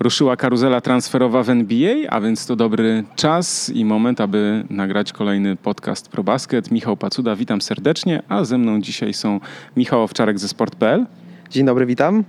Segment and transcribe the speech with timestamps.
[0.00, 5.56] Ruszyła karuzela transferowa w NBA, a więc to dobry czas i moment, aby nagrać kolejny
[5.56, 6.70] podcast ProBasket.
[6.70, 9.40] Michał Pacuda, witam serdecznie, a ze mną dzisiaj są
[9.76, 11.06] Michał Owczarek ze Sport.pl.
[11.50, 12.24] Dzień dobry, witam.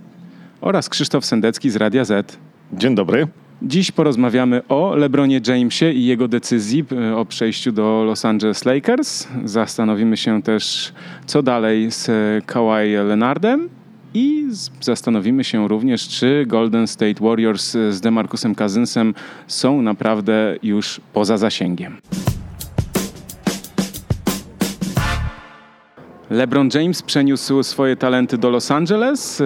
[0.60, 2.38] Oraz Krzysztof Sendecki z Radia Z.
[2.72, 3.26] Dzień dobry.
[3.62, 9.28] Dziś porozmawiamy o LeBronie Jamesie i jego decyzji e, o przejściu do Los Angeles Lakers.
[9.44, 10.92] Zastanowimy się też,
[11.26, 12.10] co dalej z
[12.46, 13.79] Kawhi Leonardem
[14.14, 14.46] i
[14.80, 19.14] zastanowimy się również, czy Golden State Warriors z DeMarcusem Cousinsem
[19.46, 21.96] są naprawdę już poza zasięgiem.
[26.30, 29.44] LeBron James przeniósł swoje talenty do Los Angeles, e,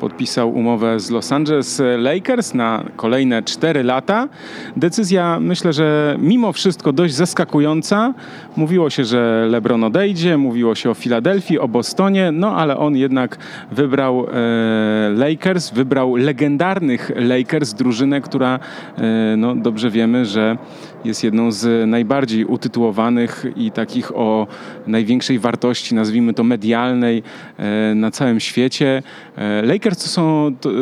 [0.00, 4.28] podpisał umowę z Los Angeles Lakers na kolejne 4 lata.
[4.76, 8.14] Decyzja myślę, że mimo wszystko dość zaskakująca.
[8.56, 13.38] Mówiło się, że LeBron odejdzie, mówiło się o Filadelfii, o Bostonie, no ale on jednak
[13.72, 18.58] wybrał e, Lakers, wybrał legendarnych Lakers, drużynę, która
[18.98, 20.56] e, no, dobrze wiemy, że
[21.04, 24.46] jest jedną z najbardziej utytułowanych i takich o
[24.86, 27.22] największej wartości, nazwijmy to medialnej,
[27.56, 29.02] e, na całym świecie.
[29.36, 30.74] E, Lakers to, są, to, e,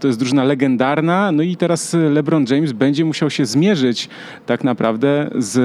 [0.00, 4.08] to jest drużyna legendarna, no i teraz LeBron James będzie musiał się zmierzyć
[4.46, 5.56] tak naprawdę z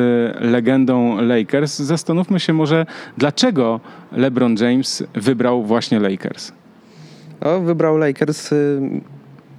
[0.41, 1.79] legendą Lakers.
[1.79, 2.85] Zastanówmy się może,
[3.17, 3.79] dlaczego
[4.11, 6.51] LeBron James wybrał właśnie Lakers.
[7.41, 8.81] No, wybrał Lakers y,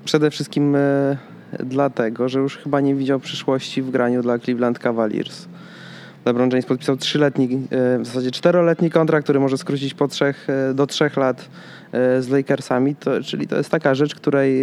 [0.04, 1.16] przede wszystkim y,
[1.64, 5.46] dlatego, że już chyba nie widział przyszłości w graniu dla Cleveland Cavaliers.
[6.26, 10.74] LeBron James podpisał trzyletni, e, w zasadzie czteroletni kontrakt, który może skrócić po trzech, e,
[10.74, 11.48] do trzech lat
[11.92, 14.56] e, z Lakersami, to, czyli to jest taka rzecz, której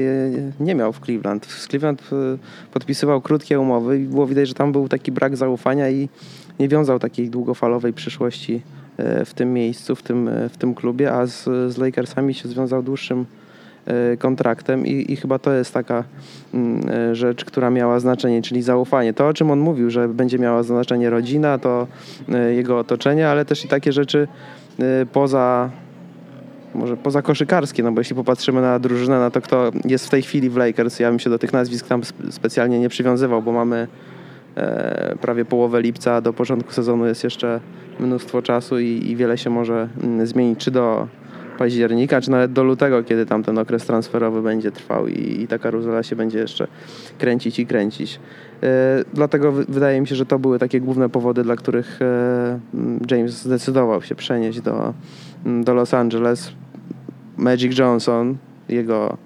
[0.60, 1.46] nie miał w Cleveland.
[1.46, 2.10] W Cleveland
[2.74, 6.10] podpisywał krótkie umowy i było widać, że tam był taki brak zaufania i
[6.60, 8.62] nie wiązał takiej długofalowej przyszłości
[9.26, 13.26] w tym miejscu, w tym, w tym klubie, a z, z Lakersami się związał dłuższym
[14.20, 16.04] kontraktem i, i chyba to jest taka
[16.54, 19.14] mm, e, rzecz, która miała znaczenie, czyli zaufanie.
[19.14, 21.88] To, o czym on mówił, że będzie miała znaczenie rodzina, to
[22.30, 24.28] e, jego otoczenie, ale też i takie rzeczy
[25.14, 25.70] poza
[26.76, 30.22] może poza koszykarskie, no bo jeśli popatrzymy na drużynę, na to kto jest w tej
[30.22, 33.88] chwili w Lakers, ja bym się do tych nazwisk tam specjalnie nie przywiązywał, bo mamy
[34.56, 37.60] e, prawie połowę lipca, do początku sezonu jest jeszcze
[38.00, 41.08] mnóstwo czasu i, i wiele się może mm, zmienić, czy do
[41.58, 45.60] października, czy nawet do lutego, kiedy tam ten okres transferowy będzie trwał i, i ta
[45.60, 46.68] karuzela się będzie jeszcze
[47.18, 48.20] kręcić i kręcić.
[48.64, 52.60] E, dlatego wydaje mi się, że to były takie główne powody, dla których e,
[53.12, 54.94] James zdecydował się przenieść do,
[55.46, 56.52] do Los Angeles.
[57.38, 58.38] Magic Johnson,
[58.70, 59.18] jego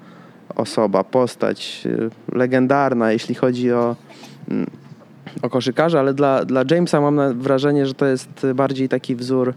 [0.56, 1.88] osoba, postać
[2.32, 3.96] e, legendarna, jeśli chodzi o,
[5.42, 9.54] o koszykarza, ale dla, dla Jamesa mam wrażenie, że to jest bardziej taki wzór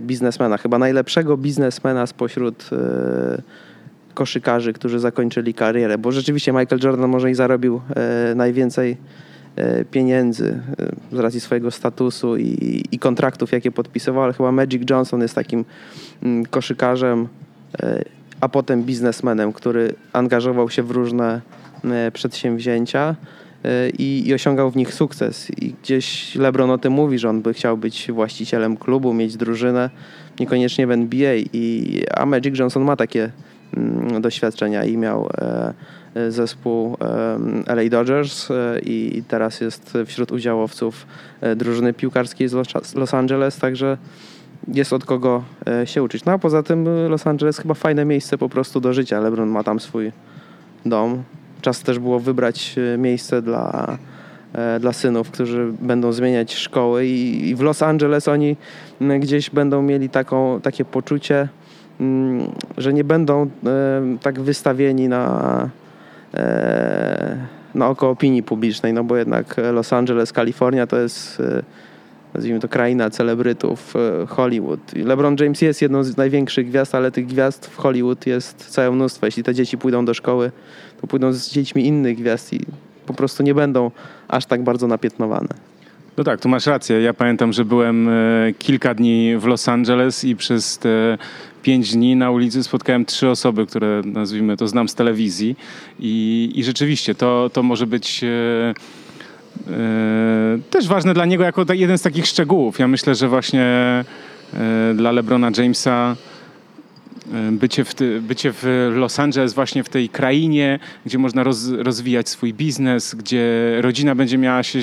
[0.00, 3.42] biznesmena, chyba najlepszego biznesmena spośród e,
[4.14, 8.96] koszykarzy, którzy zakończyli karierę, bo rzeczywiście Michael Jordan może i zarobił e, najwięcej
[9.90, 10.60] pieniędzy
[11.12, 15.64] z racji swojego statusu i, i kontraktów, jakie podpisywał, ale chyba Magic Johnson jest takim
[16.22, 17.28] mm, koszykarzem,
[18.40, 21.40] a potem biznesmenem, który angażował się w różne
[22.12, 23.16] przedsięwzięcia
[23.98, 25.50] i, i, osiągał w nich sukces.
[25.62, 29.90] I gdzieś LeBron o tym mówi, że on by chciał być właścicielem klubu, mieć drużynę,
[30.40, 31.34] niekoniecznie w NBA.
[31.52, 33.30] I, a Magic Johnson ma takie
[33.76, 35.74] mm, doświadczenia i miał e,
[36.30, 36.96] zespół
[37.66, 41.06] e, LA Dodgers e, i teraz jest wśród udziałowców
[41.40, 43.98] e, drużyny piłkarskiej z Los, Los Angeles, także
[44.68, 46.24] jest od kogo e, się uczyć.
[46.24, 49.20] No a poza tym Los Angeles chyba fajne miejsce po prostu do życia.
[49.20, 50.12] LeBron ma tam swój
[50.86, 51.22] dom,
[51.60, 53.98] Czas też było wybrać e, miejsce dla,
[54.52, 58.56] e, dla synów, którzy będą zmieniać szkoły i, w Los Angeles oni
[59.20, 61.48] gdzieś będą mieli taką, takie poczucie,
[62.78, 63.48] że nie będą e,
[64.22, 65.70] tak wystawieni na,
[67.74, 71.42] na oko opinii publicznej, no bo jednak Los Angeles, Kalifornia to jest
[72.34, 73.94] nazwijmy to kraina celebrytów
[74.28, 74.80] Hollywood.
[74.94, 79.26] LeBron James jest jedną z największych gwiazd, ale tych gwiazd w Hollywood jest całe mnóstwo.
[79.26, 80.50] Jeśli te dzieci pójdą do szkoły,
[81.06, 82.60] pójdą z dziećmi innych gwiazd i
[83.06, 83.90] po prostu nie będą
[84.28, 85.70] aż tak bardzo napiętnowane.
[86.16, 87.00] No tak, tu masz rację.
[87.00, 88.12] Ja pamiętam, że byłem e,
[88.58, 91.18] kilka dni w Los Angeles i przez te
[91.62, 95.56] pięć dni na ulicy spotkałem trzy osoby, które nazwijmy to znam z telewizji
[95.98, 98.28] i, i rzeczywiście to, to może być e,
[99.70, 102.78] e, też ważne dla niego jako jeden z takich szczegółów.
[102.78, 103.64] Ja myślę, że właśnie
[104.94, 106.16] dla LeBrona Jamesa
[107.52, 112.54] bycie w, bycie w Los Angeles, właśnie w tej krainie, gdzie można roz, rozwijać swój
[112.54, 114.80] biznes, gdzie rodzina będzie miała się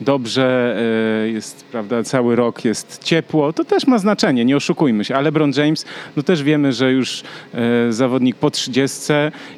[0.00, 0.76] dobrze,
[1.24, 5.14] e, jest, prawda, cały rok jest ciepło, to też ma znaczenie, nie oszukujmy się.
[5.14, 5.84] Ale LeBron James,
[6.16, 7.22] no też wiemy, że już
[7.54, 9.12] e, zawodnik po 30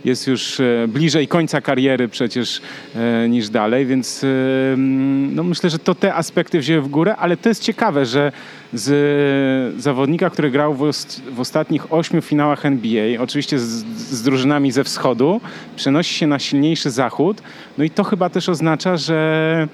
[0.05, 2.61] jest już e, bliżej końca kariery przecież
[3.29, 4.25] niż dalej, więc
[5.33, 8.33] no myślę, że to te aspekty wzięły w górę, ale to jest ciekawe, że
[8.73, 10.93] z zawodnika, który grał w,
[11.33, 15.41] w ostatnich ośmiu finałach NBA, oczywiście z, z, drużynami ze wschodu,
[15.77, 17.43] przenosi się na silniejszy zachód.
[17.79, 19.69] No i to chyba też oznacza, że,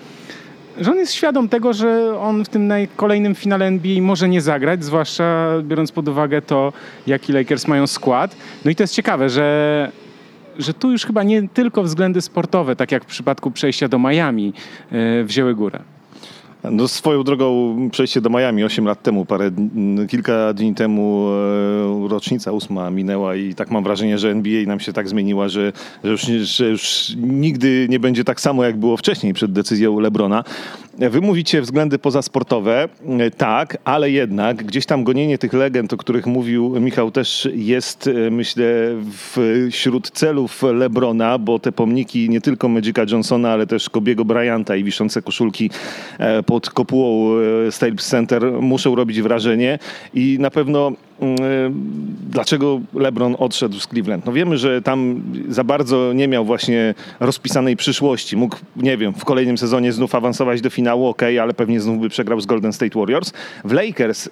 [0.79, 4.85] że on jest świadom tego, że on w tym kolejnym finale NBA może nie zagrać,
[4.85, 6.73] zwłaszcza biorąc pod uwagę to,
[7.07, 8.37] jaki Lakers mają skład.
[8.65, 9.93] No i to jest ciekawe, że
[10.59, 14.53] że tu już chyba nie tylko względy sportowe, tak jak w przypadku przejścia do Miami,
[14.91, 15.81] yy, wzięły górę.
[16.71, 19.51] No swoją drogą przejście do Miami 8 lat temu, parę,
[20.09, 21.29] kilka dni temu
[22.05, 25.73] e, rocznica ósma minęła i tak mam wrażenie, że NBA nam się tak zmieniła, że,
[26.05, 30.45] że, już, że już nigdy nie będzie tak samo, jak było wcześniej przed decyzją Lebrona.
[30.99, 32.89] Wy mówicie względy pozasportowe,
[33.19, 38.07] e, tak, ale jednak gdzieś tam gonienie tych legend, o których mówił Michał, też jest,
[38.07, 38.65] e, myślę,
[39.71, 44.85] wśród celów Lebrona, bo te pomniki nie tylko Magica Johnsona, ale też Kobiego Bryanta i
[44.85, 45.71] wiszące koszulki
[46.53, 47.31] pod kopułą
[47.71, 49.79] Staples Center muszą robić wrażenie
[50.15, 50.93] i na pewno
[52.31, 54.27] dlaczego LeBron odszedł z Cleveland.
[54.27, 58.37] No wiemy, że tam za bardzo nie miał właśnie rozpisanej przyszłości.
[58.37, 62.09] Mógł, nie wiem, w kolejnym sezonie znów awansować do finału, ok, ale pewnie znów by
[62.09, 63.33] przegrał z Golden State Warriors.
[63.65, 64.29] W Lakers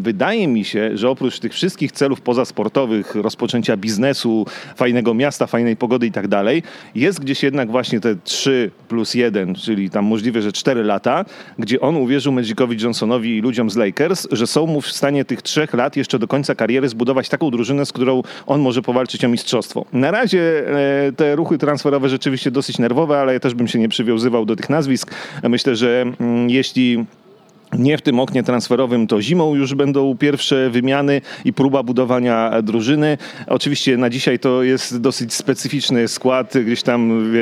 [0.00, 4.46] wydaje mi się, że oprócz tych wszystkich celów pozasportowych, rozpoczęcia biznesu,
[4.76, 6.62] fajnego miasta, fajnej pogody i tak dalej,
[6.94, 11.24] jest gdzieś jednak właśnie te 3 plus 1, czyli tam możliwe, że 4 lata,
[11.58, 15.42] gdzie on uwierzył Magicowi Johnsonowi i ludziom z Lakers, że są mu w stanie tych
[15.42, 19.28] trzech lat jeszcze do końca kariery zbudować taką drużynę, z którą on może powalczyć o
[19.28, 19.84] mistrzostwo.
[19.92, 20.68] Na razie
[21.08, 24.56] e, te ruchy transferowe rzeczywiście dosyć nerwowe, ale ja też bym się nie przywiązywał do
[24.56, 25.10] tych nazwisk.
[25.42, 27.04] Myślę, że mm, jeśli
[27.78, 33.18] nie w tym oknie transferowym, to zimą już będą pierwsze wymiany i próba budowania drużyny.
[33.46, 36.54] Oczywiście na dzisiaj to jest dosyć specyficzny skład.
[36.64, 37.40] Gdzieś tam wie,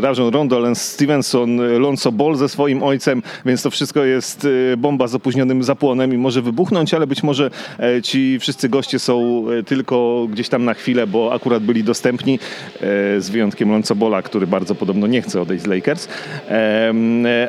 [0.00, 5.14] Rajon Rondo, Stevenson, Lonzo Ball ze swoim ojcem, więc to wszystko jest e, bomba z
[5.14, 10.26] opóźnionym zapłonem i może wybuchnąć, ale być może e, ci wszyscy goście są e, tylko
[10.30, 12.38] gdzieś tam na chwilę, bo akurat byli dostępni,
[13.18, 16.08] z wyjątkiem Lonzo Bola, który bardzo podobno nie chce odejść z Lakers.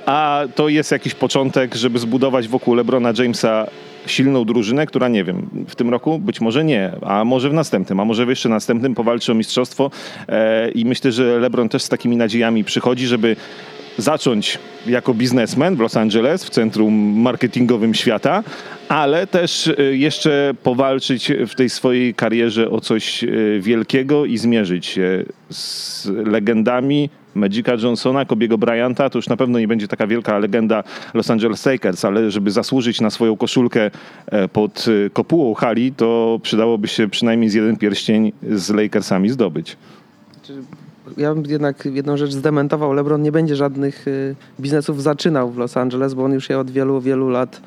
[0.05, 3.67] A to jest jakiś początek, żeby zbudować zbudować wokół LeBrona Jamesa
[4.05, 6.19] silną drużynę, która nie wiem, w tym roku?
[6.19, 9.91] Być może nie, a może w następnym, a może w jeszcze następnym powalczy o mistrzostwo.
[10.29, 13.35] E, i myślę, że LeBron też z takimi nadziejami przychodzi, żeby
[13.97, 18.43] zacząć jako biznesmen w Los Angeles, w centrum marketingowym świata,
[18.89, 23.27] ale też e, jeszcze powalczyć w tej swojej karierze o coś e,
[23.59, 29.67] wielkiego i zmierzyć się z legendami Magica Johnsona, Kobiego Bryanta, to już na pewno nie
[29.67, 30.83] będzie taka wielka legenda
[31.13, 33.91] Los Angeles Lakers, ale żeby zasłużyć na swoją koszulkę
[34.25, 39.77] e, pod e, kopułą hali, to przydałoby się przynajmniej z jeden pierścień z Lakersami zdobyć.
[41.17, 42.93] Ja bym jednak jedną rzecz zdementował.
[42.93, 44.11] LeBron nie będzie żadnych e,
[44.61, 47.61] biznesów zaczynał w Los Angeles, bo on już je od wielu, wielu lat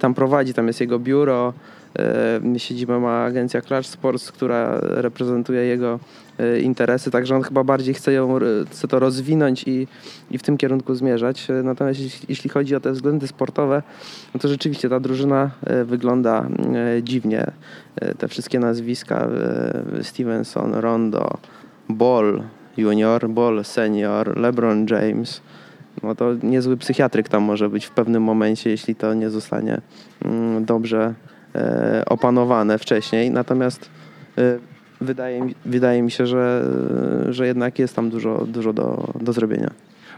[0.00, 0.54] tam prowadzi.
[0.54, 1.52] Tam jest jego biuro,
[2.56, 5.98] siedzibę ma agencja Clutch Sports, która reprezentuje jego
[6.38, 8.38] E, interesy, także on chyba bardziej chce, ją,
[8.70, 9.86] chce to rozwinąć i,
[10.30, 11.50] i w tym kierunku zmierzać.
[11.50, 13.82] E, natomiast jeśli chodzi o te względy sportowe,
[14.34, 16.46] no to rzeczywiście ta drużyna e, wygląda
[17.02, 17.46] dziwnie.
[18.18, 19.28] Te wszystkie nazwiska
[20.02, 21.38] Stevenson, Rondo,
[21.88, 22.42] Ball
[22.76, 25.40] junior, Ball senior, LeBron James,
[26.02, 29.80] no to niezły psychiatryk tam może być w pewnym momencie, jeśli to nie zostanie
[30.24, 31.14] mm, dobrze
[32.06, 33.30] opanowane wcześniej.
[33.30, 33.90] Natomiast
[35.00, 36.64] wydaje, mi, wydaje mi się, że,
[37.28, 39.70] że jednak jest tam dużo, dużo do, do zrobienia.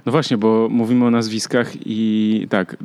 [0.07, 2.77] No właśnie, bo mówimy o nazwiskach i tak,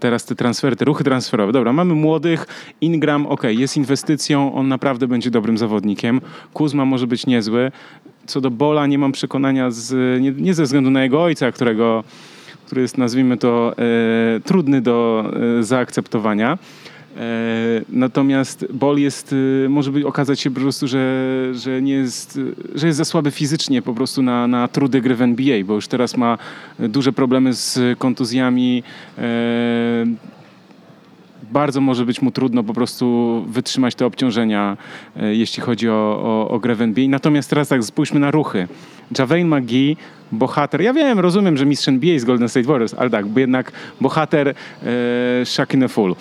[0.00, 1.52] teraz te transfery, te ruchy transferowe.
[1.52, 2.46] Dobra, mamy młodych,
[2.80, 6.20] Ingram, ok, jest inwestycją, on naprawdę będzie dobrym zawodnikiem.
[6.52, 7.72] Kuzma może być niezły.
[8.26, 12.04] Co do Bola nie mam przekonania, z, nie, nie ze względu na jego ojca, którego,
[12.66, 15.24] który jest, nazwijmy to, e, trudny do
[15.58, 16.58] e, zaakceptowania
[17.16, 22.40] E, natomiast Bol jest, e, może by okazać się po prostu, że, że, nie jest,
[22.74, 25.88] że jest za słaby fizycznie po prostu na, na trudy gry w NBA, bo już
[25.88, 26.38] teraz ma
[26.78, 28.82] duże problemy z kontuzjami.
[31.54, 34.76] E, bardzo może być mu trudno po prostu wytrzymać te obciążenia,
[35.16, 37.08] jeśli chodzi o, o, o grę w NBA.
[37.08, 38.68] Natomiast teraz tak, spójrzmy na ruchy.
[39.18, 39.96] Javein McGee,
[40.32, 44.48] bohater, ja wiem, rozumiem, że mistrz NBA z Golden State Warriors, ale tak, jednak bohater
[44.48, 44.54] e,
[45.44, 46.14] Shaq in Full.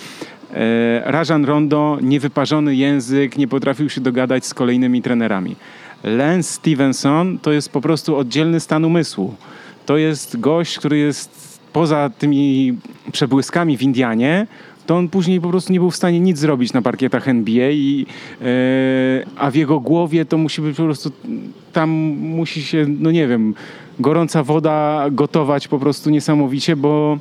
[1.06, 5.56] Rajan Rondo, niewyparzony język, nie potrafił się dogadać z kolejnymi trenerami.
[6.04, 9.36] Lance Stevenson to jest po prostu oddzielny stan umysłu.
[9.86, 12.78] To jest gość, który jest poza tymi
[13.12, 14.48] przebłyskami w Indianie,
[14.86, 18.06] to on później po prostu nie był w stanie nic zrobić na parkietach NBA, i,
[18.42, 18.48] yy,
[19.38, 21.12] a w jego głowie to musi być po prostu,
[21.74, 23.54] tam musi się, no nie wiem,
[24.00, 27.18] gorąca woda gotować po prostu niesamowicie, bo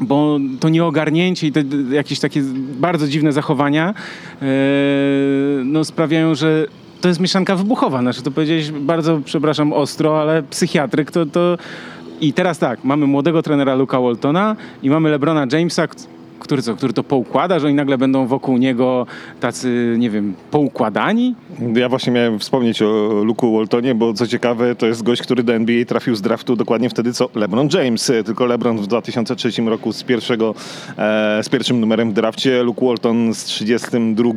[0.00, 2.42] bo to nieogarnięcie i te jakieś takie
[2.80, 3.94] bardzo dziwne zachowania
[4.40, 4.46] yy,
[5.64, 6.66] no sprawiają, że
[7.00, 8.00] to jest mieszanka wybuchowa.
[8.00, 11.58] Znaczy, to powiedziałeś bardzo, przepraszam, ostro, ale psychiatryk to, to...
[12.20, 15.88] I teraz tak, mamy młodego trenera Luka Waltona i mamy LeBrona Jamesa,
[16.46, 19.06] który, co, który to poukłada, że oni nagle będą wokół niego
[19.40, 21.34] tacy, nie wiem, poukładani?
[21.74, 22.86] Ja właśnie miałem wspomnieć o
[23.24, 26.90] Luku Waltonie, bo co ciekawe, to jest gość, który do NBA trafił z draftu dokładnie
[26.90, 28.12] wtedy co LeBron James.
[28.24, 30.54] Tylko LeBron w 2003 roku z, pierwszego,
[30.98, 34.30] e, z pierwszym numerem w drafcie, Luke Walton z 32.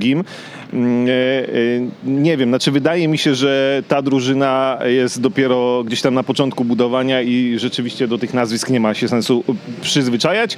[0.73, 1.51] Mm, e, e,
[2.03, 6.65] nie wiem, znaczy wydaje mi się, że ta drużyna jest dopiero gdzieś tam na początku
[6.65, 9.43] budowania i rzeczywiście do tych nazwisk nie ma się sensu
[9.81, 10.57] przyzwyczajać.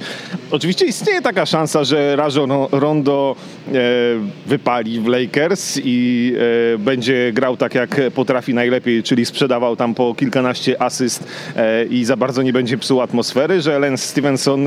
[0.50, 3.36] Oczywiście istnieje taka szansa, że Rajon Rondo
[3.68, 3.72] e,
[4.46, 6.32] wypali w Lakers i
[6.78, 11.24] będzie grał tak jak potrafi najlepiej, czyli sprzedawał tam po kilkanaście asyst
[11.90, 14.66] i za bardzo nie będzie psuł atmosfery, że Lance Stevenson,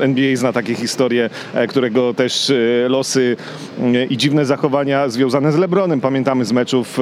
[0.00, 1.30] NBA zna takie historie,
[1.68, 2.52] którego też
[2.88, 3.36] losy
[4.10, 6.00] i dziwne zachowania związane z LeBronem.
[6.00, 6.98] Pamiętamy z meczów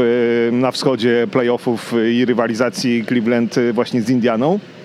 [0.52, 4.75] na wschodzie playoffów i rywalizacji Cleveland właśnie z Indianą e,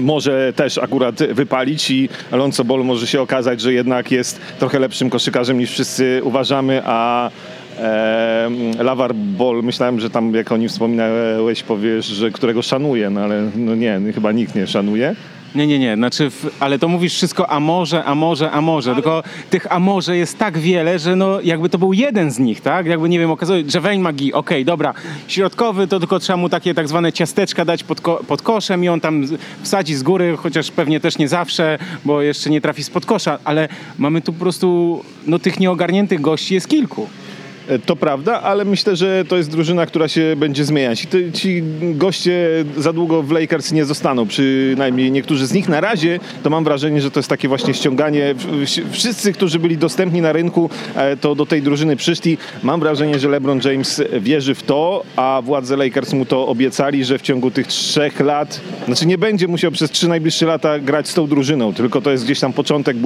[0.00, 5.10] może też akurat wypalić i Alonso Ball może się okazać, że jednak jest trochę lepszym
[5.10, 7.30] koszykarzem niż wszyscy uważamy, a
[7.78, 13.20] e, Lawar Ball, myślałem, że tam jak o nim wspominałeś powiesz, że którego szanuje, no
[13.20, 15.14] ale no nie, chyba nikt nie szanuje.
[15.54, 18.90] Nie, nie, nie, znaczy, w, ale to mówisz wszystko a może, a może, a może,
[18.90, 19.02] ale...
[19.02, 22.60] tylko tych a może jest tak wiele, że no jakby to był jeden z nich,
[22.60, 22.86] tak?
[22.86, 24.94] Jakby, nie wiem, okazuje, Javelin Magi, okej, okay, dobra,
[25.28, 28.88] środkowy to tylko trzeba mu takie tak zwane ciasteczka dać pod, ko pod koszem i
[28.88, 29.24] on tam
[29.62, 33.68] wsadzi z góry, chociaż pewnie też nie zawsze, bo jeszcze nie trafi spod kosza, ale
[33.98, 37.08] mamy tu po prostu, no tych nieogarniętych gości jest kilku.
[37.86, 41.04] To prawda, ale myślę, że to jest drużyna, która się będzie zmieniać.
[41.04, 45.68] I ci goście za długo w Lakers nie zostaną, przynajmniej niektórzy z nich.
[45.68, 48.34] Na razie to mam wrażenie, że to jest takie właśnie ściąganie.
[48.90, 52.38] Wszyscy, którzy byli dostępni na rynku, e, to do tej drużyny przyszli.
[52.62, 57.18] Mam wrażenie, że LeBron James wierzy w to, a władze Lakers mu to obiecali, że
[57.18, 61.14] w ciągu tych trzech lat, znaczy nie będzie musiał przez trzy najbliższe lata grać z
[61.14, 62.96] tą drużyną, tylko to jest gdzieś tam początek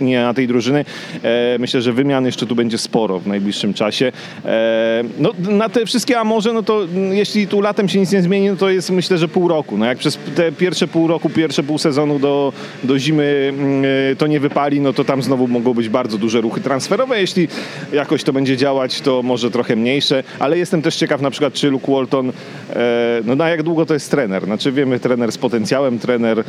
[0.00, 0.84] na tej drużyny.
[1.22, 4.11] E, myślę, że wymian jeszcze tu będzie sporo w najbliższym czasie.
[4.44, 8.48] E, no, na te wszystkie Amorze, no to jeśli tu latem się nic nie zmieni,
[8.48, 9.78] no to jest myślę, że pół roku.
[9.78, 12.52] No jak przez te pierwsze pół roku, pierwsze pół sezonu do,
[12.84, 16.40] do zimy mm, e, to nie wypali, no to tam znowu mogą być bardzo duże
[16.40, 17.20] ruchy transferowe.
[17.20, 17.48] Jeśli
[17.92, 21.70] jakoś to będzie działać, to może trochę mniejsze, ale jestem też ciekaw na przykład, czy
[21.70, 22.32] Luke Walton,
[22.70, 24.44] e, no na jak długo to jest trener?
[24.44, 26.44] Znaczy wiemy, trener z potencjałem, trener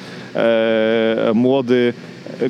[1.34, 1.94] młody,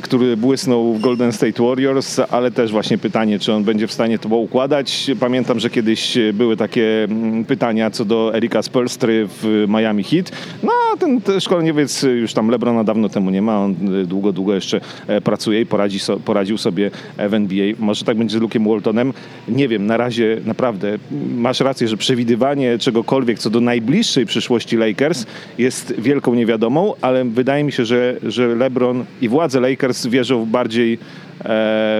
[0.01, 4.19] który błysnął w Golden State Warriors, ale też właśnie pytanie, czy on będzie w stanie
[4.19, 5.11] to układać.
[5.19, 10.31] Pamiętam, że kiedyś były takie mm, pytania co do Erika Spolstry w Miami Heat.
[10.63, 13.75] No, ten, ten szkoleniowiec już tam Lebrona dawno temu nie ma, on
[14.05, 16.91] długo, długo jeszcze e, pracuje i poradzi poradził sobie
[17.29, 17.73] w NBA.
[17.79, 19.13] Może tak będzie z Luke'em Waltonem.
[19.47, 20.97] Nie wiem, na razie naprawdę
[21.37, 25.25] masz rację, że przewidywanie czegokolwiek co do najbliższej przyszłości Lakers
[25.57, 29.73] jest wielką niewiadomą, ale wydaje mi się, że, że LeBron i władze Lakers
[30.09, 30.97] wierzą bardziej e,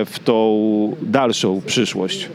[0.06, 2.30] w tą dalszą przyszłość.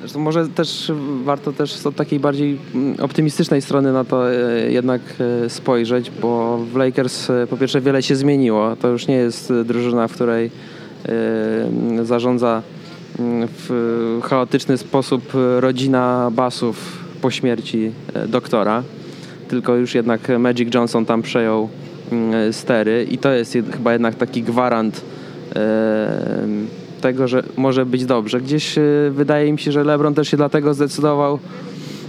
[0.00, 0.92] Zresztą może też
[1.24, 5.00] warto też od takiej bardziej mm, optymistycznej strony na to e, jednak
[5.44, 8.76] e, spojrzeć, bo w Lakers po pierwsze wiele się zmieniło.
[8.76, 10.50] To już nie jest drużyna, w której
[12.02, 12.62] zarządza
[13.18, 17.92] mm, w chaotyczny sposób rodzina basów po śmierci
[18.28, 18.82] doktora,
[19.48, 21.68] tylko już jednak Magic Johnson tam przejął
[22.50, 25.02] stery i to jest chyba jednak taki gwarant
[27.02, 28.40] tego, że może być dobrze.
[28.40, 31.38] Gdzieś e, wydaje mi się, że LeBron też się dlatego zdecydował,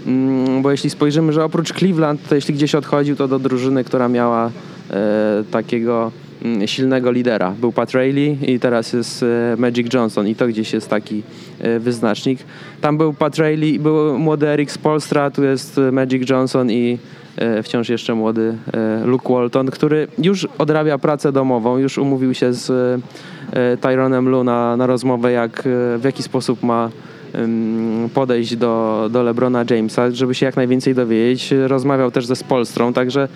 [0.07, 4.07] mm, bo jeśli spojrzymy, że oprócz Cleveland, to jeśli gdzieś odchodził, to do drużyny, która
[4.09, 4.51] miała
[4.91, 6.11] e, takiego
[6.45, 7.51] mm, silnego lidera.
[7.59, 11.23] Był Pat Riley i teraz jest e, Magic Johnson i to gdzieś jest taki
[11.79, 12.39] wyznacznik.
[12.81, 17.22] Tam był Pat Riley, był młody Eric Spolstra, tu jest Magic Johnson i E,
[17.63, 22.69] wciąż jeszcze młody e, Luke Walton, który już odrabia pracę domową, już umówił się z
[23.53, 25.63] e, Tyronem Lu na, na rozmowę, jak,
[25.97, 26.89] w jaki sposób ma
[28.13, 31.53] podejść do, do LeBrona Jamesa, żeby się jak najwięcej dowiedzieć.
[31.67, 33.27] Rozmawiał też ze Spolstrą, także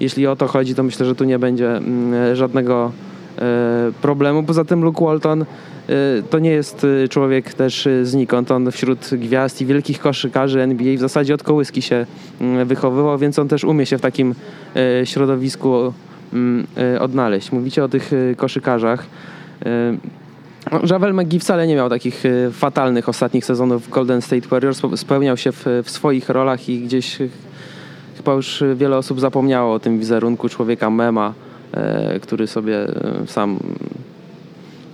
[0.00, 1.80] jeśli o to chodzi, to myślę, że tu nie będzie
[2.32, 2.92] żadnego
[4.02, 4.42] problemu.
[4.42, 5.44] Poza tym Luke Walton
[6.30, 8.50] to nie jest człowiek też znikąd.
[8.50, 12.06] On wśród gwiazd i wielkich koszykarzy NBA w zasadzie od kołyski się
[12.40, 14.34] mm, wychowywał, więc on też umie się w takim
[15.04, 15.92] środowisku
[16.32, 16.66] mm,
[17.00, 17.52] odnaleźć.
[17.52, 19.06] Mówicie o tych koszykarzach.
[20.72, 22.22] No, Javel McGee wcale nie miał takich
[22.52, 24.82] fatalnych ostatnich sezonów w Golden State Warriors.
[24.96, 27.18] Spełniał się w, w swoich rolach i gdzieś
[28.16, 31.43] chyba już wiele osób zapomniało o tym wizerunku człowieka mema, e,
[32.22, 33.58] który sobie e, sam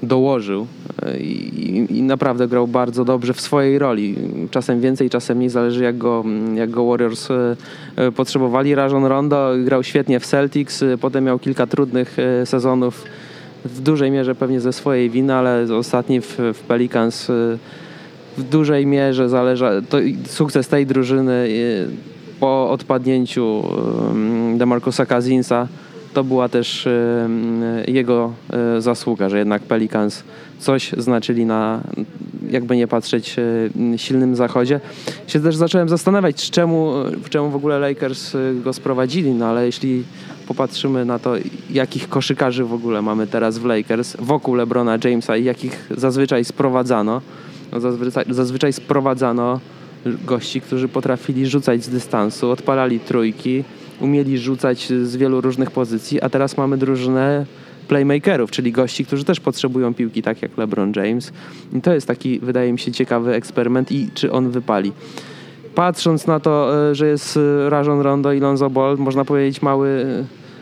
[0.03, 0.67] dołożył
[1.03, 4.17] e, I, i, naprawdę grał bardzo dobrze w swojej roli.
[4.51, 7.29] Czasem więcej, czasem mniej, zależy jak go, jak go Warriors
[8.17, 8.75] potrzebowali.
[8.75, 13.05] Rajon Rondo grał świetnie w Celtics, potem miał kilka trudnych sezonów
[13.65, 17.27] w dużej mierze pewnie ze swojej winy, ale ostatni w, w Pelicans
[18.39, 21.49] w dużej mierze zależa, to sukces tej drużyny
[22.41, 23.63] po odpadnięciu
[24.57, 25.69] Demarcusa Kazinsa
[26.15, 26.89] to była też
[27.87, 28.33] jego
[28.79, 30.25] zasługa, że jednak Pelicans
[30.59, 31.81] coś znaczyli na,
[32.51, 33.37] jakby nie patrzeć,
[33.97, 34.81] silnym zachodzie.
[35.27, 36.93] Się też zacząłem zastanawiać, czemu,
[37.31, 40.05] czemu w ogóle Lakers go sprowadzili, no ale jeśli
[40.49, 41.35] popatrzymy na to,
[41.71, 47.21] jakich koszykarzy w ogóle mamy teraz w Lakers wokół LeBrona Jamesa i jakich zazwyczaj sprowadzano,
[47.73, 49.61] no zazwyczaj, zazwyczaj sprowadzano
[50.25, 53.65] gości, którzy potrafili rzucać z dystansu, odpalali trójki,
[54.01, 57.47] umieli rzucać z wielu różnych pozycji, a teraz mamy drużynę
[57.89, 61.33] playmakerów, czyli gości, którzy też potrzebują piłki, tak jak LeBron James.
[61.73, 64.93] I to jest taki, wydaje mi się, ciekawy eksperyment i czy on wypali.
[65.75, 70.07] Patrząc na to, e, że jest e, Rajon Rondo i Lonzo Ball, można powiedzieć mały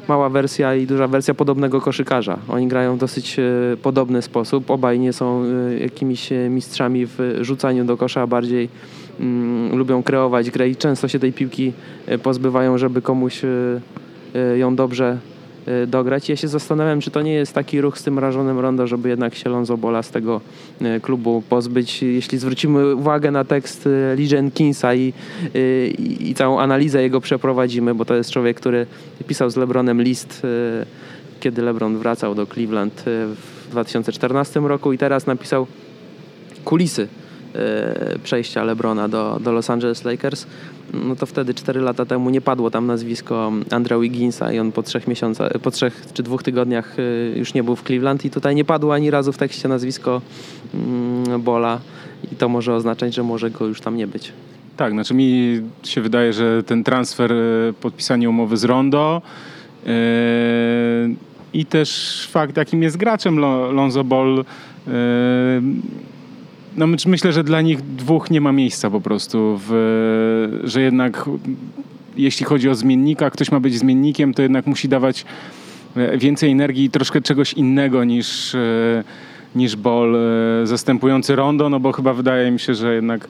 [0.09, 2.39] mała wersja i duża wersja podobnego koszykarza.
[2.49, 3.43] Oni grają w dosyć e,
[3.83, 4.71] podobny sposób.
[4.71, 8.69] Obaj nie są e, jakimiś e, mistrzami w rzucaniu do kosza, a bardziej
[9.73, 11.73] lubią kreować grę i często się tej piłki
[12.23, 13.43] pozbywają, żeby komuś
[14.57, 15.19] ją dobrze
[15.87, 16.29] dograć.
[16.29, 19.35] Ja się zastanawiam, czy to nie jest taki ruch z tym rażonym rondo, żeby jednak
[19.35, 20.41] się Lonzo Bola z tego
[21.03, 22.03] klubu pozbyć.
[22.03, 25.13] Jeśli zwrócimy uwagę na tekst Lee Jenkinsa i,
[25.99, 28.87] i, i całą analizę jego przeprowadzimy, bo to jest człowiek, który
[29.27, 30.47] pisał z LeBronem list,
[31.41, 35.67] kiedy LeBron wracał do Cleveland w 2014 roku i teraz napisał
[36.65, 37.09] kulisy
[38.23, 40.47] przejścia LeBrona do, do Los Angeles Lakers
[40.95, 44.83] no to wtedy 4 lata temu nie padło tam nazwisko Andrew Wigginsa i on po
[44.83, 48.55] trzech miesiącach, po trzech czy dwóch tygodniach y, już nie był w Cleveland i tutaj
[48.55, 50.23] nie padło ani razu w tekście nazwisko
[50.75, 51.81] mm, Bola
[52.33, 54.33] i to może oznaczać, że może go już tam nie być.
[54.77, 59.23] Tak, znaczy mi się wydaje, że ten transfer, y, podpisanie umowy z Rondo
[59.87, 59.93] yy,
[61.53, 64.45] i też fakt, jakim jest graczem Lonzo Ball
[64.87, 64.93] yy,
[66.79, 71.29] no myślę, że dla nich dwóch nie ma miejsca po prostu, w, że jednak
[72.19, 75.25] jeśli chodzi o zmiennika, ktoś ma być zmiennikiem, to jednak musi dawać
[75.97, 79.05] e, więcej energii i troszkę czegoś innego niż, e,
[79.55, 83.29] niż Ball e, zastępujący Rondo, no bo chyba wydaje mi się, że jednak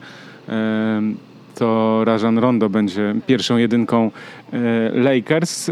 [1.55, 4.11] to Rajan Rondo będzie pierwszą jedynką
[4.93, 5.71] Lakers.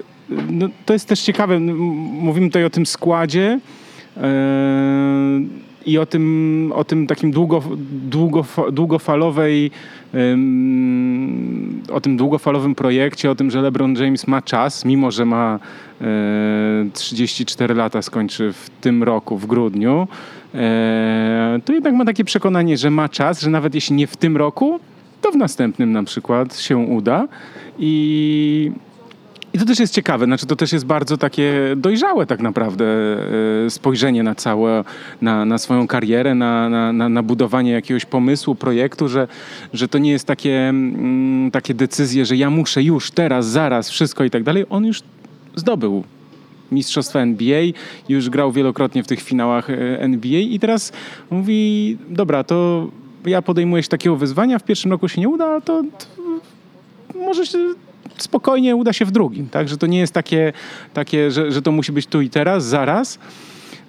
[0.50, 3.60] No, to jest też ciekawe, mówimy tutaj o tym składzie
[5.88, 7.64] i o tym, o tym takim długo,
[8.10, 9.72] długo, długofalowej
[11.92, 15.60] o tym długofalowym projekcie, o tym, że LeBron James ma czas, mimo że ma
[16.94, 20.08] 34 e, lata, skończy w tym roku, w grudniu,
[20.56, 24.38] e, to jednak ma takie przekonanie, że ma czas, że nawet jeśli nie w tym
[24.38, 24.80] roku,
[25.22, 27.28] to w następnym na przykład się uda.
[27.80, 28.72] I
[29.54, 32.86] i to też jest ciekawe, znaczy to też jest bardzo takie dojrzałe tak naprawdę
[33.66, 34.84] e, spojrzenie na całe,
[35.22, 39.28] na, na swoją karierę, na, na, na budowanie jakiegoś pomysłu, projektu, że,
[39.74, 44.24] że to nie jest takie, mm, takie decyzje, że ja muszę już, teraz, zaraz, wszystko
[44.24, 44.66] i tak dalej.
[44.70, 45.02] On już
[45.56, 46.04] zdobył
[46.72, 47.62] Mistrzostwa NBA,
[48.10, 50.92] już grał wielokrotnie w tych finałach e, NBA i teraz
[51.30, 52.88] mówi, dobra, to
[53.26, 57.58] ja podejmuję się takiego wyzwania, w pierwszym roku się nie uda, to, to może się
[58.18, 59.50] spokojnie uda się w drugim.
[59.50, 59.70] Tak?
[59.70, 60.54] Że to nie jest takie,
[60.94, 63.20] takie że, że to musi być tu i teraz, zaraz.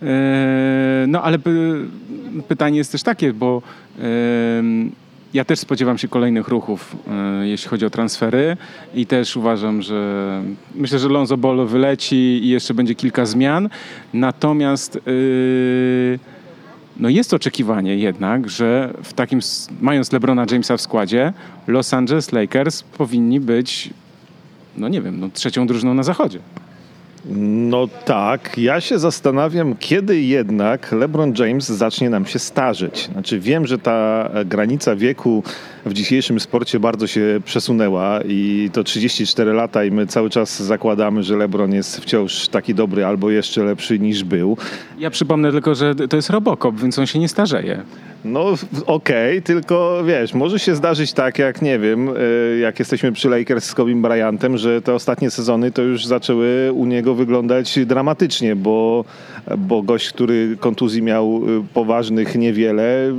[0.02, 1.38] E, no ale
[2.48, 3.62] pytanie jest też takie, bo
[5.34, 8.56] ja też spodziewam się kolejnych ruchów, e, jeśli chodzi o transfery
[8.94, 10.42] i też uważam, że
[10.74, 13.68] myślę, że Lonzo Ball wyleci i jeszcze będzie kilka zmian.
[14.14, 15.00] Natomiast e,
[16.96, 19.40] no jest oczekiwanie jednak, że w takim,
[19.80, 21.32] mając LeBrona Jamesa w składzie,
[21.66, 23.90] Los Angeles Lakers powinni być
[24.78, 26.38] no nie wiem, no, trzecią drużyną na zachodzie.
[27.34, 33.08] No tak, ja się zastanawiam, kiedy jednak LeBron James zacznie nam się starzeć.
[33.12, 35.42] Znaczy wiem, że ta granica wieku
[35.86, 41.22] w dzisiejszym sporcie bardzo się przesunęła i to 34 lata i my cały czas zakładamy,
[41.22, 44.56] że LeBron jest wciąż taki dobry albo jeszcze lepszy niż był.
[44.98, 47.82] Ja przypomnę tylko, że to jest Robocop, więc on się nie starzeje.
[48.24, 48.54] No
[48.86, 53.28] okej, okay, tylko wiesz, może się zdarzyć tak, jak nie wiem, y, jak jesteśmy przy
[53.28, 58.56] Lakers z Kobe Bryantem, że te ostatnie sezony to już zaczęły u niego wyglądać dramatycznie,
[58.56, 59.04] bo,
[59.58, 63.12] bo gość, który kontuzji miał y, poważnych niewiele, y,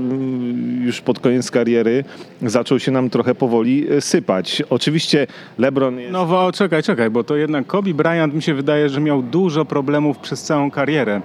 [0.86, 2.04] już pod koniec kariery
[2.42, 4.64] zaczął się nam trochę powoli sypać.
[4.70, 6.12] Oczywiście LeBron jest...
[6.12, 9.66] No bo czekaj, czekaj, bo to jednak Kobe Bryant mi się wydaje, że miał dużo
[9.66, 11.22] problemów przez całą karierę.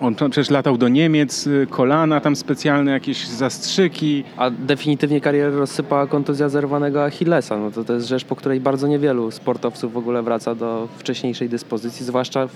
[0.00, 4.24] On przecież latał do Niemiec, y, kolana tam specjalne, jakieś zastrzyki.
[4.36, 7.56] A definitywnie karierę rozsypała kontuzja zerwanego Achillesa.
[7.58, 11.48] No to, to jest rzecz, po której bardzo niewielu sportowców w ogóle wraca do wcześniejszej
[11.48, 12.52] dyspozycji, zwłaszcza w,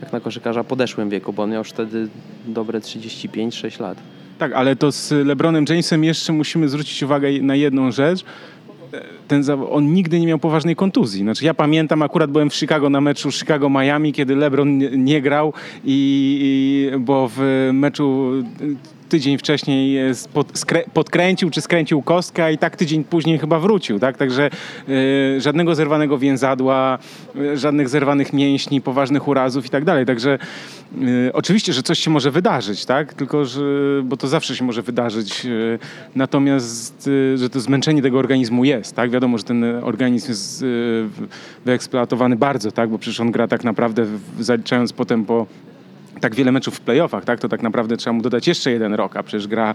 [0.00, 2.08] jak na koszykarza podeszłym wieku, bo on miał już wtedy
[2.46, 3.98] dobre 35-6 lat.
[4.38, 8.24] Tak, ale to z LeBronem Jamesem jeszcze musimy zwrócić uwagę na jedną rzecz,
[9.28, 11.22] ten, on nigdy nie miał poważnej kontuzji.
[11.22, 15.52] Znaczy ja pamiętam, akurat byłem w Chicago na meczu Chicago-Miami, kiedy LeBron nie, nie grał
[15.84, 18.32] i, i, bo w meczu
[19.08, 19.98] tydzień wcześniej
[20.94, 24.16] podkręcił czy skręcił kostkę i tak tydzień później chyba wrócił, tak?
[24.16, 24.50] Także
[24.88, 26.98] y, żadnego zerwanego więzadła,
[27.36, 30.06] y, żadnych zerwanych mięśni, poważnych urazów i tak dalej.
[30.06, 30.38] Także
[31.32, 33.14] oczywiście, że coś się może wydarzyć, tak?
[33.14, 33.62] Tylko, że,
[34.04, 35.46] bo to zawsze się może wydarzyć.
[36.16, 39.10] natomiast, że to zmęczenie tego organizmu jest, tak?
[39.10, 40.64] Wiadomo, że ten organizm jest
[41.64, 42.90] wyeksploatowany bardzo, tak?
[42.90, 44.06] Bo przecież on gra tak naprawdę,
[44.40, 45.46] zaliczając potem po
[46.20, 49.16] tak wiele meczów w playoffach, tak, to tak naprawdę trzeba mu dodać jeszcze jeden rok,
[49.16, 49.74] a przecież gra e,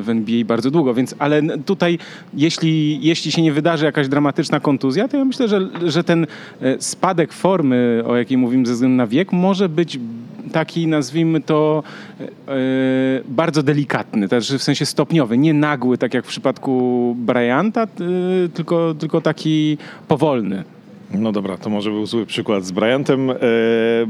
[0.00, 1.98] w NBA bardzo długo, więc ale tutaj
[2.34, 6.26] jeśli, jeśli się nie wydarzy jakaś dramatyczna kontuzja, to ja myślę, że, że ten
[6.60, 9.98] e, spadek formy, o jakiej mówimy ze względu na wiek, może być
[10.52, 11.82] taki, nazwijmy to,
[12.20, 12.54] e,
[13.28, 17.86] bardzo delikatny, też w sensie stopniowy, nie nagły, tak jak w przypadku Bryanta,
[18.54, 20.75] tylko, tylko taki powolny.
[21.10, 23.34] No dobra, to może był zły przykład z Bryantem e,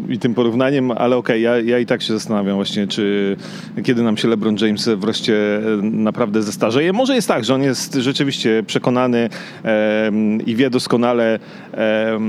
[0.08, 3.36] i tym porównaniem, ale okej, okay, ja, ja i tak się zastanawiam właśnie, czy
[3.84, 6.92] kiedy nam się LeBron James wreszcie e, naprawdę zestarzeje.
[6.92, 9.28] Może jest tak, że on jest rzeczywiście przekonany
[9.64, 10.10] e,
[10.46, 11.38] i wie doskonale,
[11.74, 12.20] e,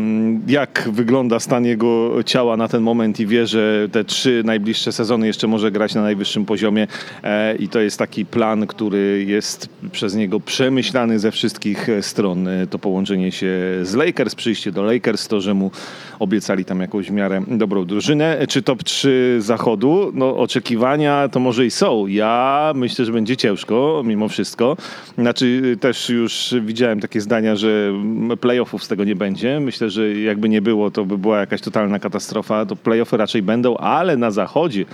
[0.47, 5.27] jak wygląda stan jego ciała na ten moment i wie, że te trzy najbliższe sezony
[5.27, 6.87] jeszcze może grać na najwyższym poziomie
[7.23, 12.49] e, i to jest taki plan, który jest przez niego przemyślany ze wszystkich stron.
[12.69, 13.47] To połączenie się
[13.83, 15.71] z Lakers przyjście do Lakers, to, że mu
[16.19, 18.37] obiecali tam jakąś w miarę dobrą drużynę.
[18.49, 20.11] Czy top 3 zachodu?
[20.13, 22.07] No oczekiwania to może i są.
[22.07, 24.77] Ja myślę, że będzie ciężko mimo wszystko.
[25.17, 27.93] Znaczy też już widziałem takie zdania, że
[28.41, 29.59] playoffów z tego nie będzie.
[29.59, 32.65] Myślę, że jakby nie było, to by była jakaś totalna katastrofa.
[32.65, 34.85] To playoffy raczej będą, ale na zachodzie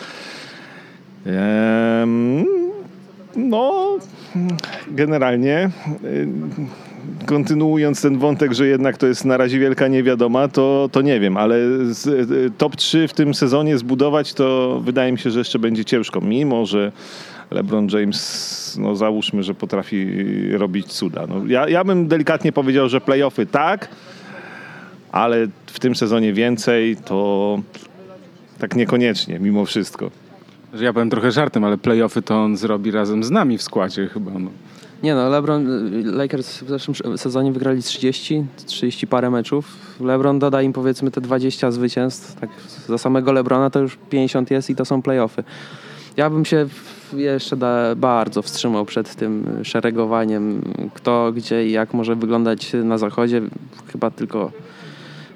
[3.35, 3.97] no
[4.91, 5.69] generalnie
[7.25, 11.37] kontynuując ten wątek, że jednak to jest na razie wielka niewiadoma, to, to nie wiem,
[11.37, 15.59] ale z, e, top 3 w tym sezonie zbudować to wydaje mi się, że jeszcze
[15.59, 16.91] będzie ciężko, mimo że
[17.51, 20.07] LeBron James, no załóżmy, że potrafi
[20.51, 21.27] robić cuda.
[21.27, 23.89] No, ja, ja bym delikatnie powiedział, że playoffy tak,
[25.11, 27.59] ale w tym sezonie więcej to
[28.59, 30.11] tak niekoniecznie, mimo wszystko.
[30.79, 34.31] Ja powiem trochę żartem, ale playoffy to on zrobi razem z nami w składzie chyba.
[34.31, 34.49] No.
[35.03, 35.67] Nie no, LeBron,
[36.05, 39.65] Lakers w zeszłym sezonie wygrali 30, 30 parę meczów.
[40.01, 42.39] LeBron doda im powiedzmy te 20 zwycięstw.
[42.39, 42.49] Tak,
[42.87, 45.43] za samego LeBrona to już 50 jest i to są playoffy.
[46.17, 46.67] Ja bym się
[47.13, 50.61] jeszcze da, bardzo wstrzymał przed tym szeregowaniem,
[50.93, 53.41] kto, gdzie i jak może wyglądać na zachodzie.
[53.91, 54.51] Chyba tylko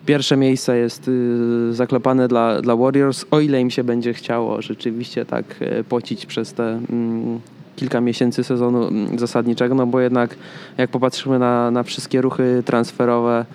[0.05, 5.25] pierwsze miejsce jest y, zaklepane dla, dla Warriors, o ile im się będzie chciało rzeczywiście
[5.25, 7.39] tak y, pocić przez te mm,
[7.77, 10.35] kilka miesięcy sezonu mm, zasadniczego, no bo jednak
[10.77, 13.45] jak popatrzymy na, na wszystkie ruchy transferowe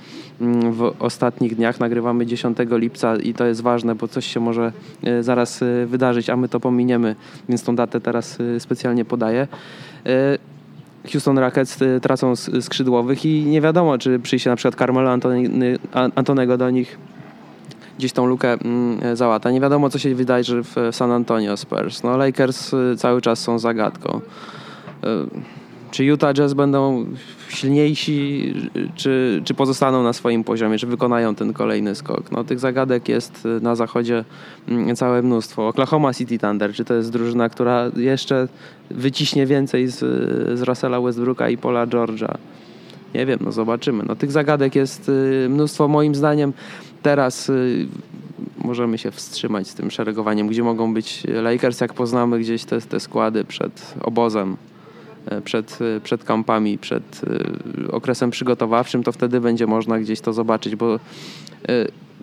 [0.40, 4.72] mm, w ostatnich dniach, nagrywamy 10 lipca i to jest ważne, bo coś się może
[5.04, 7.16] e, zaraz e, wydarzyć, a my to pominiemy,
[7.48, 9.48] więc tą datę teraz e, specjalnie podaję.
[11.12, 15.18] Houston Rockets tracą skrzydłowych i nie wiadomo, czy przyjdzie na przykład Carmelo
[16.14, 16.98] Antonego do nich
[18.02, 19.50] gdzieś tą lukę mm, załata.
[19.50, 22.02] Nie wiadomo, co się wydarzy w San Antonio Spurs.
[22.02, 24.20] No, Lakers y, cały czas są zagadką.
[25.04, 25.08] Y,
[25.90, 27.06] czy Utah Jazz będą
[27.48, 28.54] silniejsi,
[28.94, 32.30] czy, czy pozostaną na swoim poziomie, czy wykonają ten kolejny skok?
[32.32, 34.24] No, tych zagadek jest na zachodzie
[34.68, 35.68] mm, całe mnóstwo.
[35.68, 38.48] Oklahoma City Thunder, czy to jest drużyna, która jeszcze
[38.90, 39.98] wyciśnie więcej z,
[40.58, 42.36] z Russella Westbrooka i Paula George'a?
[43.14, 44.04] Nie wiem, no zobaczymy.
[44.06, 45.88] No, tych zagadek jest y, mnóstwo.
[45.88, 46.52] Moim zdaniem
[47.02, 47.86] teraz y,
[48.64, 53.00] możemy się wstrzymać z tym szeregowaniem, gdzie mogą być Lakers, jak poznamy gdzieś te, te
[53.00, 54.56] składy przed obozem,
[55.26, 57.20] e, przed, e, przed kampami, przed
[57.88, 60.98] e, okresem przygotowawczym, to wtedy będzie można gdzieś to zobaczyć, bo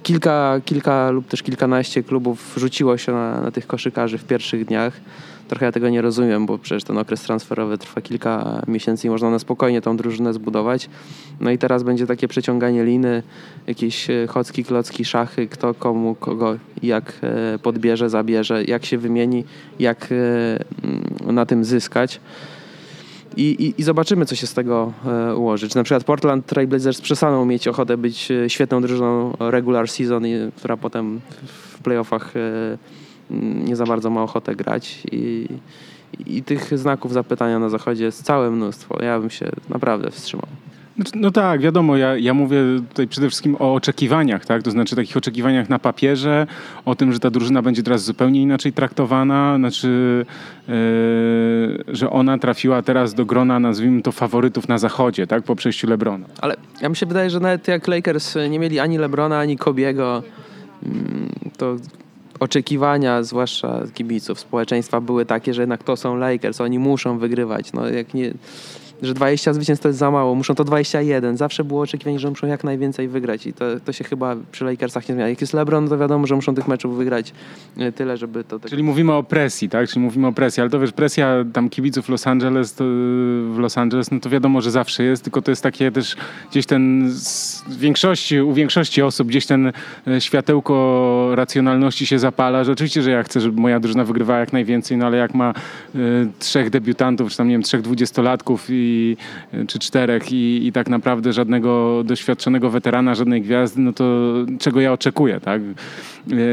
[0.04, 5.02] kilka, kilka lub też kilkanaście klubów rzuciło się na, na tych koszykarzy w pierwszych dniach
[5.49, 9.29] trochę ja tego nie rozumiem, bo przecież ten okres transferowy trwa kilka miesięcy i można
[9.29, 10.89] na spokojnie tą drużynę zbudować.
[11.39, 13.23] No i teraz będzie takie przeciąganie liny,
[13.67, 19.43] jakieś e, chocki, klocki, szachy, kto komu, kogo jak e, podbierze, zabierze, jak się wymieni,
[19.79, 20.15] jak e,
[20.83, 22.19] mm, na tym zyskać.
[23.38, 25.69] I, i, I, zobaczymy, co się z tego e, ułoży.
[25.69, 30.23] Czy na przykład Portland Trailblazers przestaną mieć ochotę być świetną drużyną regular season,
[30.57, 32.77] która potem w playoffach e,
[33.65, 35.47] nie za bardzo ma ochotę grać i,
[36.25, 39.03] i tych znaków zapytania na zachodzie jest całe mnóstwo.
[39.03, 40.47] Ja bym się naprawdę wstrzymał.
[40.99, 44.63] Znaczy, no tak, wiadomo, ja, ja mówię tutaj przede wszystkim o oczekiwaniach, tak?
[44.63, 46.47] To znaczy takich oczekiwaniach na papierze,
[46.85, 50.25] o tym, że ta drużyna będzie teraz zupełnie inaczej traktowana, znaczy,
[50.67, 50.75] yy,
[51.87, 55.43] że ona trafiła teraz do grona, nazwijmy to, faworytów na zachodzie, tak?
[55.43, 56.25] Po przejściu Lebrona.
[56.41, 60.23] Ale ja mi się wydaje, że nawet jak Lakers nie mieli ani Lebrona, ani Kobiego,
[60.83, 61.75] mm, to
[62.39, 67.73] oczekiwania, zwłaszcza kibiców, społeczeństwa były takie, że jednak to są Lakers, oni muszą wygrywać.
[67.73, 68.34] No, jak nie,
[69.01, 71.38] że 20 zwycięstw to jest za mało, muszą to 21.
[71.38, 75.09] Zawsze było oczekiwanie, że muszą jak najwięcej wygrać i to, to się chyba przy Lakersach
[75.09, 75.29] nie zmienia.
[75.29, 77.33] Jak jest LeBron, to wiadomo, że muszą tych meczów wygrać
[77.77, 78.59] e, tyle, żeby to...
[78.59, 78.69] Tak...
[78.69, 79.89] Czyli mówimy o presji, tak?
[79.89, 82.83] Czyli mówimy o presji, ale to wiesz, presja tam kibiców Los Angeles, to,
[83.53, 86.15] w Los Angeles, no to wiadomo, że zawsze jest, tylko to jest takie też
[86.51, 87.12] gdzieś ten
[87.69, 89.71] większości, u większości osób gdzieś ten
[90.07, 94.53] e, światełko racjonalności się zapala, że oczywiście, że ja chcę, żeby moja drużyna wygrywała jak
[94.53, 95.53] najwięcej, no ale jak ma
[95.95, 98.88] y, trzech debiutantów, czy tam nie wiem, trzech dwudziestolatków i
[99.67, 104.93] czy czterech i, i tak naprawdę żadnego doświadczonego weterana, żadnej gwiazdy, no to czego ja
[104.93, 105.62] oczekuję, tak?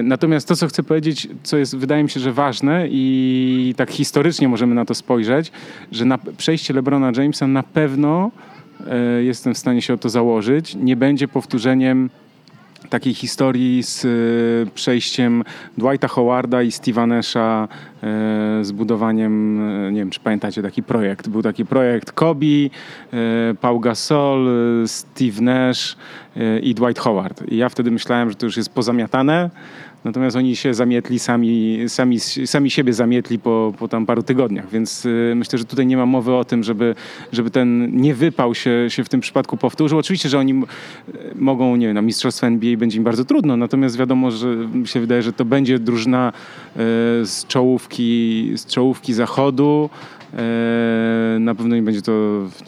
[0.03, 4.49] Natomiast to, co chcę powiedzieć, co jest, wydaje mi się, że ważne i tak historycznie
[4.49, 5.53] możemy na to spojrzeć,
[5.93, 8.31] że na przejście LeBrona Jamesa na pewno
[8.87, 12.11] e, jestem w stanie się o to założyć, nie będzie powtórzeniem
[12.91, 15.45] takiej historii z e, przejściem
[15.79, 17.69] Dwighta Howarda i Steve'a Nasha
[18.03, 22.47] e, z budowaniem, e, nie wiem czy pamiętacie taki projekt, był taki projekt Kobe,
[23.61, 24.49] Paul Gasol,
[24.87, 25.97] Steve Nash
[26.63, 27.43] i Dwight Howard.
[27.49, 29.51] I ja wtedy myślałem, że to już jest pozamiatane,
[30.07, 35.07] Natomiast oni się zamietli, sami, sami, sami siebie zamietli po, po tam paru tygodniach, więc
[35.07, 36.95] y, myślę, że tutaj nie ma mowy o tym, żeby,
[37.33, 39.99] żeby ten niewypał się, się w tym przypadku powtórzył.
[39.99, 40.63] Oczywiście, że oni
[41.35, 45.01] mogą, nie wiem, na Mistrzostwo NBA będzie im bardzo trudno, natomiast wiadomo, że mi się
[45.01, 46.81] wydaje, że to będzie drużyna y,
[47.27, 49.91] z czołówki, z czołówki zachodu,
[51.37, 52.13] y, na pewno nie będzie to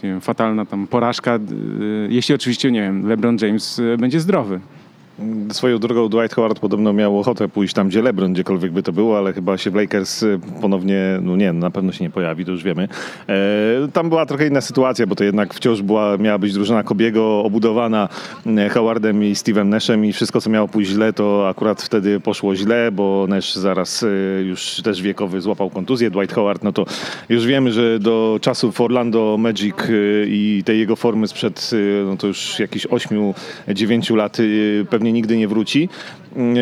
[0.03, 1.39] nie wiem, fatalna tam porażka,
[2.09, 4.61] jeśli oczywiście, nie wiem, LeBron James będzie zdrowy.
[5.53, 9.19] Swoją drogą Dwight Howard podobno miał ochotę pójść tam, gdzie LeBron, gdziekolwiek by to było,
[9.19, 12.51] ale chyba się w Lakers y, ponownie, no nie, na pewno się nie pojawi, to
[12.51, 12.89] już wiemy.
[13.29, 17.45] E, tam była trochę inna sytuacja, bo to jednak wciąż była, miała być drużyna Kobiego
[17.45, 18.09] obudowana
[18.47, 22.57] e, Howardem i Steve'em Nashem i wszystko, co miało pójść źle, to akurat wtedy poszło
[22.57, 26.11] źle, bo Nash zaraz y, już też wiekowy złapał kontuzję.
[26.11, 26.87] Dwight Howard, no to
[27.29, 31.71] już wiemy, że do czasów Orlando Magic y, i tej jego formy sprzed,
[32.07, 34.37] no to już jakieś 8-9 lat
[34.91, 35.89] pewnie pewnie nigdy nie wróci.
[36.37, 36.61] Mm, e,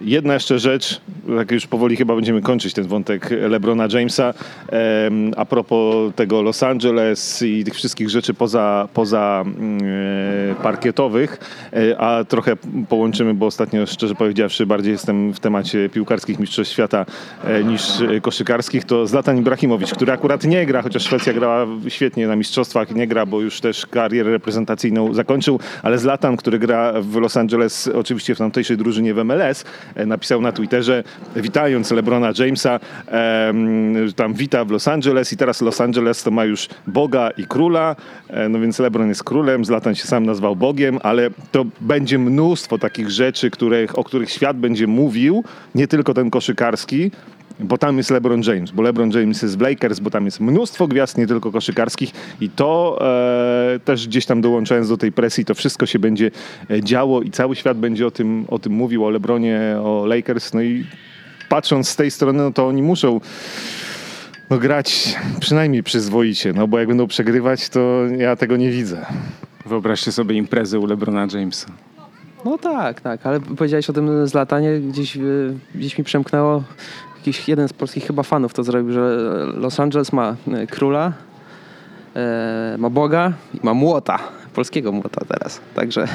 [0.00, 1.00] jedna jeszcze rzecz,
[1.38, 4.34] tak już powoli chyba będziemy kończyć ten wątek LeBrona Jamesa.
[5.36, 9.80] A propos tego Los Angeles i tych wszystkich rzeczy poza, poza mm,
[10.50, 11.38] e, parkietowych,
[11.72, 12.56] e, a trochę
[12.88, 17.06] połączymy, bo ostatnio szczerze powiedziawszy bardziej jestem w temacie piłkarskich mistrzostw świata
[17.64, 17.82] niż
[18.22, 23.06] koszykarskich, to Zlatan Ibrahimowicz, który akurat nie gra, chociaż Szwecja grała świetnie na mistrzostwach, nie
[23.06, 28.34] gra, bo już też karierę reprezentacyjną zakończył, ale Zlatan, który gra w Los Angeles oczywiście
[28.34, 29.64] w tamtejszej drużynie w MLS,
[29.94, 31.04] e, napisał na Twitterze,
[31.36, 32.80] witając LeBrona Jamesa,
[34.16, 37.96] tam wita w Los Angeles i teraz Los Angeles to ma już Boga i Króla,
[38.28, 42.78] e, no więc LeBron jest królem, Zlatan się sam nazwał Bogiem, ale to będzie mnóstwo
[42.78, 47.10] takich rzeczy, których, o których świat będzie mówił, nie tylko ten koszykarski,
[47.60, 50.88] bo tam jest LeBron James, bo LeBron James jest w Lakers, bo tam jest mnóstwo
[50.88, 52.10] gwiazd, nie tylko koszykarskich
[52.40, 52.98] i to
[53.74, 56.30] e, też gdzieś tam dołączając do tej presji, to wszystko się będzie
[56.70, 60.54] e, działo i cały świat będzie o tym, o tym mówił, o LeBronie, o Lakers,
[60.54, 60.84] no i
[61.48, 63.20] patrząc z tej strony, no to oni muszą
[64.50, 67.80] no, grać przynajmniej przyzwoicie, no bo jak będą przegrywać, to
[68.18, 69.06] ja tego nie widzę.
[69.66, 71.66] Wyobraźcie sobie imprezę u LeBrona Jamesa.
[72.44, 75.20] No tak, tak, ale powiedziałeś o tym zlatanie, gdzieś, e,
[75.74, 76.64] gdzieś mi przemknęło,
[77.22, 79.16] jakiś jeden z polskich chyba fanów to zrobił, że
[79.56, 81.12] Los Angeles ma e, króla,
[82.16, 84.18] e, ma Boga i ma młota.
[84.54, 85.60] polskiego młota teraz.
[85.74, 86.08] Także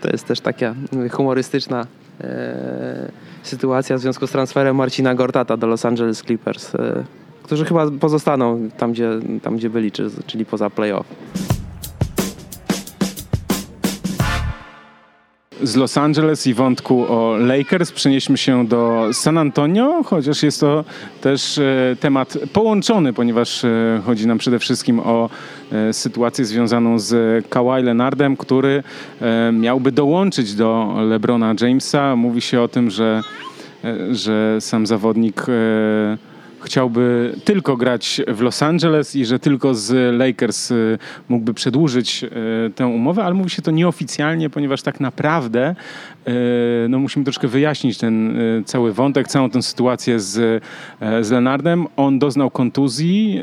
[0.00, 0.74] to jest też taka
[1.10, 1.86] humorystyczna
[2.20, 3.10] e,
[3.42, 6.72] sytuacja w związku z transferem Marcina Gortata do Los Angeles Clippers,
[7.42, 9.10] którzy chyba pozostaną tam, gdzie,
[9.42, 9.92] tam, gdzie byli,
[10.26, 11.06] czyli poza playoff.
[15.62, 20.84] Z Los Angeles i wątku o Lakers przenieśmy się do San Antonio, chociaż jest to
[21.20, 25.30] też e, temat połączony, ponieważ e, chodzi nam przede wszystkim o
[25.72, 28.82] e, sytuację związaną z Kawhi Leonardem, który
[29.52, 32.16] miałby dołączyć do LeBrona Jamesa.
[32.16, 33.22] Mówi się o tym, że,
[34.10, 35.46] że sam zawodnik
[36.64, 40.98] chciałby tylko grać w Los Angeles i że tylko z Lakers y,
[41.28, 45.74] mógłby przedłużyć y, tę umowę, ale mówi się to nieoficjalnie, ponieważ tak naprawdę
[46.28, 46.32] y,
[46.88, 50.64] no musimy troszkę wyjaśnić ten cały wątek, całą tę sytuację z,
[51.20, 51.86] z Lenardem.
[51.96, 53.42] On doznał kontuzji,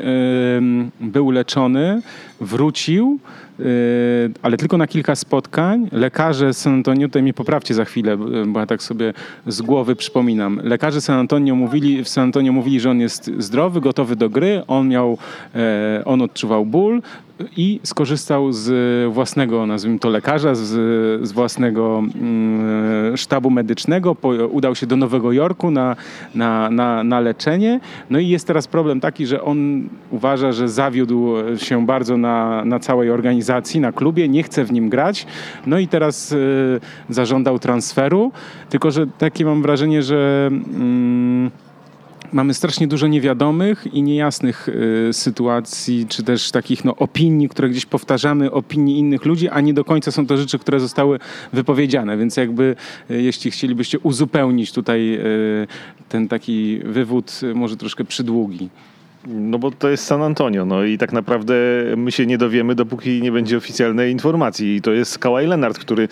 [1.00, 2.02] był leczony,
[2.40, 3.20] wrócił.
[3.60, 5.88] Yy, ale tylko na kilka spotkań.
[5.92, 9.12] Lekarze San Antonio, tutaj mnie poprawcie za chwilę, bo ja tak sobie
[9.46, 10.60] z głowy przypominam.
[10.64, 14.62] Lekarze San Antonio mówili, w San Antonio mówili, że on jest zdrowy, gotowy do gry,
[14.66, 15.18] on miał,
[15.54, 17.02] e, on odczuwał ból,
[17.56, 20.68] i skorzystał z własnego, nazwijmy to lekarza, z,
[21.28, 25.96] z własnego mm, sztabu medycznego, po, udał się do Nowego Jorku na,
[26.34, 27.80] na, na, na leczenie.
[28.10, 32.78] No i jest teraz problem taki, że on uważa, że zawiódł się bardzo na, na
[32.78, 35.26] całej organizacji, na klubie, nie chce w nim grać.
[35.66, 38.32] No i teraz y, zażądał transferu,
[38.68, 40.48] tylko że takie mam wrażenie, że...
[40.50, 41.50] Mm,
[42.32, 47.86] mamy strasznie dużo niewiadomych i niejasnych y, sytuacji, czy też takich no, opinii, które gdzieś
[47.86, 51.18] powtarzamy, opinii innych ludzi, a nie do końca są to rzeczy, które zostały
[51.52, 52.16] wypowiedziane.
[52.16, 52.76] Więc jakby,
[53.10, 55.66] y, jeśli chcielibyście uzupełnić tutaj y,
[56.08, 58.68] ten taki wywód, może troszkę przydługi.
[59.26, 61.54] No bo to jest San Antonio, no i tak naprawdę
[61.96, 64.76] my się nie dowiemy, dopóki nie będzie oficjalnej informacji.
[64.76, 66.08] I to jest Kawhi Leonard, który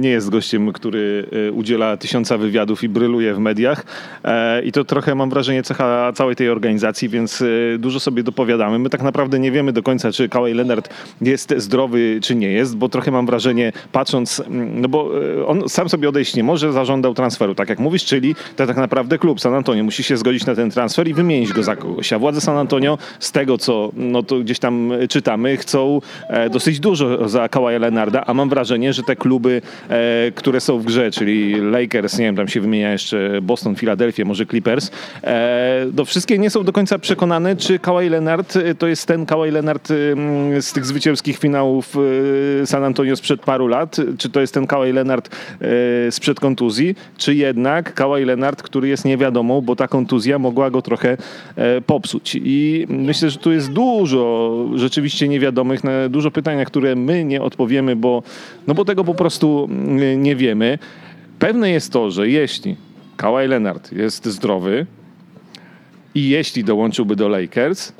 [0.00, 3.84] nie jest gościem, który e, udziela tysiąca wywiadów i bryluje w mediach.
[4.24, 8.78] E, I to trochę mam wrażenie cecha całej tej organizacji, więc e, dużo sobie dopowiadamy.
[8.78, 10.88] My tak naprawdę nie wiemy do końca, czy Kawhi Leonard
[11.20, 15.10] jest zdrowy, czy nie jest, bo trochę mam wrażenie, patrząc, no bo
[15.46, 19.18] on sam sobie odejść nie może, zażądał transferu, tak jak mówisz, czyli to tak naprawdę
[19.18, 22.40] klub San Antonio musi się zgodzić na ten transfer i wymienić go za kogoś władze
[22.40, 27.48] San Antonio, z tego co no to gdzieś tam czytamy, chcą e, dosyć dużo za
[27.48, 32.18] Kawaja Leonarda, a mam wrażenie, że te kluby, e, które są w grze, czyli Lakers,
[32.18, 34.90] nie wiem, tam się wymienia jeszcze Boston, Philadelphia, może Clippers,
[35.24, 39.50] e, no wszystkie nie są do końca przekonane, czy Kawhi Leonard to jest ten Kawhi
[39.50, 39.88] Leonard
[40.60, 41.96] z tych zwycięskich finałów
[42.64, 45.36] San Antonio sprzed paru lat, czy to jest ten Kawhi Leonard
[46.10, 51.16] sprzed kontuzji, czy jednak Kawhi Leonard, który jest niewiadomą, bo ta kontuzja mogła go trochę
[51.86, 52.17] popsuć.
[52.34, 57.96] I myślę, że tu jest dużo rzeczywiście niewiadomych, dużo pytań, na które my nie odpowiemy,
[57.96, 58.22] bo,
[58.66, 60.78] no bo tego po prostu mm, nie wiemy.
[61.38, 62.76] Pewne jest to, że jeśli
[63.16, 64.86] Kawhi Leonard jest zdrowy
[66.14, 67.92] i jeśli dołączyłby do Lakers,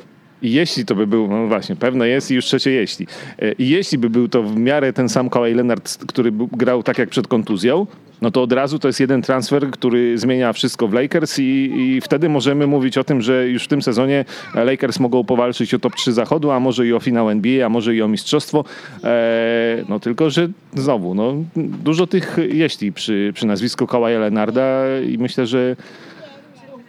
[0.42, 3.06] i jeśli to by był, no właśnie, pewne jest i już trzecie jeśli.
[3.38, 6.98] E, I jeśli by był to w miarę ten sam Kawhi Leonard, który grał tak
[6.98, 7.86] jak przed kontuzją,
[8.22, 11.42] no to od razu to jest jeden transfer, który zmienia wszystko w Lakers i,
[11.76, 15.78] i, wtedy możemy mówić o tym, że już w tym sezonie Lakers mogą powalczyć o
[15.78, 18.64] top 3 zachodu, a może i o finał NBA, a może i o mistrzostwo.
[19.04, 25.18] E, no tylko, że znowu, no, dużo tych jeśli przy, przy nazwisku Kawaja Leonarda i
[25.18, 25.76] myślę, że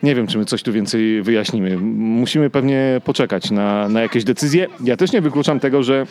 [0.03, 1.77] nie wiem, czy my coś tu więcej wyjaśnimy.
[1.97, 4.67] Musimy pewnie poczekać na, na jakieś decyzje.
[4.83, 6.05] Ja też nie wykluczam tego, że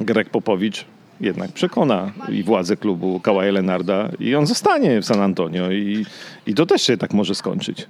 [0.00, 0.84] Greg Popowicz
[1.22, 6.06] jednak przekona i władze klubu Kawaja Lenarda i on zostanie w San Antonio i,
[6.46, 7.86] i to też się tak może skończyć.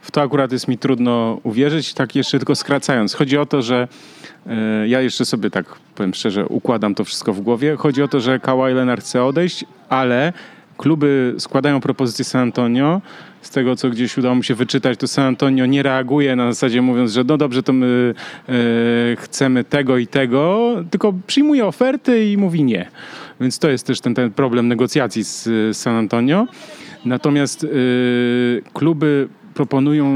[0.00, 3.14] W to akurat jest mi trudno uwierzyć, tak jeszcze tylko skracając.
[3.14, 3.88] Chodzi o to, że
[4.46, 7.76] e, ja jeszcze sobie tak, powiem szczerze, układam to wszystko w głowie.
[7.76, 10.32] Chodzi o to, że Kawhi Leonard chce odejść, ale
[10.82, 13.00] kluby składają propozycję San Antonio.
[13.42, 16.82] Z tego, co gdzieś udało mi się wyczytać, to San Antonio nie reaguje na zasadzie
[16.82, 18.14] mówiąc, że no dobrze, to my
[18.48, 18.52] e,
[19.16, 22.88] chcemy tego i tego, tylko przyjmuje oferty i mówi nie.
[23.40, 26.46] Więc to jest też ten, ten problem negocjacji z, z San Antonio.
[27.04, 27.68] Natomiast e,
[28.72, 30.06] kluby proponują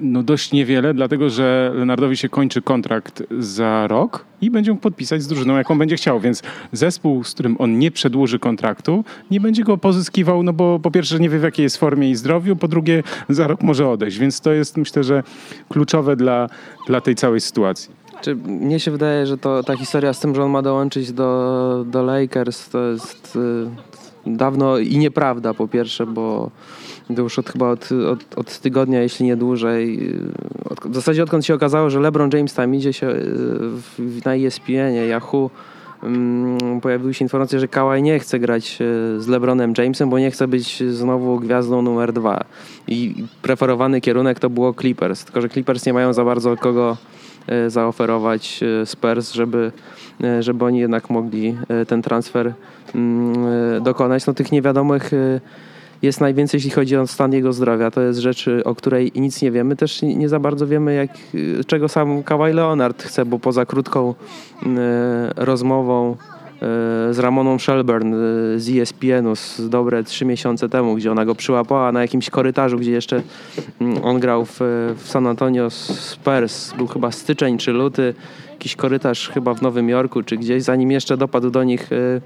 [0.00, 5.22] no dość niewiele, dlatego że Leonardowi się kończy kontrakt za rok i będzie mógł podpisać
[5.22, 9.64] z drużyną, jaką będzie chciał, więc zespół, z którym on nie przedłuży kontraktu, nie będzie
[9.64, 12.68] go pozyskiwał, no bo po pierwsze nie wie w jakiej jest formie i zdrowiu, po
[12.68, 15.22] drugie za rok może odejść, więc to jest myślę, że
[15.68, 16.48] kluczowe dla,
[16.86, 17.90] dla tej całej sytuacji.
[18.20, 21.84] Czy mnie się wydaje, że to ta historia z tym, że on ma dołączyć do,
[21.86, 23.68] do Lakers, to jest y,
[24.26, 26.50] dawno i nieprawda po pierwsze, bo
[27.16, 30.14] już od, chyba od, od, od, tygodnia, jeśli nie dłużej.
[30.64, 33.20] Od, w zasadzie odkąd się okazało, że LeBron James tam idzie się y,
[33.98, 35.50] w, na ESPN, Yahoo
[36.02, 38.78] mm, pojawiły się informacje, że Kawhi nie chce grać
[39.18, 42.44] z LeBronem Jamesem, bo nie chce być znowu gwiazdą numer dwa.
[42.88, 46.96] I preferowany kierunek to było Clippers, tylko że Clippers nie mają za bardzo kogo
[47.68, 49.72] zaoferować Spurs, żeby,
[50.40, 51.56] żeby oni jednak mogli
[51.86, 52.52] ten transfer
[52.94, 54.26] mm, dokonać.
[54.26, 55.10] No tych niewiadomych
[56.02, 57.90] jest najwięcej, jeśli chodzi o stan jego zdrowia.
[57.90, 59.76] To jest rzecz, o której nic nie wiemy.
[59.76, 61.10] Też nie za bardzo wiemy, jak,
[61.66, 64.14] czego sam Kawhi Leonard chce, bo poza krótką
[64.62, 64.66] y,
[65.36, 66.37] rozmową y,
[67.10, 68.16] z Ramoną Shelburne
[68.54, 72.78] y, z ESPN-u z dobre trzy miesiące temu, gdzie ona go przyłapała na jakimś korytarzu,
[72.78, 73.22] gdzie jeszcze
[73.80, 74.58] mm, on grał w,
[74.96, 76.72] w San Antonio Spurs.
[76.72, 78.14] Był chyba styczeń czy luty
[78.52, 82.20] jakiś korytarz chyba w Nowym Jorku czy gdzieś, zanim jeszcze dopadł do nich y,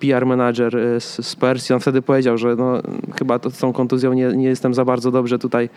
[0.00, 1.74] PR manager z, z Persji.
[1.74, 2.80] On wtedy powiedział, że no,
[3.18, 5.68] chyba to, z tą kontuzją nie, nie jestem za bardzo dobrze tutaj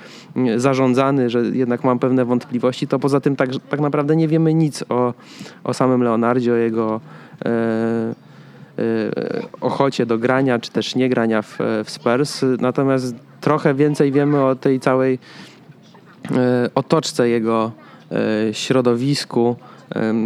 [0.58, 2.88] zarządzany, że jednak mam pewne wątpliwości.
[2.88, 5.14] To poza tym tak, tak naprawdę nie wiemy nic o,
[5.64, 7.02] o samym Leonardzie, o jego
[9.62, 12.46] ochocie do grania, czy też nie grania w, w Spurs.
[12.60, 15.20] Natomiast trochę więcej wiemy o tej całej
[16.76, 17.72] otoczce jego
[18.12, 19.56] E, środowisku,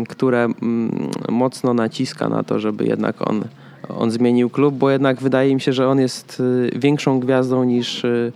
[0.09, 3.43] które mm, mocno naciska na to, żeby jednak on,
[3.97, 6.41] on zmienił klub, bo jednak wydaje mi się, że on jest
[6.76, 8.32] e, większą gwiazdą niż e,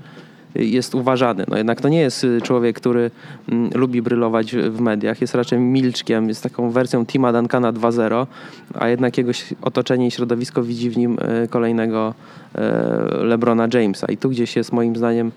[0.56, 1.46] jest uważany.
[1.48, 3.12] No jednak to nie jest y, człowiek, który
[3.50, 8.28] mm, lubi brylować w mediach, jest raczej milczkiem, jest taką wersją Tima Duncana 2.0,
[8.74, 9.32] a jednak jego
[9.62, 12.14] otoczenie i środowisko widzi w nim y, kolejnego
[12.56, 12.60] y,
[13.24, 14.08] LeBrona Jamesa.
[14.08, 15.32] I tu gdzieś jest moim zdaniem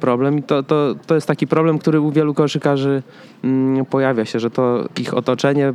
[0.00, 0.38] problem.
[0.38, 3.02] I to, to, to jest taki problem, który u wielu koszykarzy
[3.44, 5.72] mm, pojawia się, że to ich otoczenie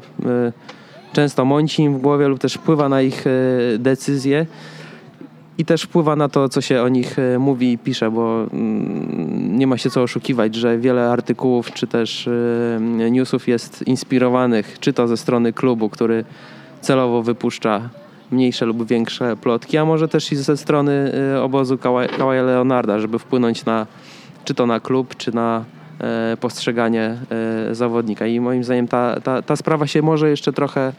[1.14, 3.26] często mąci im w głowie lub też wpływa na ich
[3.80, 4.46] decyzje
[5.58, 9.58] i też wpływa na to, co się o nich e, mówi i pisze, bo mm,
[9.58, 14.94] nie ma się co oszukiwać, że wiele artykułów czy też e, newsów jest inspirowanych, czy
[14.94, 16.26] to ze strony klubu, który
[16.82, 17.90] celowo wypuszcza
[18.32, 21.78] mniejsze lub większe plotki, a może też i ze strony e, obozu
[22.18, 23.88] Kawaja Leonarda, żeby wpłynąć na
[24.46, 25.66] czy to na klub, czy na
[26.40, 27.18] postrzeganie
[27.72, 28.28] zawodnika.
[28.28, 30.94] I moim zdaniem ta, ta, ta sprawa się może jeszcze trochę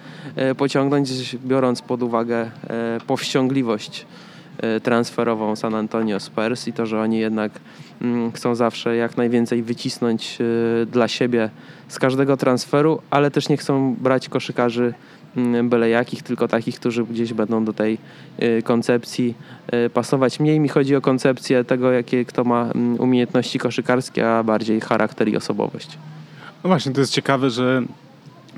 [0.56, 2.50] pociągnąć, biorąc pod uwagę
[3.06, 4.06] powściągliwość
[4.82, 7.52] transferową San Antonio Spurs i to, że oni jednak
[8.02, 11.50] mm, chcą zawsze jak najwięcej wycisnąć e, dla siebie
[11.88, 14.94] z każdego transferu, ale też nie chcą brać koszykarzy
[15.36, 17.98] mm, byle jakich, tylko takich, którzy gdzieś będą do tej
[18.38, 19.34] e, koncepcji
[19.94, 20.40] pasować.
[20.40, 25.28] Mniej mi chodzi o koncepcję tego, jakie kto ma mm, umiejętności koszykarskie, a bardziej charakter
[25.28, 25.98] i osobowość.
[26.64, 27.82] No właśnie, to jest ciekawe, że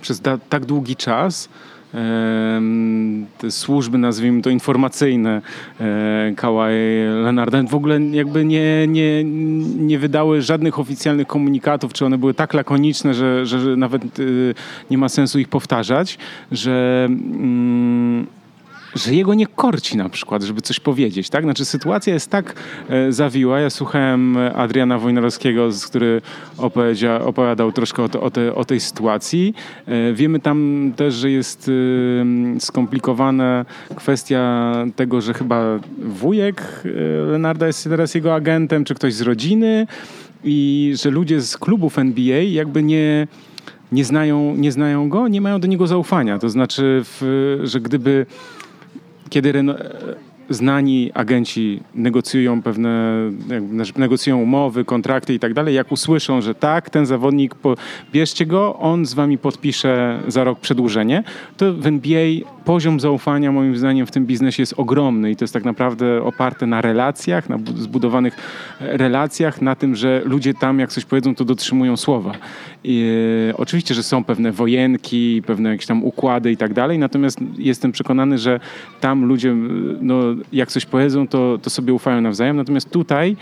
[0.01, 1.49] przez tak długi czas
[3.51, 5.42] służby, nazwijmy to informacyjne
[5.80, 6.57] e, Kawhi
[7.22, 9.24] Leonarda w ogóle jakby nie, nie,
[9.76, 14.55] nie wydały żadnych oficjalnych komunikatów, czy one były tak lakoniczne, że, że, że nawet y,
[14.90, 16.18] nie ma sensu ich powtarzać,
[16.53, 18.26] że mm,
[18.97, 21.44] że jego nie korci na przykład, żeby coś powiedzieć, tak?
[21.44, 22.55] Znaczy sytuacja jest tak
[22.88, 23.61] e, zawiła.
[23.61, 26.22] Ja słuchałem Adriana Wojnarowskiego, który
[26.59, 29.55] opowiedział, opowiadał troszkę o, o, te, o, tej sytuacji.
[29.86, 31.70] E, wiemy tam też, że jest
[32.57, 33.64] e, skomplikowana
[33.97, 36.88] kwestia tego, że chyba wujek e,
[37.26, 39.86] Leonarda jest teraz jego agentem, czy ktoś z rodziny
[40.44, 43.26] i że ludzie z klubów NBA jakby nie
[43.92, 46.38] nie znają, nie znają go, nie mają do niego zaufania.
[46.38, 48.26] To znaczy, w, że gdyby
[49.29, 49.53] kiedy
[50.51, 53.14] znani agenci negocjują pewne,
[53.97, 57.55] negocjują umowy, kontrakty i tak dalej, jak usłyszą, że tak, ten zawodnik,
[58.12, 61.24] bierzcie go, on z wami podpisze za rok przedłużenie,
[61.57, 65.55] to w NBA poziom zaufania moim zdaniem w tym biznesie jest ogromny i to jest
[65.55, 68.37] tak naprawdę oparte na relacjach, na zbudowanych
[68.81, 72.33] relacjach, na tym, że ludzie tam jak coś powiedzą, to dotrzymują słowa.
[72.85, 73.11] I,
[73.51, 77.93] e, oczywiście, że są pewne wojenki, pewne jakieś tam układy i tak dalej, natomiast jestem
[77.93, 78.61] przekonany, że
[79.01, 79.55] tam ludzie,
[80.01, 80.21] no,
[80.53, 83.37] jak coś powiedzą, to, to sobie ufają nawzajem, natomiast tutaj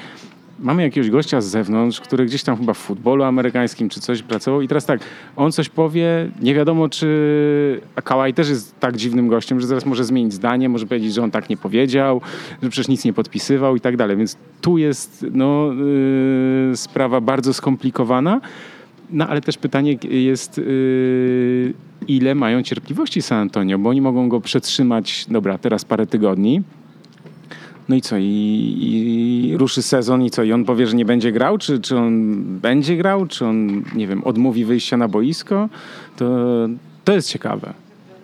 [0.58, 4.62] mamy jakiegoś gościa z zewnątrz, który gdzieś tam chyba w futbolu amerykańskim czy coś pracował
[4.62, 5.00] i teraz tak,
[5.36, 7.80] on coś powie, nie wiadomo czy...
[7.96, 11.22] A Kałaj też jest tak dziwnym gościem, że zaraz może zmienić zdanie, może powiedzieć, że
[11.22, 12.20] on tak nie powiedział,
[12.62, 15.72] że przecież nic nie podpisywał i tak dalej, więc tu jest no,
[16.70, 18.40] yy, sprawa bardzo skomplikowana,
[19.10, 20.58] no ale też pytanie jest...
[20.58, 21.74] Yy,
[22.08, 26.62] ile mają cierpliwości San Antonio, bo oni mogą go przetrzymać, dobra, teraz parę tygodni,
[27.88, 28.16] no i co?
[28.18, 30.42] I, I, ruszy sezon i co?
[30.42, 31.58] I on powie, że nie będzie grał?
[31.58, 33.26] Czy, czy on będzie grał?
[33.26, 35.68] Czy on, nie wiem, odmówi wyjścia na boisko?
[36.16, 36.26] To,
[37.04, 37.74] to jest ciekawe.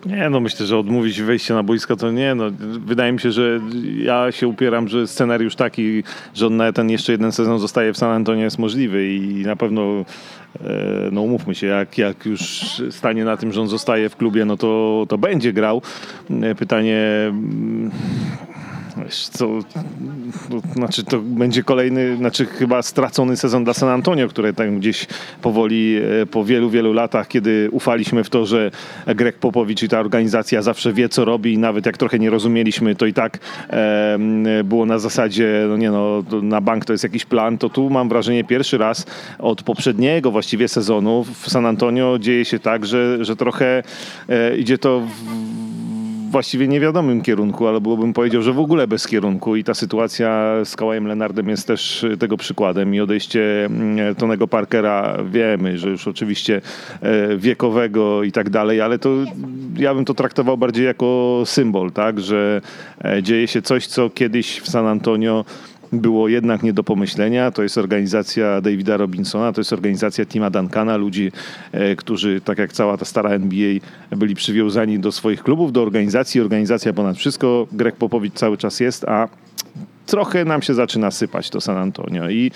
[0.05, 2.35] Nie, no myślę, że odmówić wejścia na boisko to nie.
[2.35, 2.43] No,
[2.85, 3.59] wydaje mi się, że
[3.97, 6.03] ja się upieram, że scenariusz taki,
[6.33, 9.55] że on na ten jeszcze jeden sezon zostaje w San Antonio jest możliwy i na
[9.55, 10.65] pewno e,
[11.11, 12.41] no umówmy się, jak, jak już
[12.89, 15.81] stanie na tym, że on zostaje w klubie, no to, to będzie grał.
[16.41, 16.99] E, pytanie
[18.97, 19.47] mm, co,
[20.49, 25.07] to znaczy to będzie kolejny, znaczy chyba stracony sezon dla San Antonio, które tak gdzieś
[25.41, 28.71] powoli e, po wielu, wielu latach, kiedy ufaliśmy w to, że
[29.07, 32.95] Greg Popowicz i ta organizacja zawsze wie, co robi i nawet jak trochę nie rozumieliśmy,
[32.95, 33.39] to i tak
[33.69, 34.17] e,
[34.63, 38.09] było na zasadzie, no nie no, na bank to jest jakiś plan, to tu mam
[38.09, 39.05] wrażenie pierwszy raz
[39.39, 43.83] od poprzedniego właściwie sezonu w San Antonio dzieje się tak, że, że trochę
[44.29, 45.70] e, idzie to w,
[46.31, 49.55] właściwie niewiadomym kierunku, ale byłbym powiedział, że w ogóle bez kierunku.
[49.55, 52.95] I ta sytuacja z Kałajem Lenardem jest też tego przykładem.
[52.95, 56.61] I odejście mm, Tonego Parkera wiemy, że już oczywiście
[57.01, 59.09] e, wiekowego i tak dalej, ale to
[59.77, 62.61] ja bym to traktował bardziej jako symbol, tak, że
[63.03, 65.45] e, dzieje się coś, co kiedyś w San Antonio
[65.91, 67.51] było jednak nie do pomyślenia.
[67.51, 71.31] To jest organizacja Davida Robinsona, to jest organizacja Tima Duncana, ludzi,
[71.71, 73.79] e, którzy, tak jak cała ta stara NBA,
[74.11, 76.41] byli przywiązani do swoich klubów, do organizacji.
[76.41, 77.67] Organizacja ponad wszystko.
[77.71, 79.27] Greg Popowicz cały czas jest, a
[80.05, 82.29] trochę nam się zaczyna sypać to San Antonio.
[82.29, 82.51] I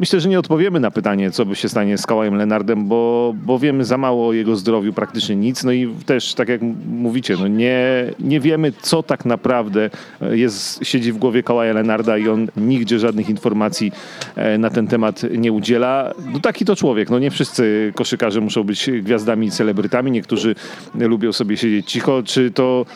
[0.00, 3.58] Myślę, że nie odpowiemy na pytanie, co by się stanie z Kałajem Lenardem, bo, bo
[3.58, 5.64] wiemy za mało o jego zdrowiu, praktycznie nic.
[5.64, 9.90] No i też, tak jak mówicie, no nie, nie wiemy, co tak naprawdę
[10.30, 13.92] jest, siedzi w głowie Kałaja Lenarda i on nigdzie żadnych informacji
[14.36, 16.12] e, na ten temat nie udziela.
[16.32, 17.10] No taki to człowiek.
[17.10, 20.10] No nie wszyscy koszykarze muszą być gwiazdami i celebrytami.
[20.10, 20.54] Niektórzy
[20.94, 22.22] lubią sobie siedzieć cicho.
[22.22, 22.86] Czy to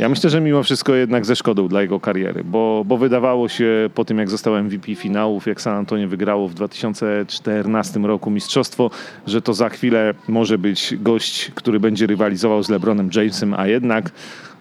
[0.00, 3.90] ja myślę, że mimo wszystko jednak ze szkodą dla jego kariery, bo, bo wydawało się
[3.94, 8.90] po tym, jak został MVP finałów, jak San Antonio wygrało w 2014 roku mistrzostwo,
[9.26, 14.10] że to za chwilę może być gość, który będzie rywalizował z LeBronem Jamesem, a jednak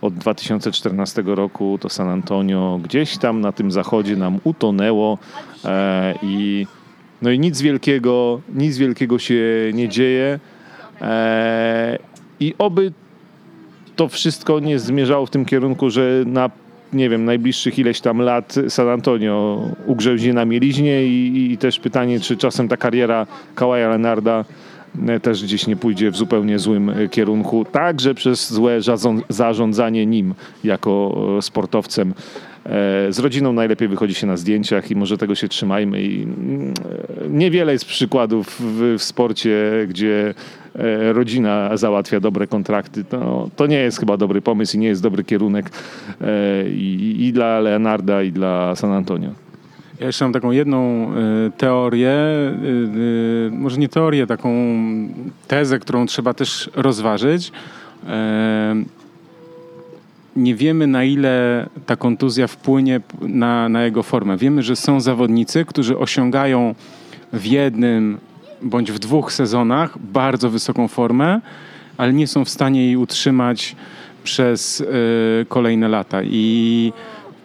[0.01, 5.17] od 2014 roku to San Antonio gdzieś tam na tym zachodzie nam utonęło
[5.65, 6.67] e, i
[7.21, 10.39] no i nic wielkiego, nic wielkiego się nie dzieje.
[11.01, 11.99] E,
[12.39, 12.93] I oby
[13.99, 16.49] to wszystko nie zmierzało w tym kierunku, że na
[16.93, 22.19] nie wiem, najbliższych ileś tam lat San Antonio ugrzęźnie na mieliźnie i, i też pytanie,
[22.19, 24.45] czy czasem ta kariera Kawaja Leonarda
[25.07, 28.79] e, też gdzieś nie pójdzie w zupełnie złym e, kierunku, także przez złe
[29.29, 30.33] zarządzanie nim
[30.63, 32.13] jako e, sportowcem.
[33.09, 36.01] Z rodziną najlepiej wychodzi się na zdjęciach i może tego się trzymajmy.
[36.01, 36.73] I mm,
[37.29, 40.33] niewiele jest przykładów w, w sporcie, gdzie
[41.13, 43.03] rodzina załatwia dobre kontrakty,
[43.55, 45.69] to, nie jest chyba dobry pomysł i nie jest dobry kierunek
[46.21, 49.29] e, i, i dla Leonarda, i dla San Antonio.
[49.99, 51.11] Ja jeszcze mam taką jedną
[51.47, 52.13] y, teorię,
[53.51, 54.53] może nie teorię, taką
[55.47, 57.51] tezę, którą trzeba też rozważyć.
[60.35, 64.37] Nie wiemy, na ile ta kontuzja wpłynie na, na jego formę.
[64.37, 66.75] Wiemy, że są zawodnicy, którzy osiągają
[67.33, 68.17] w jednym
[68.61, 71.41] bądź w dwóch sezonach bardzo wysoką formę,
[71.97, 73.75] ale nie są w stanie jej utrzymać
[74.23, 74.85] przez y,
[75.49, 76.23] kolejne lata.
[76.23, 76.93] I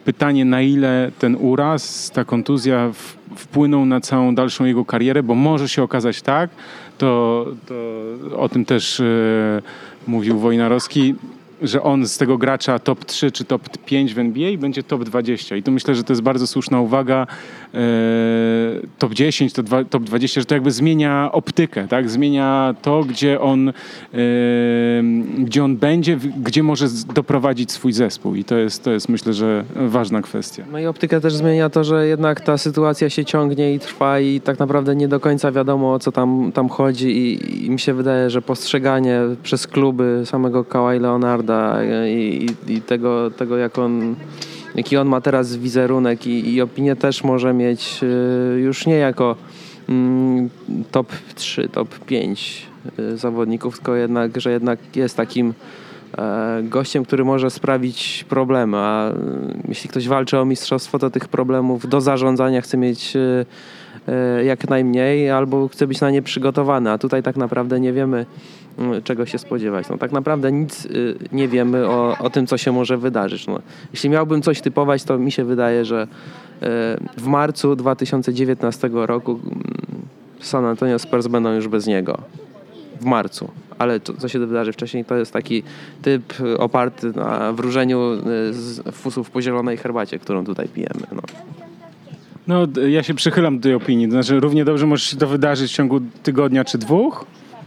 [0.04, 5.34] pytanie, na ile ten uraz, ta kontuzja w, wpłyną na całą dalszą jego karierę, bo
[5.34, 6.50] może się okazać tak,
[6.98, 7.74] to, to
[8.38, 9.62] o tym też y,
[10.06, 11.14] mówił Wojnarowski,
[11.62, 15.56] że on z tego gracza top 3 czy top 5 w NBA będzie top 20.
[15.56, 17.26] I tu myślę, że to jest bardzo słuszna uwaga.
[17.74, 17.78] E,
[18.98, 22.10] top 10, to dwa, top 20, że to jakby zmienia optykę, tak?
[22.10, 23.72] Zmienia to, gdzie on, e,
[25.38, 28.34] gdzie on będzie, gdzie może doprowadzić swój zespół.
[28.34, 30.64] I to jest, to jest myślę, że ważna kwestia.
[30.72, 34.40] No i optykę też zmienia to, że jednak ta sytuacja się ciągnie i trwa i
[34.40, 37.94] tak naprawdę nie do końca wiadomo o co tam, tam chodzi i, i mi się
[37.94, 41.00] wydaje, że postrzeganie przez kluby samego Kawhi
[41.44, 44.14] Leonarda i, i, tego, tego, jak on,
[44.74, 49.36] jaki on ma teraz wizerunek i, i opinię też może mieć y, już nie jako
[49.88, 50.50] mm,
[50.90, 52.66] top 3, top 5
[52.98, 55.54] y, zawodników, tylko jednak, że jednak jest takim
[56.18, 59.14] e, gościem, który może sprawić problemy, a y,
[59.68, 63.16] jeśli ktoś walczy o mistrzostwo, to tych problemów do zarządzania chce mieć
[64.44, 68.26] jak najmniej albo chce być na nie przygotowany, a tutaj tak naprawdę nie wiemy
[69.04, 69.88] czego się spodziewać.
[69.88, 73.46] No, tak naprawdę nic y, nie wiemy o, o tym, co się może wydarzyć.
[73.46, 73.58] No,
[73.92, 76.66] jeśli miałbym coś typować, to mi się wydaje, że y,
[77.16, 79.40] w marcu 2019 roku
[80.40, 82.18] San Antonio Spurs będą już bez niego.
[83.00, 83.50] W marcu.
[83.78, 85.62] Ale to, co się wydarzy wcześniej, to jest taki
[86.02, 88.18] typ oparty na wróżeniu y,
[88.52, 91.06] z fusów po zielonej herbacie, którą tutaj pijemy.
[91.12, 91.22] No.
[92.46, 94.10] No, ja się przychylam do tej opinii.
[94.10, 97.26] Znaczy, równie dobrze może się to wydarzyć w ciągu tygodnia czy dwóch,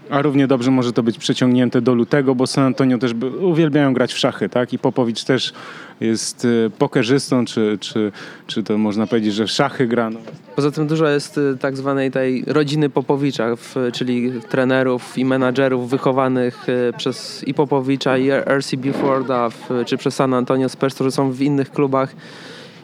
[0.10, 4.14] A równie dobrze może to być przeciągnięte do lutego, bo San Antonio też uwielbiają grać
[4.14, 4.74] w szachy, tak?
[4.74, 5.54] I Popowicz też
[6.00, 8.12] jest y, pokerzystą, czy, czy,
[8.48, 10.10] czy to można powiedzieć, że w szachy gra.
[10.10, 10.20] No.
[10.56, 13.48] Poza tym dużo jest y, tak zwanej tej rodziny Popowicza,
[13.94, 19.50] czyli trenerów i menadżerów wychowanych y, przez i Popowicza i RC Buforda,
[19.86, 22.16] czy przez San Antonio Spurs, którzy są w innych klubach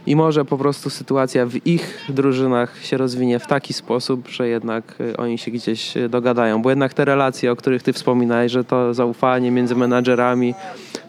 [0.07, 4.95] i może po prostu sytuacja w ich drużynach się rozwinie w taki sposób, że jednak
[5.01, 6.61] y, oni się gdzieś y, dogadają.
[6.61, 10.53] Bo jednak te relacje, o których ty wspominałeś, że to zaufanie między menadżerami,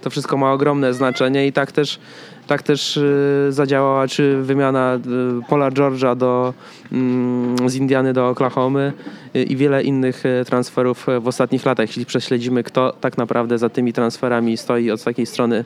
[0.02, 1.98] to wszystko ma ogromne znaczenie i tak też
[2.46, 6.54] tak też y, zadziałała, czy wymiana y, Pola George'a do,
[6.92, 8.92] mm, z Indiany do Oklahomy
[9.36, 11.88] y, i wiele innych transferów w ostatnich latach.
[11.88, 15.64] Jeśli prześledzimy, kto tak naprawdę za tymi transferami stoi od takiej strony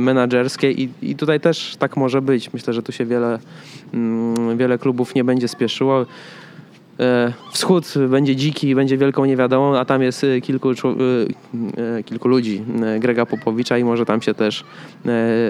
[0.00, 2.52] menadżerskiej i, i tutaj też tak może być.
[2.52, 3.38] Myślę, że tu się wiele,
[3.94, 6.06] mm, wiele klubów nie będzie spieszyło.
[7.00, 12.62] E, wschód będzie dziki, będzie wielką niewiadomą, a tam jest e, kilku, e, kilku ludzi,
[13.00, 14.64] Grega Popowicza i może tam się też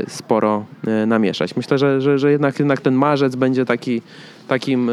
[0.09, 0.65] sporo
[1.07, 1.57] namieszać.
[1.57, 4.03] Myślę, że, że, że jednak, jednak ten marzec będzie taki,
[4.49, 4.91] takim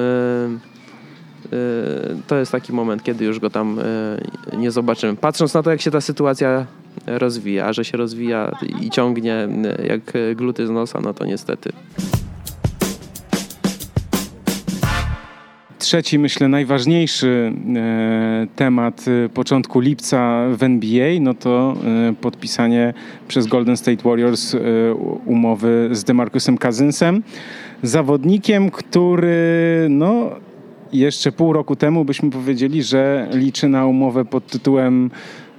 [2.28, 3.80] to jest taki moment, kiedy już go tam
[4.58, 5.16] nie zobaczymy.
[5.16, 6.66] Patrząc na to, jak się ta sytuacja
[7.08, 9.48] rozwija, że się rozwija i ciągnie
[9.88, 11.72] jak gluty z nosa, no to niestety
[15.82, 21.76] trzeci, myślę, najważniejszy e, temat e, początku lipca w NBA, no to
[22.10, 22.94] e, podpisanie
[23.28, 24.56] przez Golden State Warriors
[25.26, 27.24] umowy z DeMarcusem Cousinsem,
[27.84, 30.30] zawodnikiem, który no,
[30.94, 35.12] jeszcze pół roku temu byśmy powiedzieli, że liczy na umowę pod tytułem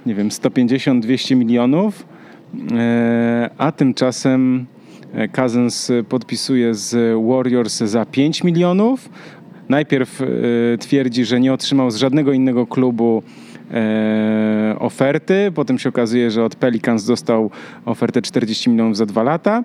[0.05, 2.05] nie wiem, 150-200 milionów,
[3.57, 4.65] a tymczasem
[5.35, 9.09] Cousins podpisuje z Warriors za 5 milionów,
[9.73, 10.25] najpierw e,
[10.77, 13.23] twierdzi, że nie otrzymał z żadnego innego klubu
[13.71, 15.51] e, oferty.
[15.55, 17.49] Potem się okazuje, że od Pelicans dostał
[17.85, 19.63] ofertę 40 milionów za dwa lata.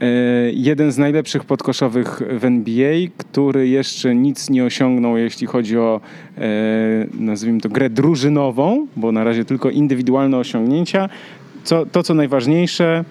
[0.00, 0.06] E,
[0.52, 6.00] jeden z najlepszych podkoszowych w NBA, który jeszcze nic nie osiągnął, jeśli chodzi o,
[7.14, 11.08] nazwijmy to, grę drużynową, bo na razie tylko indywidualne osiągnięcia.
[11.64, 13.04] Co, to, co najważniejsze,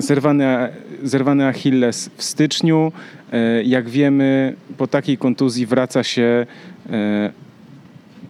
[0.00, 0.68] zerwany,
[1.02, 2.92] zerwany Achilles w styczniu.
[3.32, 6.46] E, jak wiemy, po takiej kontuzji wraca się
[6.90, 7.32] e,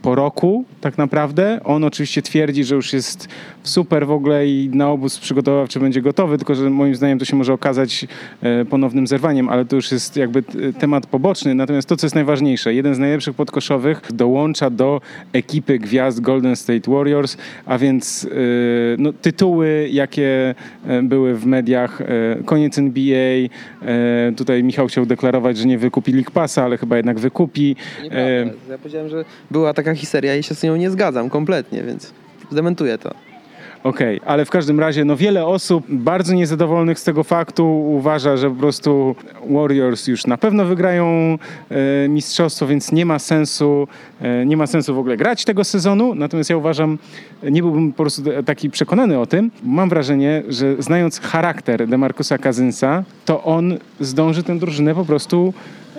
[0.03, 1.61] po roku tak naprawdę.
[1.65, 3.29] On oczywiście twierdzi, że już jest
[3.63, 7.37] super w ogóle i na obóz przygotowawczy będzie gotowy, tylko że moim zdaniem to się
[7.37, 8.07] może okazać
[8.43, 10.43] e, ponownym zerwaniem, ale to już jest jakby
[10.79, 11.55] temat poboczny.
[11.55, 15.01] Natomiast to, co jest najważniejsze, jeden z najlepszych podkoszowych dołącza do
[15.33, 17.37] ekipy gwiazd Golden State Warriors,
[17.67, 18.29] a więc e,
[18.99, 20.55] no, tytuły, jakie
[20.87, 22.03] e, były w mediach,
[22.45, 23.49] koniec NBA,
[24.37, 27.77] tutaj Michał chciał deklarować, że nie wykupi League Passa, ale chyba jednak wykupi.
[28.03, 28.71] Nieprawda.
[28.71, 32.13] Ja powiedziałem, że była taka historia i się z nią nie zgadzam kompletnie, więc
[32.51, 33.15] zdementuję to.
[33.85, 38.37] Okej, okay, ale w każdym razie no wiele osób bardzo niezadowolonych z tego faktu uważa,
[38.37, 39.17] że po prostu
[39.51, 41.39] Warriors już na pewno wygrają
[41.71, 43.89] e, mistrzostwo, więc nie ma sensu
[44.21, 46.15] e, nie ma sensu w ogóle grać tego sezonu.
[46.15, 46.99] Natomiast ja uważam,
[47.43, 49.51] nie byłbym po prostu taki przekonany o tym.
[49.63, 55.55] Mam wrażenie, że znając charakter DeMarcusa Cousinsa, to on zdąży tę drużynę po prostu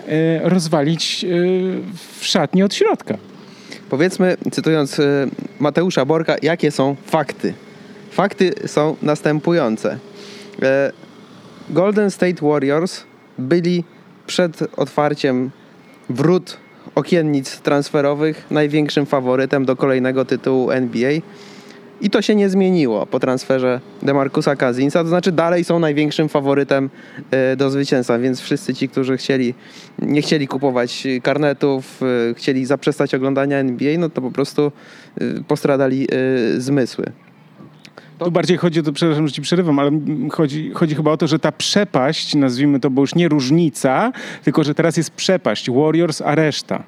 [0.08, 1.28] e, rozwalić e,
[2.18, 3.31] w szatni od środka.
[3.92, 5.26] Powiedzmy, cytując e,
[5.60, 7.54] Mateusza Borka, jakie są fakty.
[8.10, 9.98] Fakty są następujące.
[10.62, 10.92] E,
[11.70, 13.04] Golden State Warriors
[13.38, 13.84] byli
[14.26, 15.50] przed otwarciem
[16.10, 16.56] wrót
[16.94, 21.12] okiennic transferowych największym faworytem do kolejnego tytułu NBA.
[22.02, 26.90] I to się nie zmieniło po transferze Demarcusa Cousinsa, to znaczy dalej są największym faworytem
[27.30, 29.54] e, do zwycięstwa, więc wszyscy ci, którzy chcieli,
[29.98, 32.00] nie chcieli kupować karnetów,
[32.30, 34.72] e, chcieli zaprzestać oglądania NBA, no to po prostu
[35.48, 36.08] postradali
[36.58, 37.12] zmysły.
[38.18, 39.90] Tu bardziej chodzi o to, przepraszam, że ci przerywam, ale
[40.30, 44.12] chodzi, chodzi chyba o to, że ta przepaść, nazwijmy to, bo już nie różnica,
[44.44, 46.82] tylko że teraz jest przepaść Warriors, a reszta.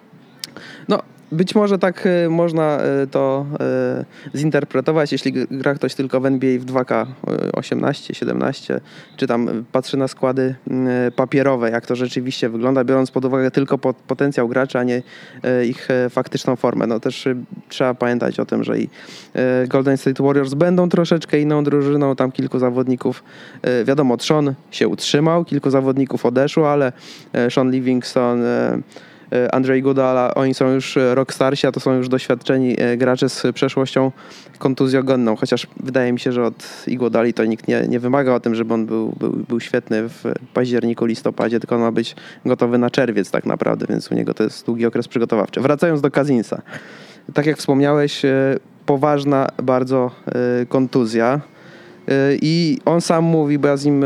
[0.88, 1.02] No,
[1.32, 6.58] być może tak e, można e, to e, zinterpretować, jeśli gra ktoś tylko w NBA
[6.58, 7.06] w 2K
[7.52, 8.80] 18, 17,
[9.16, 10.54] czy tam patrzy na składy
[11.16, 15.02] papierowe, jak to rzeczywiście wygląda, biorąc pod uwagę tylko potencjał graczy, a nie
[15.68, 16.86] ich faktyczną formę.
[16.86, 17.28] No też
[17.68, 18.88] trzeba pamiętać o tym, że i
[19.68, 23.24] Golden State Warriors będą troszeczkę inną drużyną, tam kilku zawodników,
[23.84, 26.92] wiadomo, Sean się utrzymał, kilku zawodników odeszło, ale
[27.50, 28.42] Sean Livingston
[29.52, 33.42] Andrzej Gudala, oni są już e, rockstarsi, a to są już doświadczeni e, gracze z
[33.54, 34.12] przeszłością
[34.58, 38.54] kontuzjogonną, chociaż wydaje mi się, że od Iguodali to nikt nie, nie wymaga o tym,
[38.54, 40.22] żeby on był, był, był świetny w
[40.54, 44.44] październiku, listopadzie, tylko on ma być gotowy na czerwiec tak naprawdę, więc u niego to
[44.44, 45.60] jest długi okres przygotowawczy.
[45.60, 46.62] Wracając do Kazinsa.
[47.34, 48.22] tak jak wspomniałeś,
[48.86, 50.10] poważna bardzo
[50.68, 51.40] kontuzja.
[52.42, 54.04] I on sam mówi, bo ja z nim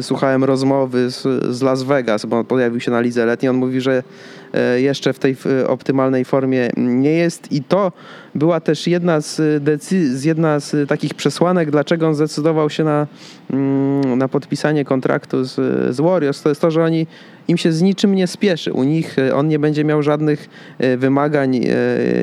[0.00, 1.22] słuchałem rozmowy z,
[1.56, 3.50] z Las Vegas, bo on pojawił się na lidze letniej.
[3.50, 4.39] On mówi, że E,
[4.76, 5.36] jeszcze w tej
[5.66, 7.92] optymalnej formie nie jest i to
[8.34, 13.06] była też jedna z decyzji, jedna z takich przesłanek, dlaczego on zdecydował się na,
[13.50, 15.54] mm, na podpisanie kontraktu z,
[15.96, 16.42] z Warriors.
[16.42, 17.06] To jest to, że oni
[17.48, 18.72] im się z niczym nie spieszy.
[18.72, 20.48] U nich e, on nie będzie miał żadnych
[20.78, 21.60] e, wymagań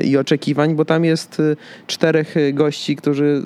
[0.04, 1.42] i oczekiwań, bo tam jest
[1.86, 3.42] czterech gości, którzy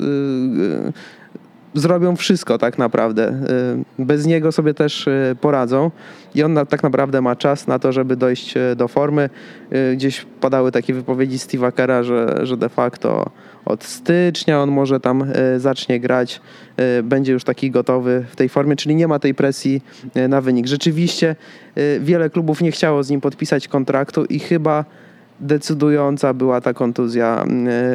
[1.74, 3.28] zrobią wszystko tak naprawdę.
[3.98, 5.90] Y, bez niego sobie też y, poradzą
[6.34, 9.30] i on tak naprawdę ma czas na to, żeby dojść y, do formy.
[9.94, 13.30] Gdzieś padały takie wypowiedzi Steve'a Kera, że, że de facto
[13.64, 15.24] od stycznia on może tam
[15.56, 16.40] zacznie grać,
[17.02, 19.82] będzie już taki gotowy w tej formie, czyli nie ma tej presji
[20.28, 20.66] na wynik.
[20.66, 21.36] Rzeczywiście
[22.00, 24.84] wiele klubów nie chciało z nim podpisać kontraktu i chyba
[25.40, 27.44] decydująca była ta kontuzja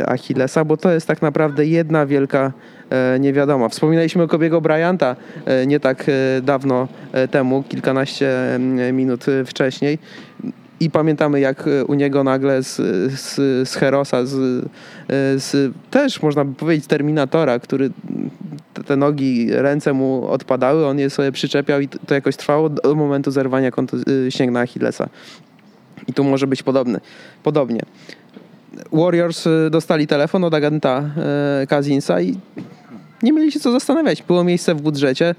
[0.05, 2.53] Achillesa, bo to jest tak naprawdę jedna wielka
[3.19, 3.69] nie wiadomo.
[3.69, 5.15] Wspominaliśmy o Kobiego Bryanta
[5.45, 6.87] e, nie tak e, dawno
[7.31, 8.59] temu, kilkanaście
[8.93, 9.99] minut wcześniej.
[10.79, 12.75] I pamiętamy, jak u niego nagle z,
[13.19, 13.35] z,
[13.69, 14.65] z Herosa, z,
[15.37, 17.89] z, też można by powiedzieć Terminatora, który
[18.85, 23.31] te nogi, ręce mu odpadały, on je sobie przyczepiał i to jakoś trwało do momentu
[23.31, 23.71] zerwania
[24.29, 25.09] ścięgna Achillesa.
[26.07, 26.99] I tu może być podobny,
[27.43, 27.81] podobnie.
[28.91, 31.03] Warriors dostali telefon od agenta
[31.67, 32.37] Kazinsa i
[33.23, 34.23] nie mieli się co zastanawiać.
[34.23, 35.35] Było miejsce w budżecie,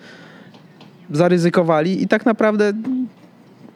[1.11, 2.73] zaryzykowali i tak naprawdę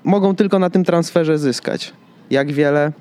[0.04, 1.92] mogą tylko na tym transferze zyskać.
[2.30, 2.92] Jak wiele?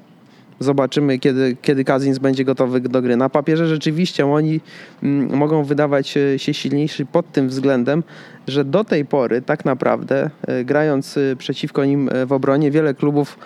[0.60, 3.18] Zobaczymy, kiedy, kiedy Kazins będzie gotowy do gry.
[3.18, 4.62] Na papierze rzeczywiście oni
[5.04, 8.04] mm, mogą wydawać się silniejsi pod tym względem,
[8.48, 12.94] że do tej pory tak naprawdę e, grając e, przeciwko nim e, w obronie wiele
[12.94, 13.40] klubów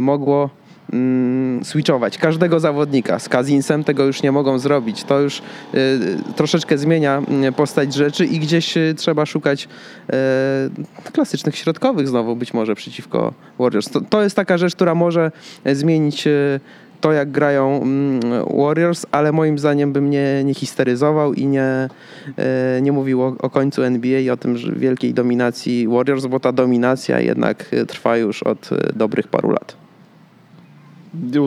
[0.00, 0.50] mogło
[0.92, 3.18] mm, switchować każdego zawodnika.
[3.18, 5.04] Z Kazinsem tego już nie mogą zrobić.
[5.04, 5.42] To już y,
[6.36, 9.68] troszeczkę zmienia mm, postać rzeczy i gdzieś y, trzeba szukać
[11.08, 13.90] y, klasycznych środkowych znowu być może przeciwko Warriors.
[13.90, 15.32] To, to jest taka rzecz, która może
[15.64, 16.60] zmienić y,
[17.00, 18.20] to, jak grają mm,
[18.58, 21.88] Warriors, ale moim zdaniem bym nie, nie histeryzował i nie,
[22.78, 26.40] y, nie mówił o, o, końcu NBA i o tym że wielkiej dominacji Warriors, bo
[26.40, 29.79] ta dominacja jednak trwa już od dobrych paru lat.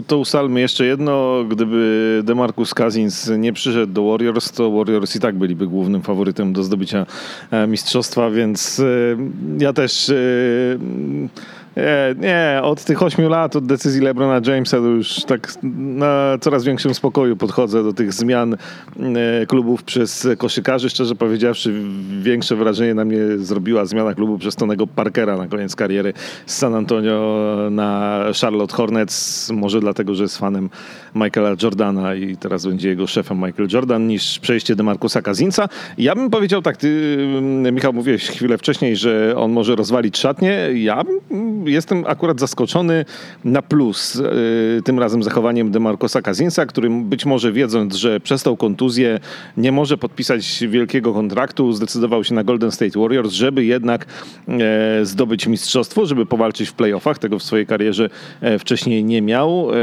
[0.08, 1.44] To ustalmy jeszcze jedno.
[1.50, 6.64] Gdyby DeMarcus Cousins nie przyszedł do Warriors, to Warriors i tak byliby głównym faworytem do
[6.64, 7.06] zdobycia
[7.52, 8.84] e, mistrzostwa, więc e,
[9.60, 10.14] ja też e,
[11.78, 16.94] nie, nie, od tych ośmiu lat, od decyzji LeBrona Jamesa, już tak na coraz większym
[16.94, 20.90] spokoju podchodzę do tych zmian e, klubów przez koszykarzy.
[20.90, 21.82] Szczerze powiedziawszy,
[22.22, 26.14] większe wrażenie na mnie zrobiła zmiana klubu przez Tonego Parkera na koniec kariery
[26.46, 29.50] z San Antonio na Charlotte Hornets.
[29.52, 30.70] Może dlatego, że jest fanem
[31.16, 35.70] Michaela Jordana i teraz będzie jego szefem Michael Jordan, niż przejście do Markusa Kazinca.
[35.98, 37.18] Ja bym powiedział tak, ty
[37.72, 40.70] Michał mówiłeś chwilę wcześniej, że on może rozwalić szatnie.
[40.74, 41.04] Ja
[41.68, 43.06] jestem akurat zaskoczony
[43.44, 48.58] na plus y, tym razem zachowaniem Demarcosa Kazinsa, który być może wiedząc, że przez tą
[48.58, 49.20] kontuzję
[49.58, 54.06] nie może podpisać wielkiego kontraktu, zdecydował się na Golden State Warriors, żeby jednak
[54.48, 57.20] e, zdobyć mistrzostwo, żeby powalczyć w playoffach.
[57.20, 58.10] Tego w swojej karierze
[58.42, 59.76] e, wcześniej nie miał e,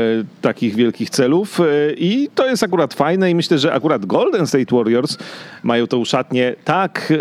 [0.42, 1.60] takich wielkich celów
[1.96, 5.18] i to jest akurat fajne i myślę, że akurat Golden State Warriors
[5.62, 7.12] mają tą szatnię tak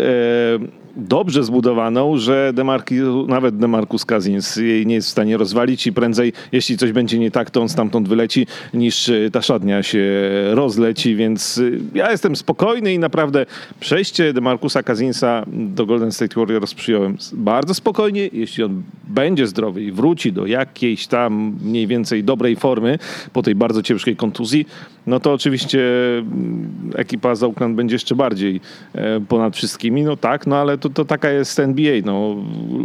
[0.96, 2.94] dobrze zbudowaną, że Demarki,
[3.28, 7.30] nawet Demarcus Cousins jej nie jest w stanie rozwalić i prędzej, jeśli coś będzie nie
[7.30, 10.10] tak, to on stamtąd wyleci, niż y, ta szatnia się
[10.50, 13.46] rozleci, więc y, ja jestem spokojny i naprawdę
[13.80, 18.28] przejście Demarcusa Cousinsa do Golden State Warriors przyjąłem bardzo spokojnie.
[18.32, 22.98] Jeśli on będzie zdrowy i wróci do jakiejś tam mniej więcej dobrej formy
[23.32, 24.66] po tej bardzo ciężkiej kontuzji,
[25.06, 25.80] no to oczywiście
[26.18, 28.60] mm, ekipa z Oakland będzie jeszcze bardziej
[28.94, 32.36] e, ponad wszystkimi, no tak, no ale to, to taka jest NBA, no.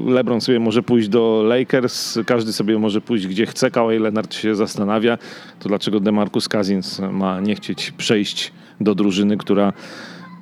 [0.08, 4.56] LeBron sobie może pójść do Lakers, każdy sobie może pójść gdzie chce, Kawhi Leonard się
[4.56, 5.18] zastanawia,
[5.60, 8.52] to dlaczego DeMarcus Cousins ma nie chcieć przejść
[8.82, 9.74] do drużyny, która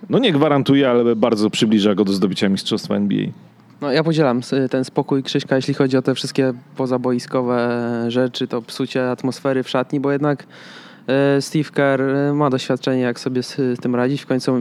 [0.10, 3.28] no nie gwarantuje, ale bardzo przybliża go do zdobycia mistrzostwa NBA.
[3.82, 9.12] No, ja podzielam ten spokój Krzyśka, jeśli chodzi o te wszystkie pozaboiskowe rzeczy, to psucie
[9.12, 10.46] atmosfery w szatni, bo jednak
[11.40, 14.22] Steve Kerr e, ma doświadczenie, jak sobie z tym radzić.
[14.22, 14.58] W końcu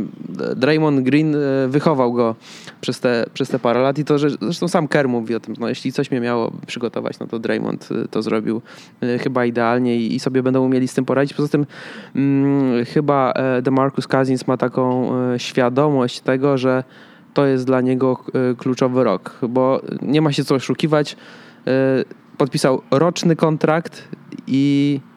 [0.57, 1.39] Draymond Green e,
[1.69, 2.35] wychował go
[2.81, 5.55] przez te, przez te parę lat i to, że zresztą sam Kerr mówi o tym,
[5.61, 8.63] no jeśli coś mnie miało przygotować, no to Draymond to zrobił
[9.21, 11.37] chyba idealnie i, sobie będą umieli z tym poradzić.
[11.37, 11.67] Poza tym
[12.15, 16.85] hmm, chyba DeMarcus Cousins ma taką świadomość tego, że
[17.35, 18.25] to jest dla niego
[18.59, 21.17] kluczowy rok, bo nie ma się co oszukiwać.
[22.39, 24.09] Podpisał roczny kontrakt
[24.47, 25.12] i mm,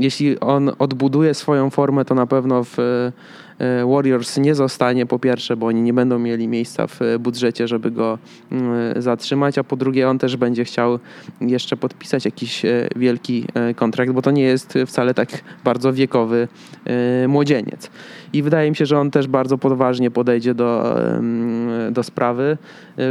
[0.00, 2.76] jeśli on odbuduje swoją formę, to na pewno w
[3.60, 7.68] E, Warriors nie zostanie po pierwsze, bo oni nie będą mieli miejsca w e, budżecie,
[7.68, 8.18] żeby go
[8.52, 10.98] mm, zatrzymać, a po drugie on też będzie chciał
[11.40, 13.44] jeszcze podpisać jakiś e, wielki
[13.76, 15.28] kontrakt, bo to nie jest wcale tak
[15.64, 16.48] bardzo wiekowy
[17.28, 17.90] młodzieniec.
[18.32, 20.96] I wydaje mi się, że on też bardzo poważnie podejdzie do,
[21.90, 22.58] do sprawy,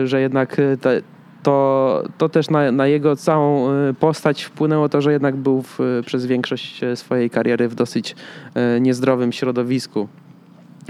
[0.06, 1.02] że jednak te,
[1.44, 3.70] to, to też na, na, jego całą
[4.00, 8.16] postać wpłynęło to, że jednak był w, przez większość swojej kariery w dosyć
[8.80, 10.08] niezdrowym środowisku.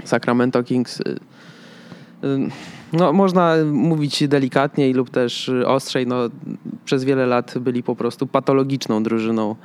[0.04, 1.00] Sacramento Kings.
[1.00, 1.18] Y,
[2.24, 2.48] y,
[2.92, 6.06] no, można mówić delikatniej lub też ostrzej.
[6.06, 6.16] No,
[6.84, 9.56] przez wiele lat byli po prostu patologiczną drużyną,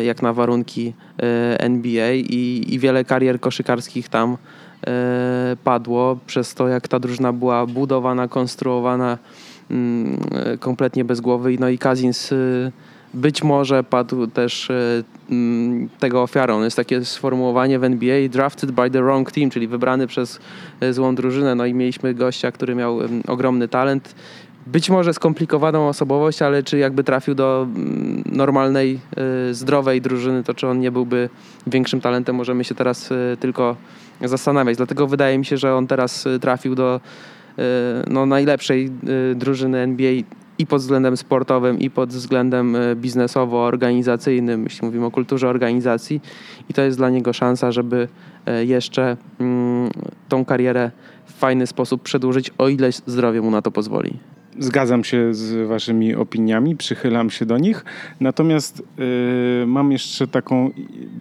[0.00, 0.94] y, jak na warunki
[1.58, 4.36] NBA i, i wiele karier koszykarskich tam
[5.64, 9.18] padło przez to, jak ta drużyna była budowana, konstruowana
[10.60, 11.56] kompletnie bez głowy.
[11.60, 12.32] No i Kazins
[13.16, 16.62] być może padł też e, mm, tego ofiarą.
[16.62, 20.40] Jest takie sformułowanie w NBA drafted by the wrong team, czyli wybrany przez
[20.80, 21.54] e, złą drużynę.
[21.54, 22.98] No i mieliśmy gościa, który miał
[23.28, 24.14] ogromny talent.
[24.66, 29.00] Być może skomplikowaną osobowość, ale czy jakby trafił do mm, normalnej,
[29.50, 31.28] e, zdrowej drużyny, to czy on nie byłby
[31.66, 33.10] większym talentem, możemy się teraz
[33.40, 33.76] tylko
[34.24, 34.76] zastanawiać.
[34.76, 37.00] Dlatego wydaje mi się, że on teraz trafił do
[38.06, 38.90] no, najlepszej
[39.34, 40.12] drużyny NBA
[40.58, 46.20] i pod względem sportowym, i pod względem e, biznesowo-organizacyjnym, jeśli mówimy o kulturze organizacji.
[46.68, 48.08] I to jest dla niego szansa, żeby
[48.64, 49.90] jeszcze mm,
[50.28, 50.90] tą karierę
[51.26, 54.18] w fajny sposób przedłużyć, o ile zdrowie mu na to pozwoli.
[54.58, 57.84] Zgadzam się z Waszymi opiniami, przychylam się do nich.
[58.20, 58.82] Natomiast
[59.62, 60.70] y, mam jeszcze taką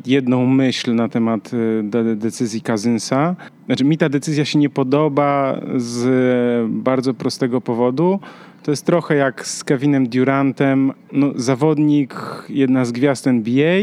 [0.05, 3.35] jedną myśl na temat y, decyzji Kazynsa.
[3.65, 8.19] Znaczy, mi ta decyzja się nie podoba z bardzo prostego powodu.
[8.63, 10.93] To jest trochę jak z Kevinem Durantem.
[11.11, 12.15] No, zawodnik,
[12.49, 13.81] jedna z gwiazd NBA,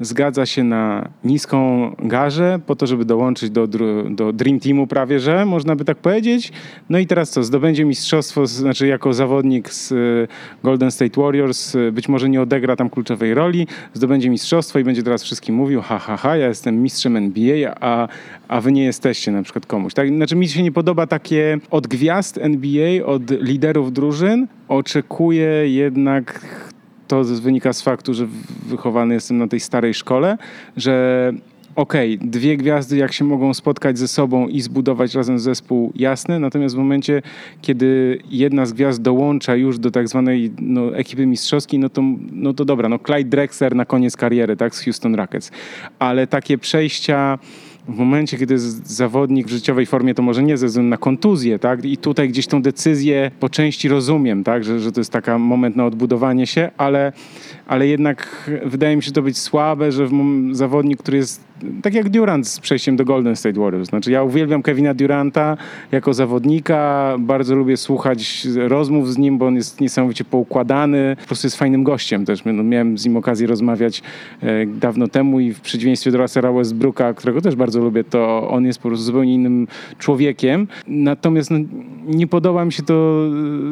[0.00, 3.66] zgadza się na niską garzę po to, żeby dołączyć do,
[4.10, 6.52] do Dream Teamu prawie, że można by tak powiedzieć.
[6.90, 9.96] No i teraz co, zdobędzie mistrzostwo, znaczy jako zawodnik z e,
[10.62, 15.02] Golden State Warriors, e, być może nie odegra tam kluczowej roli, zdobędzie mistrzostwo i będzie
[15.02, 18.08] teraz wszystkim mówił, ha, ha, ha, ja jestem mistrzem NBA, a,
[18.48, 19.94] a wy nie jesteście na przykład komuś.
[19.94, 20.08] Tak?
[20.08, 26.40] Znaczy mi się nie podoba takie od gwiazd NBA, od liderów drużyn, oczekuję jednak
[27.22, 28.26] to wynika z faktu, że
[28.66, 30.38] wychowany jestem na tej starej szkole,
[30.76, 31.32] że
[31.76, 36.38] okej, okay, dwie gwiazdy jak się mogą spotkać ze sobą i zbudować razem zespół, jasne,
[36.38, 37.22] natomiast w momencie,
[37.62, 42.02] kiedy jedna z gwiazd dołącza już do tak zwanej no, ekipy mistrzowskiej, no to,
[42.32, 45.50] no to dobra, no Clyde Drexler na koniec kariery, tak, z Houston Rockets,
[45.98, 47.38] ale takie przejścia
[47.88, 51.84] w momencie, kiedy zawodnik w życiowej formie, to może nie ze względu na kontuzję, tak?
[51.84, 54.64] I tutaj gdzieś tą decyzję po części rozumiem, tak?
[54.64, 57.12] Że, że to jest taki moment na odbudowanie się, ale,
[57.66, 60.08] ale jednak wydaje mi się to być słabe, że
[60.52, 61.40] zawodnik, który jest
[61.82, 63.88] tak jak Durant z przejściem do Golden State Warriors.
[63.88, 65.56] Znaczy ja uwielbiam Kevina Duranta
[65.92, 71.46] jako zawodnika, bardzo lubię słuchać rozmów z nim, bo on jest niesamowicie poukładany, po prostu
[71.46, 72.44] jest fajnym gościem też.
[72.44, 74.02] No, miałem z nim okazję rozmawiać
[74.42, 78.64] e, dawno temu i w przeciwieństwie do Russella Westbrooka, którego też bardzo lubię, to on
[78.64, 79.66] jest po prostu zupełnie innym
[79.98, 80.68] człowiekiem.
[80.86, 81.58] Natomiast no,
[82.06, 83.20] nie podoba mi się to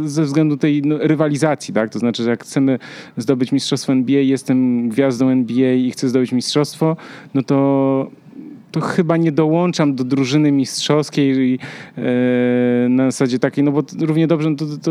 [0.05, 1.91] ze względu tej no, rywalizacji, tak?
[1.91, 2.79] To znaczy, że jak chcemy
[3.17, 6.97] zdobyć mistrzostwo NBA, jestem gwiazdą NBA i chcę zdobyć mistrzostwo,
[7.35, 7.72] no to
[8.73, 11.59] to chyba nie dołączam do drużyny mistrzowskiej
[11.99, 12.03] e,
[12.89, 14.91] na zasadzie takiej, no bo równie dobrze no to, to,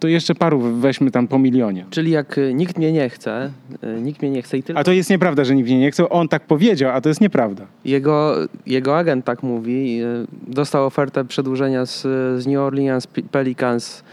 [0.00, 1.84] to, jeszcze paru weźmy tam po milionie.
[1.90, 3.50] Czyli jak e, nikt mnie nie chce,
[3.82, 4.80] e, nikt mnie nie chce i tylko...
[4.80, 7.20] A to jest nieprawda, że nikt mnie nie chce, on tak powiedział, a to jest
[7.20, 7.66] nieprawda.
[7.84, 8.34] Jego,
[8.66, 10.00] jego agent tak mówi,
[10.46, 12.02] dostał ofertę przedłużenia z,
[12.42, 14.04] z New Orleans Pelicans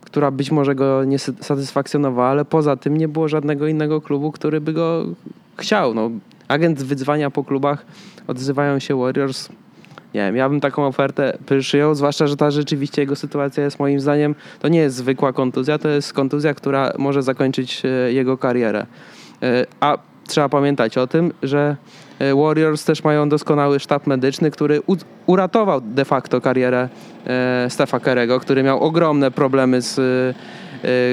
[0.00, 4.60] która być może go nie satysfakcjonowała, ale poza tym nie było żadnego innego klubu, który
[4.60, 5.06] by go
[5.56, 5.94] chciał.
[5.94, 6.10] No,
[6.50, 7.86] agent wyzwania po klubach,
[8.26, 9.48] odzywają się Warriors.
[10.14, 14.00] Nie wiem, ja bym taką ofertę przyjął, zwłaszcza, że ta rzeczywiście jego sytuacja jest moim
[14.00, 18.86] zdaniem, to nie jest zwykła kontuzja, to jest kontuzja, która może zakończyć e, jego karierę.
[19.42, 19.98] E, a
[20.28, 21.76] trzeba pamiętać o tym, że
[22.18, 24.82] e, Warriors też mają doskonały sztab medyczny, który
[25.26, 26.88] uratował de facto karierę
[27.68, 29.96] Stefa Kerego, który miał ogromne problemy z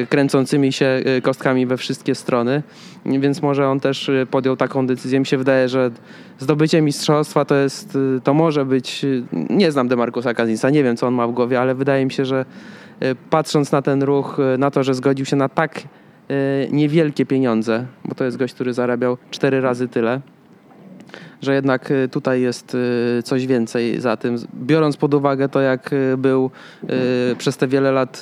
[0.09, 2.63] kręcącymi się y, kostkami we wszystkie strony,
[3.05, 5.19] więc może on też y, podjął taką decyzję.
[5.19, 5.91] Mi się wydaje, że
[6.39, 9.05] zdobycie mistrzostwa to jest, to może być,
[9.49, 12.25] nie znam Demarcusa Kazinsa, nie wiem co on ma w głowie, ale wydaje mi się,
[12.25, 12.45] że
[13.29, 15.83] patrząc na ten ruch, na to, że zgodził się na tak
[16.71, 20.21] niewielkie pieniądze, bo to jest gość, który zarabiał cztery razy tyle,
[21.41, 24.35] że jednak y, tutaj jest y, coś więcej za tym.
[24.53, 26.51] Biorąc pod uwagę to, jak y, był
[27.37, 28.21] przez te wiele lat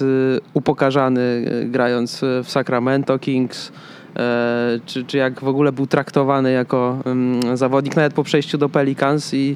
[0.53, 3.71] upokarzany grając w Sacramento Kings,
[4.15, 8.69] e, czy, czy jak w ogóle był traktowany jako um, zawodnik, nawet po przejściu do
[8.69, 9.55] Pelicans i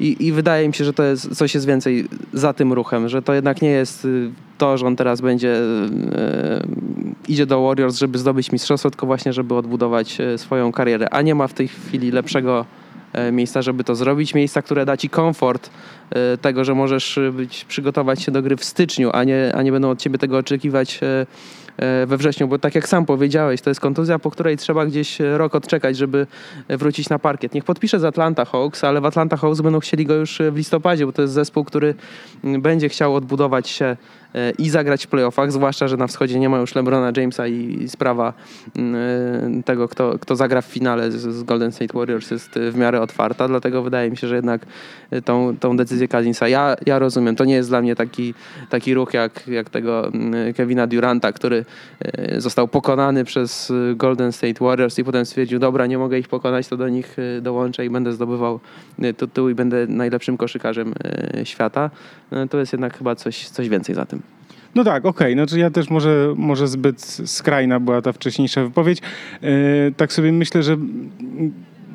[0.00, 3.22] i, I, wydaje mi się, że to jest coś jest więcej za tym ruchem, że
[3.22, 6.62] to jednak nie jest y, to, że on teraz będzie e,
[7.28, 11.34] idzie do Warriors, żeby zdobyć mistrzostwo, tylko właśnie, żeby odbudować e, swoją karierę, a nie
[11.34, 12.64] ma w tej chwili lepszego
[13.12, 14.34] e, miejsca, żeby to zrobić.
[14.34, 15.70] Miejsca, które da ci komfort
[16.40, 19.90] tego, że możesz być, przygotować się do gry w styczniu, a nie, a nie będą
[19.90, 21.00] od ciebie tego oczekiwać
[22.06, 25.54] we wrześniu, bo tak jak sam powiedziałeś, to jest kontuzja, po której trzeba gdzieś rok
[25.54, 26.26] odczekać, żeby
[26.68, 27.54] wrócić na parkiet.
[27.54, 31.06] Niech podpisze z Atlanta Hawks, ale w Atlanta Hawks będą chcieli go już w listopadzie,
[31.06, 31.94] bo to jest zespół, który
[32.44, 33.96] będzie chciał odbudować się
[34.27, 34.27] E,
[34.58, 38.32] i zagrać w playoffach, zwłaszcza, że na wschodzie nie ma już LeBrona Jamesa i sprawa
[38.76, 38.94] mm,
[39.58, 43.48] e, tego, kto, kto zagra w finale z Golden State Warriors jest w miarę otwarta,
[43.48, 44.66] dlatego wydaje mi się, że jednak
[45.10, 47.36] e, tą, tą decyzję Cousinsa ja, ja rozumiem.
[47.36, 48.34] To nie jest dla mnie taki,
[48.70, 51.64] taki ruch jak, jak tego mm, Kevina Duranta, który
[52.38, 56.76] został pokonany przez Golden State Warriors i potem stwierdził, dobra, nie mogę ich pokonać, to
[56.76, 58.60] do nich dołączę i będę zdobywał
[59.16, 60.94] tytuł i będę najlepszym koszykarzem
[61.44, 61.90] świata.
[62.50, 64.22] To jest jednak chyba coś, coś więcej za tym.
[64.74, 65.32] No tak, okej.
[65.32, 65.32] Okay.
[65.32, 69.02] Znaczy ja też może, może zbyt skrajna była ta wcześniejsza wypowiedź.
[69.42, 69.48] Yy,
[69.96, 70.76] tak sobie myślę, że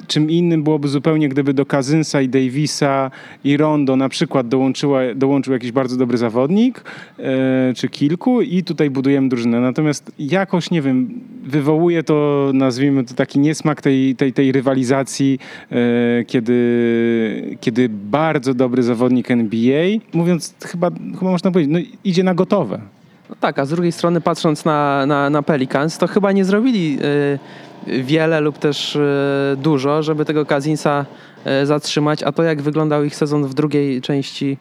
[0.08, 3.12] czym innym byłoby zupełnie, gdyby do Kazynsa i Davisa
[3.43, 6.84] i Rondo na przykład dołączyła, dołączył jakiś bardzo dobry zawodnik,
[7.20, 9.60] e, czy kilku i tutaj budujemy drużynę.
[9.60, 15.39] Natomiast jakoś, nie wiem, wywołuje to, nazwijmy to taki niesmak tej, tej, tej rywalizacji,
[15.72, 22.34] e, kiedy, kiedy bardzo dobry zawodnik NBA, mówiąc chyba, chyba można powiedzieć, no, idzie na
[22.34, 22.82] gotowe.
[23.30, 26.93] No tak, a z drugiej strony patrząc na, na, na Pelicans, to chyba nie zrobili...
[26.93, 27.39] Yy
[27.88, 31.06] wiele lub też e, dużo, żeby tego Kazinsa
[31.46, 34.58] e, zatrzymać, a to jak wyglądał ich sezon w drugiej części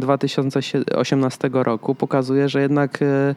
[0.00, 3.34] 2018 mm, roku pokazuje, że jednak e,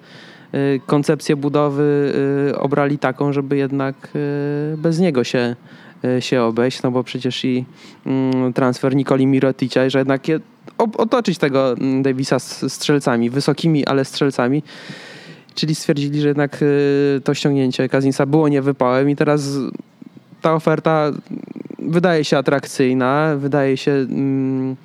[0.85, 2.13] koncepcję budowy
[2.57, 3.95] obrali taką, żeby jednak
[4.77, 5.55] bez niego się,
[6.19, 7.65] się obejść, no bo przecież i
[8.05, 10.21] mm, transfer Nikoli Miroticia, że jednak
[10.77, 14.63] otoczyć tego mm, Davisa strzelcami, wysokimi, ale strzelcami,
[15.55, 19.49] Czyli stwierdzili, że jednak y, to ściągnięcie Kazinsa było niewypałem i teraz
[20.41, 21.11] ta oferta
[21.79, 24.75] wydaje się atrakcyjna, wydaje się mm,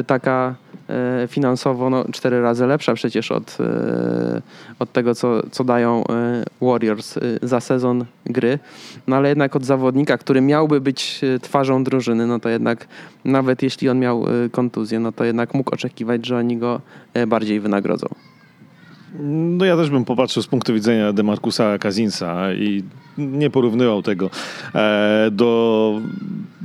[0.00, 0.54] y, taka
[1.24, 3.58] y, finansowo no, cztery razy lepsza przecież od,
[4.78, 6.04] od tego, co, co dają
[6.60, 8.58] Warriors za sezon gry.
[9.06, 12.86] No ale jednak od zawodnika, który miałby być twarzą drużyny, no to jednak
[13.24, 16.80] nawet jeśli on miał kontuzję, no to jednak mógł oczekiwać, że oni go
[17.26, 18.08] bardziej wynagrodzą.
[19.20, 22.82] No ja też bym popatrzył z punktu widzenia Demarcusa Kazinsa i
[23.18, 24.30] nie porównywał tego
[24.74, 26.00] e, do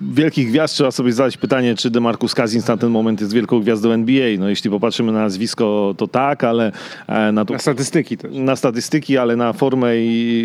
[0.02, 0.74] wielkich gwiazd.
[0.74, 4.38] Trzeba sobie zadać pytanie, czy Demarcus Cousins na ten moment jest wielką gwiazdą NBA.
[4.40, 6.72] No jeśli popatrzymy na nazwisko, to tak, ale
[7.08, 8.32] e, na, to, na statystyki też.
[8.34, 9.88] Na statystyki, ale na formę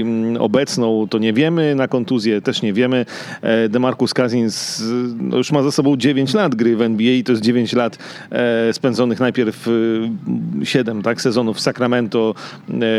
[0.01, 3.07] mm, obecną to nie wiemy, na kontuzję też nie wiemy.
[3.43, 4.83] E, Demarcus Cousins
[5.21, 7.99] no już ma za sobą 9 lat gry w NBA i to jest 9 lat
[8.73, 9.69] spędzonych najpierw
[10.65, 11.86] 7 tak, sezonów w Sacramento,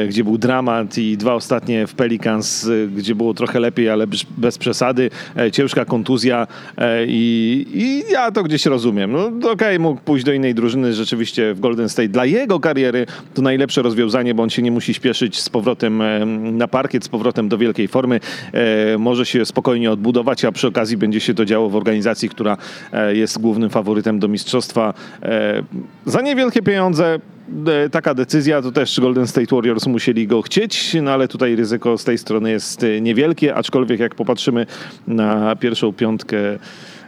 [0.08, 4.08] gdzie był dramat i dwa ostatnie w Pelicans, gdzie było trochę lepiej, ale
[4.38, 5.10] bez przesady.
[5.38, 9.12] E, ciężka kontuzja e, i, i ja to gdzieś rozumiem.
[9.12, 12.10] No okej, okay, mógł pójść do innej drużyny, rzeczywiście w Golden State.
[12.10, 16.26] Dla jego kariery to najlepsze rozwiązanie, bo on się nie musi śpieszyć z powrotem e,
[16.26, 18.20] na parkiet, z powrotem do wielkiej formy.
[18.98, 22.58] Może się spokojnie odbudować, a przy okazji będzie się to działo w organizacji, która
[23.14, 24.94] jest głównym faworytem do mistrzostwa.
[26.06, 27.20] Za niewielkie pieniądze
[27.92, 32.04] taka decyzja, to też Golden State Warriors musieli go chcieć, no ale tutaj ryzyko z
[32.04, 34.66] tej strony jest niewielkie, aczkolwiek jak popatrzymy
[35.08, 36.38] na pierwszą piątkę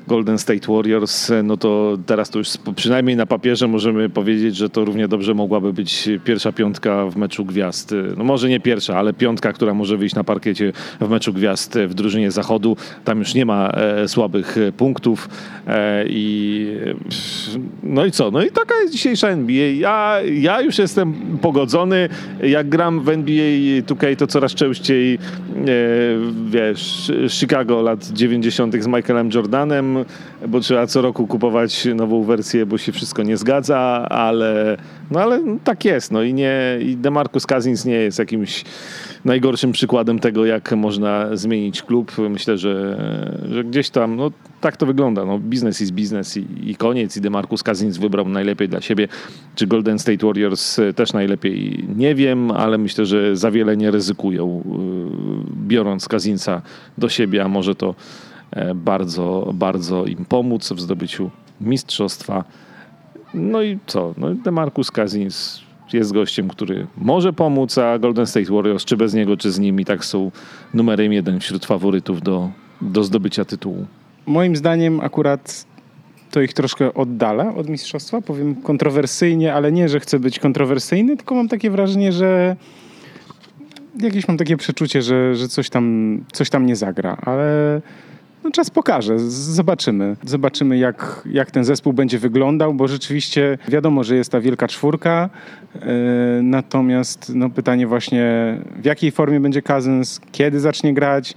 [0.10, 4.86] Golden State Warriors, no to teraz to już przynajmniej na papierze możemy powiedzieć, że to
[4.86, 7.95] równie dobrze mogłaby być pierwsza piątka w meczu gwiazd.
[8.18, 11.93] No może nie pierwsza, ale piątka, która może wyjść na parkiecie w meczu gwiazd w
[11.93, 12.78] drużynie zachodu.
[13.03, 15.30] Tam już nie ma e, słabych punktów
[15.68, 16.68] e, i
[17.84, 18.32] no i co?
[18.32, 19.68] No i taka jest dzisiejsza NBA.
[19.80, 22.10] Ja, ja już jestem pogodzony.
[22.43, 25.20] Jak gram w NBA 2K, to coraz częściej e,
[26.45, 28.84] wiesz, Chicago lat 90.
[28.84, 29.99] z Michaelem Jordanem,
[30.47, 33.80] bo trzeba co roku kupować nową wersję, bo się wszystko nie zgadza,
[34.10, 34.78] ale,
[35.12, 36.12] no ale tak jest.
[36.12, 38.64] No i, nie, i DeMarcus Cousins nie jest jakimś
[39.26, 42.12] najgorszym przykładem tego, jak można zmienić klub.
[42.30, 42.97] Myślę, że,
[43.52, 44.32] że gdzieś tam, no
[44.62, 45.26] tak to wygląda.
[45.26, 47.18] No, biznes jest biznes i, i koniec.
[47.18, 49.08] I DeMarcus Cousins wybrał najlepiej dla siebie.
[49.56, 51.86] Czy Golden State Warriors też najlepiej?
[51.95, 56.62] Nie wiem, ale myślę, że za wiele nie ryzykują, y, biorąc Cousinsa
[56.97, 58.29] do siebie, a może to E,
[58.76, 61.32] bardzo, bardzo im pomóc w zdobyciu
[61.62, 62.43] mistrzostwa.
[63.34, 64.14] No i co?
[64.18, 65.62] No, Demarcus Cousins
[65.93, 69.86] jest gościem, który może pomóc, a Golden State Warriors, czy bez niego, czy z nimi,
[69.86, 70.32] tak są
[70.74, 72.50] numerem jeden wśród faworytów do,
[72.82, 73.86] do zdobycia tytułu.
[74.26, 75.66] Moim zdaniem akurat
[76.32, 78.22] to ich troszkę oddala od mistrzostwa.
[78.22, 82.56] Powiem kontrowersyjnie, ale nie, że chcę być kontrowersyjny, tylko mam takie wrażenie, że
[84.00, 87.82] jakieś mam takie przeczucie, że, że coś, tam, coś tam nie zagra, ale
[88.50, 90.16] no, czas pokaże, zobaczymy.
[90.24, 95.30] Zobaczymy, jak, jak ten zespół będzie wyglądał, bo rzeczywiście wiadomo, że jest ta wielka czwórka,
[95.76, 95.82] yy,
[96.43, 101.34] natomiast no, pytanie właśnie, w jakiej formie będzie Cousins, kiedy zacznie grać,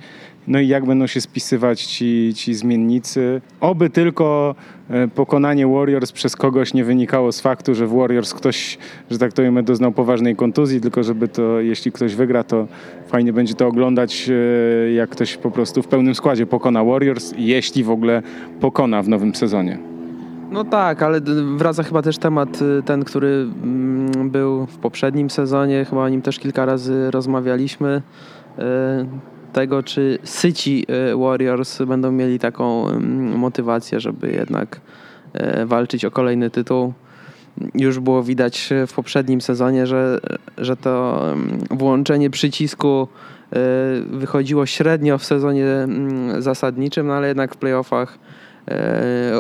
[0.49, 3.41] no i jak będą się spisywać ci, ci zmiennicy.
[3.61, 4.55] Oby tylko
[4.91, 8.79] e, pokonanie Warriors przez kogoś nie wynikało z faktu, że w Warriors ktoś,
[9.11, 12.67] że tak powiem, doznał poważnej kontuzji, tylko żeby to, jeśli ktoś wygra, to
[13.09, 17.85] fajnie będzie to oglądać, e, jak ktoś po prostu w pełnym składzie pokona Warriors, jeśli
[17.85, 18.23] w ogóle
[18.61, 19.93] pokona w nowym sezonie.
[20.53, 21.21] No tak, ale
[21.57, 26.23] wraca chyba też temat y, ten, który mm, był w poprzednim sezonie, chyba o nim
[26.23, 28.03] też kilka razy rozmawialiśmy
[28.59, 28.63] y,
[29.53, 34.81] tego, czy syci e, Warriors będą mieli taką mm, motywację, żeby jednak
[35.33, 36.93] e, walczyć o kolejny tytuł.
[37.75, 40.21] Już było widać w poprzednim sezonie, że,
[40.59, 43.09] że to mm, włączenie przycisku
[43.53, 43.57] e,
[44.11, 48.19] wychodziło średnio w sezonie mm, zasadniczym, no ale jednak w playoffach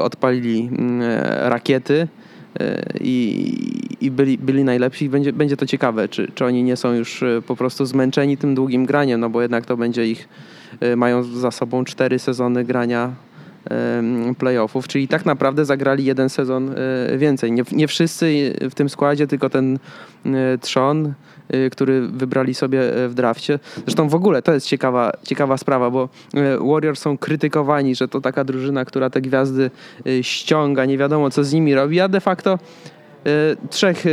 [0.00, 0.70] odpalili
[1.40, 2.08] rakiety
[3.00, 3.54] i,
[4.00, 5.08] i byli, byli najlepsi.
[5.08, 8.54] Będzie, będzie to ciekawe, czy, czy oni nie są już e, po prostu zmęczeni tym
[8.54, 10.28] długim graniem, no bo jednak to będzie ich,
[10.80, 13.12] e, mają za sobą cztery sezony grania
[14.38, 17.52] playoffów, czyli tak naprawdę zagrali jeden sezon e, więcej.
[17.52, 19.78] Nie, nie wszyscy w tym składzie, tylko ten
[20.60, 21.12] trzon,
[21.70, 23.58] który wybrali sobie w drafcie.
[23.76, 26.08] Zresztą w ogóle to jest ciekawa, ciekawa sprawa, bo
[26.60, 29.70] Warriors są krytykowani, że to taka drużyna, która te gwiazdy
[30.22, 32.58] ściąga, nie wiadomo co z nimi robi, a de facto
[33.26, 34.10] E, trzech e,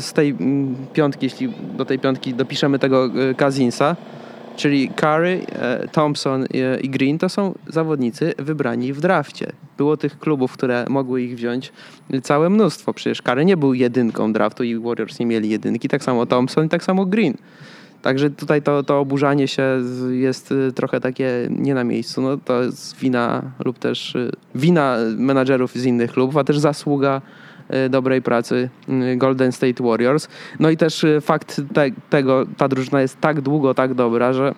[0.00, 3.96] z tej mm, piątki, jeśli do tej piątki dopiszemy tego e, Kazinsa,
[4.62, 5.46] czyli Curry,
[5.92, 6.46] Thompson
[6.82, 9.52] i Green, to są zawodnicy wybrani w drafcie.
[9.78, 11.72] Było tych klubów, które mogły ich wziąć
[12.22, 12.94] całe mnóstwo.
[12.94, 16.68] Przecież Curry nie był jedynką draftu i Warriors nie mieli jedynki, tak samo Thompson i
[16.68, 17.34] tak samo Green.
[18.02, 19.62] Także tutaj to, to oburzanie się
[20.10, 22.22] jest trochę takie nie na miejscu.
[22.22, 24.16] No, to jest wina lub też
[24.54, 27.20] wina menadżerów z innych klubów, a też zasługa
[27.90, 30.28] dobrej pracy y, Golden State Warriors.
[30.60, 34.54] No i też y, fakt te, tego, ta drużyna jest tak długo tak dobra, że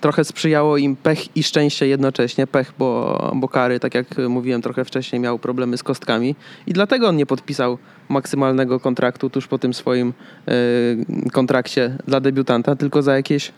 [0.00, 2.46] trochę sprzyjało im pech i szczęście jednocześnie.
[2.46, 6.36] Pech, bo, bo Kary, tak jak mówiłem trochę wcześniej, miał problemy z kostkami
[6.66, 7.78] i dlatego on nie podpisał
[8.08, 10.12] maksymalnego kontraktu tuż po tym swoim
[10.48, 13.52] y, kontrakcie dla debiutanta, tylko za jakieś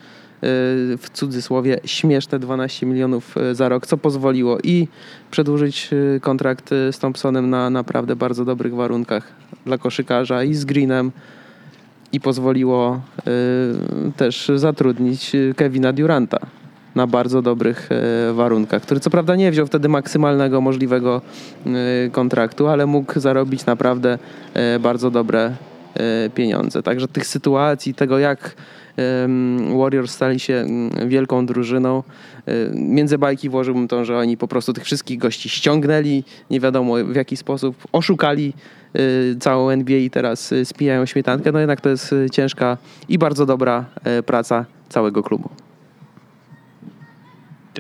[0.99, 4.89] w cudzysłowie śmieszne 12 milionów e, za rok, co pozwoliło i
[5.31, 9.33] przedłużyć e, kontrakt z Thompsonem na naprawdę bardzo dobrych warunkach
[9.67, 11.13] dla koszykarza i z Greenem
[12.13, 13.01] i pozwoliło
[14.17, 16.39] też zatrudnić Kevina Duranta
[16.95, 17.89] na bardzo dobrych
[18.35, 21.21] warunkach, który co prawda nie wziął wtedy maksymalnego możliwego
[22.13, 24.19] kontraktu, ale mógł zarobić naprawdę
[24.81, 25.53] bardzo dobre
[26.35, 26.83] pieniądze.
[26.83, 28.55] Także tych sytuacji, tego jak
[29.79, 32.03] Warriors stali się mm, wielką drużyną.
[32.47, 36.95] E, między bajki włożyłbym to, że oni po prostu tych wszystkich gości ściągnęli, nie wiadomo
[37.05, 38.53] w jaki sposób, oszukali
[38.95, 39.01] e,
[39.41, 41.53] całą NBA i teraz e, spijają śmietankę.
[41.53, 42.77] No jednak to jest ciężka
[43.09, 43.85] i bardzo dobra
[44.27, 45.51] praca całego klubu.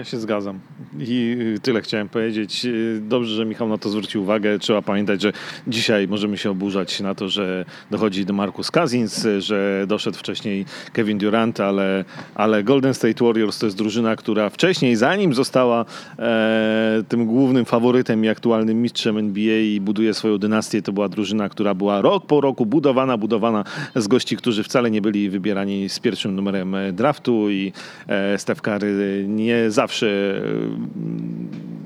[0.01, 0.61] Ja się zgadzam.
[1.01, 2.67] I tyle chciałem powiedzieć.
[3.01, 4.59] Dobrze, że Michał na to zwrócił uwagę.
[4.59, 5.33] Trzeba pamiętać, że
[5.67, 11.19] dzisiaj możemy się oburzać na to, że dochodzi do Marcus Cousins, że doszedł wcześniej Kevin
[11.19, 15.85] Durant, ale, ale Golden State Warriors to jest drużyna, która wcześniej, zanim została
[16.19, 21.49] e, tym głównym faworytem i aktualnym mistrzem NBA i buduje swoją dynastię, to była drużyna,
[21.49, 23.65] która była rok po roku budowana, budowana
[23.97, 27.73] z gości, którzy wcale nie byli wybierani z pierwszym numerem draftu i
[28.09, 30.07] e, Steph Curry nie zawsze e,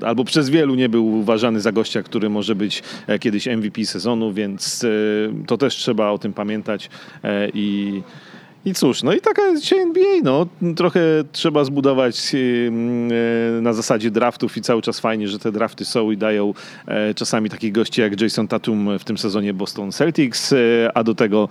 [0.01, 4.33] albo przez wielu nie był uważany za gościa, który może być e, kiedyś MVP sezonu,
[4.33, 4.87] więc e,
[5.47, 6.89] to też trzeba o tym pamiętać
[7.53, 8.01] i
[8.65, 10.47] i cóż, no i taka dzisiaj NBA, no.
[10.75, 10.99] Trochę
[11.31, 16.17] trzeba zbudować e, na zasadzie draftów i cały czas fajnie, że te drafty są i
[16.17, 16.53] dają
[16.87, 20.57] e, czasami takich gości jak Jason Tatum w tym sezonie Boston Celtics, e,
[20.93, 21.49] a do tego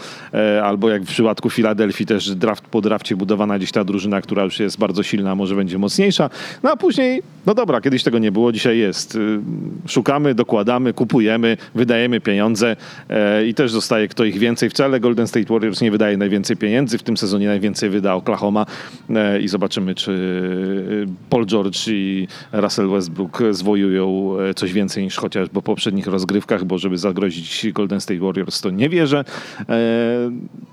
[0.62, 4.60] albo jak w przypadku Filadelfii też draft po drafcie budowana gdzieś ta drużyna, która już
[4.60, 6.30] jest bardzo silna, może będzie mocniejsza.
[6.62, 9.18] No a później, no dobra, kiedyś tego nie było, dzisiaj jest.
[9.86, 12.76] Szukamy, dokładamy, kupujemy, wydajemy pieniądze
[13.46, 14.70] i też zostaje kto ich więcej.
[14.70, 18.66] Wcale Golden State Warriors nie wydaje najwięcej pieniędzy tym sezonie najwięcej wyda Oklahoma
[19.40, 20.42] i zobaczymy, czy
[21.30, 26.98] Paul George i Russell Westbrook zwojują coś więcej niż chociaż po poprzednich rozgrywkach, bo żeby
[26.98, 29.24] zagrozić Golden State Warriors to nie wierzę.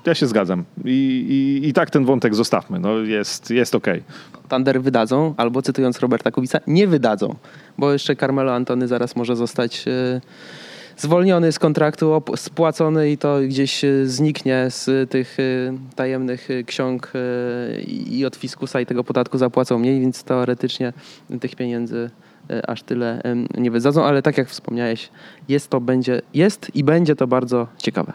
[0.06, 0.64] Ja się zgadzam.
[0.86, 2.80] I, i, i tak ten wątek zostawmy.
[2.80, 4.03] No, jest, jest okej.
[4.34, 4.41] Okay.
[4.49, 7.36] Thunder wydadzą, albo cytując Roberta Kubica, nie wydadzą,
[7.78, 10.22] bo jeszcze Carmelo Antony zaraz może zostać e,
[11.02, 15.44] zwolniony z kontraktu, spłacony i to gdzieś e, zniknie z tych e,
[15.95, 17.14] tajemnych ksiąg
[17.88, 20.94] i od fiskusa i tego podatku zapłacą mniej, więc teoretycznie
[21.40, 22.10] tych pieniędzy
[22.68, 23.22] aż tyle
[23.57, 25.10] nie wydadzą, ale tak jak wspomniałeś,
[25.49, 28.14] jest to będzie, jest i będzie to bardzo ciekawe.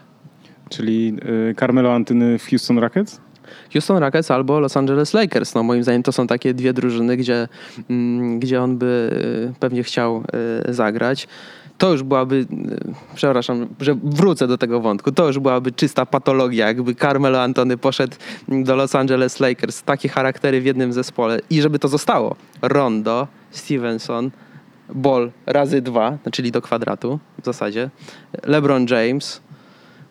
[0.69, 1.17] Czyli
[1.61, 3.21] Carmelo Antony w Houston Rockets?
[3.73, 5.55] Houston Rockets albo Los Angeles Lakers.
[5.55, 7.49] No moim zdaniem to są takie dwie drużyny, gdzie,
[7.91, 9.11] mm, gdzie on by
[9.61, 10.25] pewnie chciał
[10.69, 11.29] zagrać.
[11.79, 12.47] To już byłaby, y,
[13.15, 18.17] przepraszam, że wrócę do tego wątku, to już byłaby czysta patologia, jakby Carmelo Antony poszedł
[18.49, 22.37] do Los Angeles Lakers, takie charaktery w jednym zespole i żeby to zostało.
[22.63, 24.31] Rondo, Stevenson,
[24.95, 27.91] Ball razy dwa, czyli do kwadratu w zasadzie,
[28.43, 29.41] LeBron James,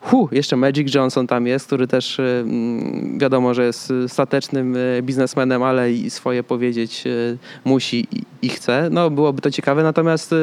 [0.06, 5.02] Hu, jeszcze Magic Johnson tam jest, który też y, mm, wiadomo, że jest statecznym y,
[5.04, 8.08] biznesmenem, ale i swoje powiedzieć y, musi
[8.42, 8.90] i chce.
[8.92, 10.36] No, byłoby to ciekawe, natomiast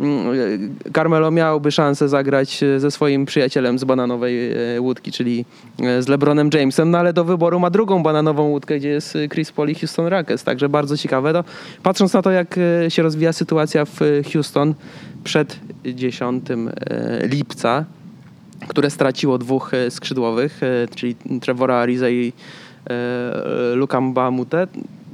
[0.00, 5.44] mm, Carmelo miałby szansę zagrać ze swoim przyjacielem z bananowej łódki, czyli
[6.00, 9.68] z LeBronem Jamesem, no ale do wyboru ma drugą bananową łódkę, gdzie jest Chris Paul
[9.68, 11.32] i Houston Rockets, także bardzo ciekawe.
[11.32, 11.44] No,
[11.82, 12.58] patrząc na to, jak
[12.88, 14.00] się rozwija sytuacja w
[14.32, 14.74] Houston
[15.24, 16.44] przed 10
[17.22, 17.84] lipca,
[18.68, 22.32] które straciło dwóch e, skrzydłowych, e, czyli Trevora Ariza i
[22.90, 24.66] e, Luka Mbamute,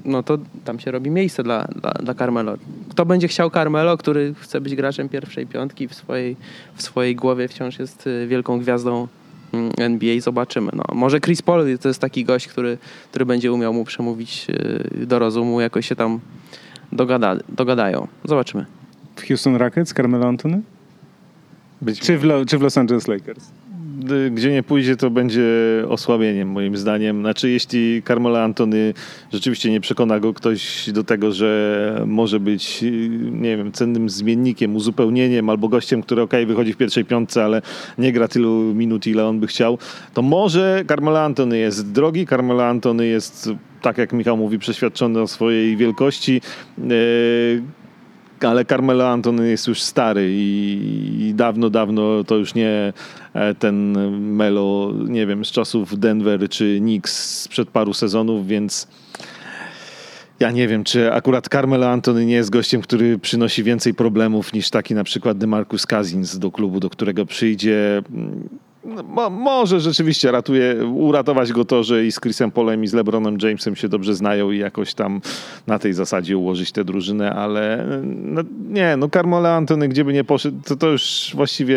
[0.05, 2.55] no to tam się robi miejsce dla, dla, dla Carmelo.
[2.91, 6.37] Kto będzie chciał Carmelo, który chce być graczem pierwszej piątki, w swojej,
[6.75, 9.09] w swojej głowie wciąż jest wielką gwiazdą
[9.53, 10.71] mm, NBA, zobaczymy.
[10.75, 12.79] No, może Chris Paul to jest taki gość, który,
[13.11, 14.47] który będzie umiał mu przemówić
[14.95, 16.21] do rozumu, jakoś się tam
[16.93, 18.09] dogada, dogadają.
[18.25, 18.67] Zobaczymy.
[19.17, 20.61] W Houston Rockets Carmelo Antony?
[21.83, 22.01] Być...
[22.01, 23.51] Czy, w Lo, czy w Los Angeles Lakers?
[24.31, 25.45] Gdzie nie pójdzie, to będzie
[25.89, 27.21] osłabieniem, moim zdaniem.
[27.21, 28.95] Znaczy, jeśli Carmelo Antony
[29.33, 32.85] rzeczywiście nie przekona go ktoś do tego, że może być,
[33.33, 37.63] nie wiem, cennym zmiennikiem, uzupełnieniem albo gościem, który ok, wychodzi w pierwszej piątce, ale
[37.99, 39.79] nie gra tylu minut, ile on by chciał,
[40.15, 43.51] to może Carmelo Antony jest drogi, Carmelo Antony jest
[43.83, 46.41] tak jak Michał mówi, przeświadczony o swojej wielkości.
[48.45, 50.79] Ale Carmelo Anton jest już stary i,
[51.21, 52.93] i, dawno, dawno to już nie
[53.35, 53.93] e, ten
[54.35, 58.89] Melo, nie wiem, z czasów Denver czy Knicks sprzed paru sezonów, więc
[60.41, 64.71] ja nie wiem, czy akurat Carmelo Antony nie jest gościem, który przynosi więcej problemów niż
[64.71, 68.03] taki na przykład DeMarcus Cousins do klubu, do którego przyjdzie
[68.89, 72.93] no, mo, może rzeczywiście ratuje, uratować go to, że i z Chrisem Polem i z
[72.93, 75.21] LeBronem Jamesem się dobrze znają i jakoś tam
[75.67, 80.25] na tej zasadzie ułożyć tę drużynę, ale no, nie, no Carmelo Antony gdzie by nie
[80.25, 81.77] poszedł, to, to już właściwie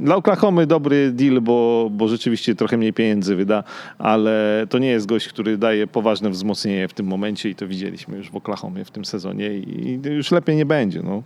[0.00, 3.64] dla Oklahomy dobry deal, bo, bo rzeczywiście trochę mniej pieniędzy wyda,
[3.98, 8.16] ale to nie jest gość, który daje poważne wzmocnienie w tym momencie i to widzieliśmy
[8.16, 11.22] już w Oklahomie w tym sezonie i już lepiej nie będzie, no.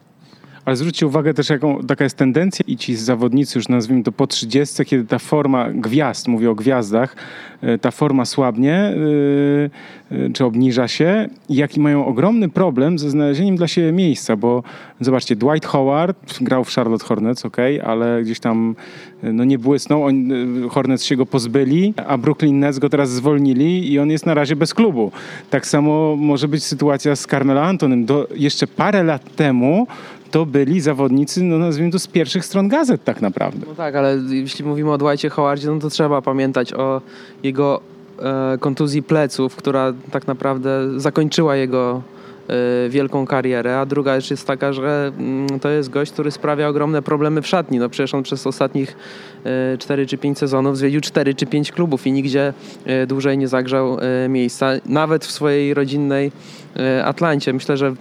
[0.66, 4.26] Ale zwróćcie uwagę też, jaką taka jest tendencja i ci zawodnicy, już nazwijmy to po
[4.26, 7.16] 30, kiedy ta forma gwiazd, mówię o gwiazdach,
[7.62, 8.94] e, ta forma słabnie
[10.10, 14.62] yy, czy obniża się jaki mają ogromny problem ze znalezieniem dla siebie miejsca, bo
[15.01, 18.76] zobaczcie, Dwight Howard grał w Charlotte Hornets, ok, ale gdzieś tam
[19.22, 20.14] no nie błysnął, on,
[20.70, 24.56] Hornets się go pozbyli, a Brooklyn Nets go teraz zwolnili i on jest na razie
[24.56, 25.12] bez klubu.
[25.51, 28.05] Tak samo może być sytuacja z Carmelo Antonem.
[28.05, 29.86] Do, jeszcze parę lat temu
[30.31, 33.66] to byli zawodnicy, no nazwijmy to z pierwszych stron gazet tak naprawdę.
[33.69, 37.01] No tak, ale jeśli mówimy o Dwightie Howardzie, no to trzeba pamiętać o
[37.43, 37.81] jego
[38.19, 42.03] e, kontuzji pleców, która tak naprawdę zakończyła jego
[42.89, 47.02] wielką karierę, a druga rzecz jest taka, że mm, to jest gość, który sprawia ogromne
[47.02, 47.78] problemy w szatni.
[47.78, 48.97] No przecież on przez ostatnich
[49.78, 52.52] 4 e, czy 5 sezonów zwiedził 4 czy 5 klubów i nigdzie
[52.85, 53.98] e, dłużej nie zagrzał
[54.28, 54.70] miejsca.
[54.86, 56.32] Nawet w swojej rodzinnej
[57.05, 57.52] Atlancie.
[57.52, 57.94] Myślę, że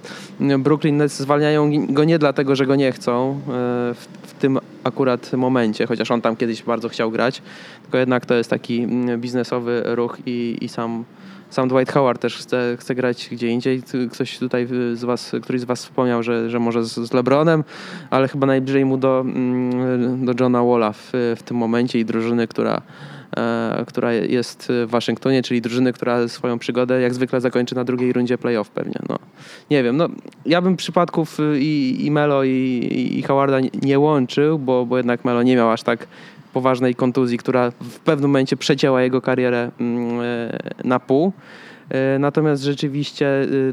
[0.58, 5.86] Brooklyn Nets zwalniają go nie dlatego, że go nie chcą w, w tym akurat momencie,
[5.86, 7.42] chociaż on tam kiedyś bardzo chciał grać,
[7.82, 11.04] tylko jednak to jest taki mm, biznesowy ruch i, i sam
[11.50, 13.82] sam Dwight Howard też chce, chce grać gdzie indziej.
[14.12, 17.64] Ktoś tutaj z was, któryś z was wspomniał, że, że może z, z LeBronem,
[18.10, 22.48] ale chyba najbliżej mu do, mm, do Johna Walla w, w tym momencie i drużyny,
[22.48, 22.82] która
[23.36, 28.12] E, która jest w Waszyngtonie, czyli drużyny, która swoją przygodę jak zwykle zakończy na drugiej
[28.12, 28.98] rundzie playoff pewnie.
[29.08, 29.18] No,
[29.70, 30.08] nie wiem, no,
[30.46, 35.42] ja bym przypadków i, i Melo i, i Howarda nie łączył, bo, bo jednak Melo
[35.42, 36.06] nie miał aż tak
[36.56, 40.20] poważnej kontuzji, która w pewnym momencie przecięła jego karierę mm,
[40.84, 41.32] na pół.
[42.18, 43.28] Natomiast rzeczywiście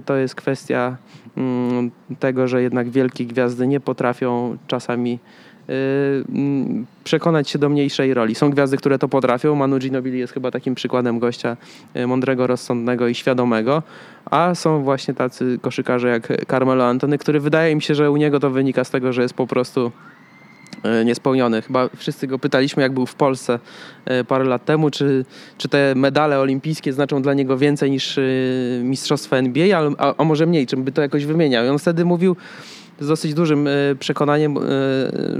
[0.05, 0.97] to jest kwestia
[1.37, 5.19] mm, tego, że jednak wielkie gwiazdy nie potrafią czasami
[5.67, 8.35] mm, przekonać się do mniejszej roli.
[8.35, 9.55] Są gwiazdy, które to potrafią.
[9.55, 11.57] Manu Ginobili jest chyba takim przykładem gościa
[12.07, 13.83] mądrego, rozsądnego i świadomego,
[14.25, 18.39] a są właśnie tacy koszykarze jak Carmelo Antony, który wydaje mi się, że u niego
[18.39, 20.12] to wynika z tego, że jest po prostu E,
[21.05, 21.61] niespełniony.
[21.61, 23.59] Chyba wszyscy go pytaliśmy, jak był w Polsce
[24.05, 25.25] e, parę lat temu, czy,
[25.57, 28.21] czy te medale olimpijskie znaczą dla niego więcej niż e,
[28.83, 31.65] mistrzostwa NBA, a, a może mniej, czym by to jakoś wymieniał.
[31.65, 32.35] I on wtedy mówił
[32.99, 33.69] z dosyć dużym
[33.99, 34.57] przekonaniem,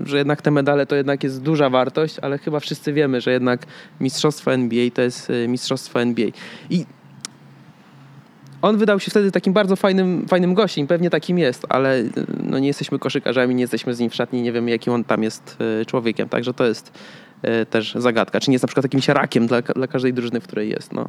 [0.06, 3.66] że jednak te medale to jednak jest duża wartość, ale chyba wszyscy wiemy, że jednak
[4.00, 6.28] mistrzostwo NBA to jest mistrzostwo NBA.
[6.70, 6.86] I
[8.64, 12.04] on wydał się wtedy takim bardzo fajnym, fajnym gościem, pewnie takim jest, ale
[12.44, 15.24] no nie jesteśmy koszykarzami, nie jesteśmy z nim w szatni, nie wiemy jakim on tam
[15.24, 16.92] jest e, człowiekiem, także to jest
[17.42, 18.40] e, też zagadka.
[18.40, 20.94] Czy nie jest na przykład jakimś rakiem dla, dla każdej drużyny, w której jest.
[20.94, 21.08] No.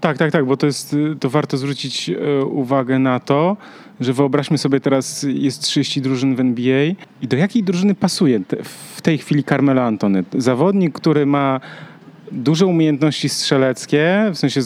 [0.00, 2.10] Tak, tak, tak, bo to jest, to warto zwrócić
[2.50, 3.56] uwagę na to,
[4.00, 6.84] że wyobraźmy sobie teraz jest 30 drużyn w NBA
[7.22, 8.40] i do jakiej drużyny pasuje
[8.94, 10.24] w tej chwili Carmelo Antony?
[10.38, 11.60] Zawodnik, który ma
[12.32, 14.60] duże umiejętności strzeleckie, w sensie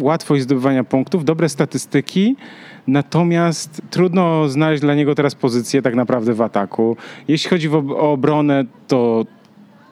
[0.00, 2.36] łatwość zdobywania punktów, dobre statystyki,
[2.86, 6.96] natomiast trudno znaleźć dla niego teraz pozycję tak naprawdę w ataku.
[7.28, 9.26] Jeśli chodzi o obronę, to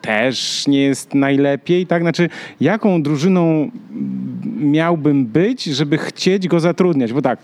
[0.01, 2.01] też nie jest najlepiej, tak?
[2.01, 2.29] Znaczy,
[2.61, 3.71] jaką drużyną
[4.59, 7.13] miałbym być, żeby chcieć go zatrudniać?
[7.13, 7.39] Bo tak,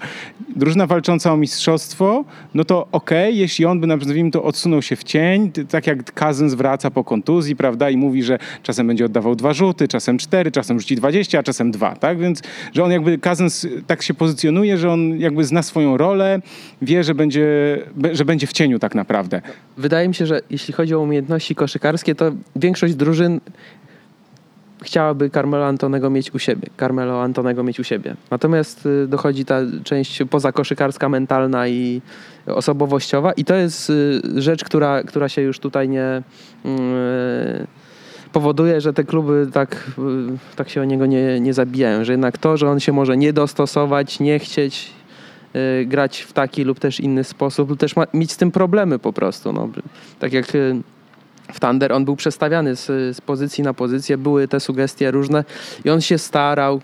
[0.55, 4.95] drużyna walcząca o mistrzostwo, no to okej, okay, jeśli on by, nazwijmy to, odsunął się
[4.95, 9.35] w cień, tak jak Kazyn zwraca po kontuzji, prawda, i mówi, że czasem będzie oddawał
[9.35, 12.19] dwa rzuty, czasem cztery, czasem rzuci dwadzieścia, a czasem dwa, tak?
[12.19, 12.41] Więc,
[12.73, 13.47] że on jakby, Kazyn
[13.87, 16.41] tak się pozycjonuje, że on jakby zna swoją rolę,
[16.81, 17.45] wie, że będzie,
[18.11, 19.41] że będzie w cieniu tak naprawdę.
[19.77, 23.39] Wydaje mi się, że jeśli chodzi o umiejętności koszykarskie, to większość drużyn
[24.85, 26.67] chciałaby Carmelo Antonego mieć u siebie.
[26.79, 28.15] Carmelo Antonego mieć u siebie.
[28.31, 32.01] Natomiast y, dochodzi ta część pozakoszykarska, mentalna i
[32.47, 36.23] osobowościowa i to jest y, rzecz, która, która się już tutaj nie
[36.65, 36.71] yy,
[38.33, 39.91] powoduje, że te kluby tak,
[40.55, 42.03] tak się o niego nie, nie zabijają.
[42.03, 44.93] Że jednak to, że on się może nie dostosować, nie chcieć
[45.85, 49.13] grać w taki lub też inny sposób, lub też ma, mieć z tym problemy po
[49.13, 49.53] prostu.
[49.53, 49.69] No.
[50.19, 50.45] Tak jak
[51.55, 52.85] w Thunder on był przestawiany z,
[53.17, 55.43] z pozycji na pozycję, były te sugestie różne
[55.85, 56.81] i on się starał,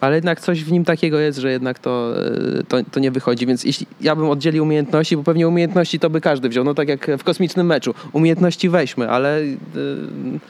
[0.00, 2.14] ale jednak coś w nim takiego jest, że jednak to,
[2.58, 3.46] e, to, to, nie wychodzi.
[3.46, 6.88] Więc jeśli ja bym oddzielił umiejętności, bo pewnie umiejętności to by każdy wziął, no tak
[6.88, 7.94] jak w kosmicznym meczu.
[8.12, 10.40] Umiejętności weźmy, ale yy,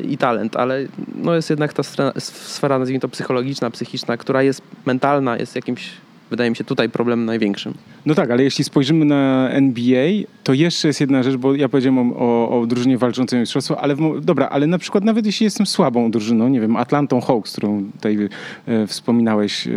[0.00, 4.62] i talent, ale no jest jednak ta sfera, sfera, nazwijmy to psychologiczna, psychiczna, która jest
[4.86, 5.90] mentalna, jest jakimś
[6.32, 7.74] wydaje mi się tutaj problem największym.
[8.06, 10.08] No tak, ale jeśli spojrzymy na NBA,
[10.44, 13.94] to jeszcze jest jedna rzecz, bo ja powiedziałem o, o, drużynie walczącej o mistrzostwo, ale
[13.94, 17.84] w, dobra, ale na przykład nawet jeśli jestem słabą drużyną, nie wiem, Atlantą Hawks, którą
[17.92, 18.28] tutaj
[18.66, 19.70] e, wspominałeś e,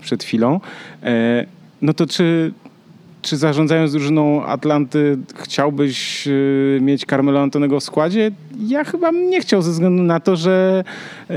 [0.00, 0.60] przed chwilą,
[1.02, 1.46] e,
[1.82, 2.52] no to czy
[3.22, 8.30] czy zarządzając drużyną Atlanty chciałbyś y, mieć Carmelo Antonego w składzie?
[8.66, 10.84] Ja chyba nie chciał ze względu na to, że
[11.30, 11.34] y,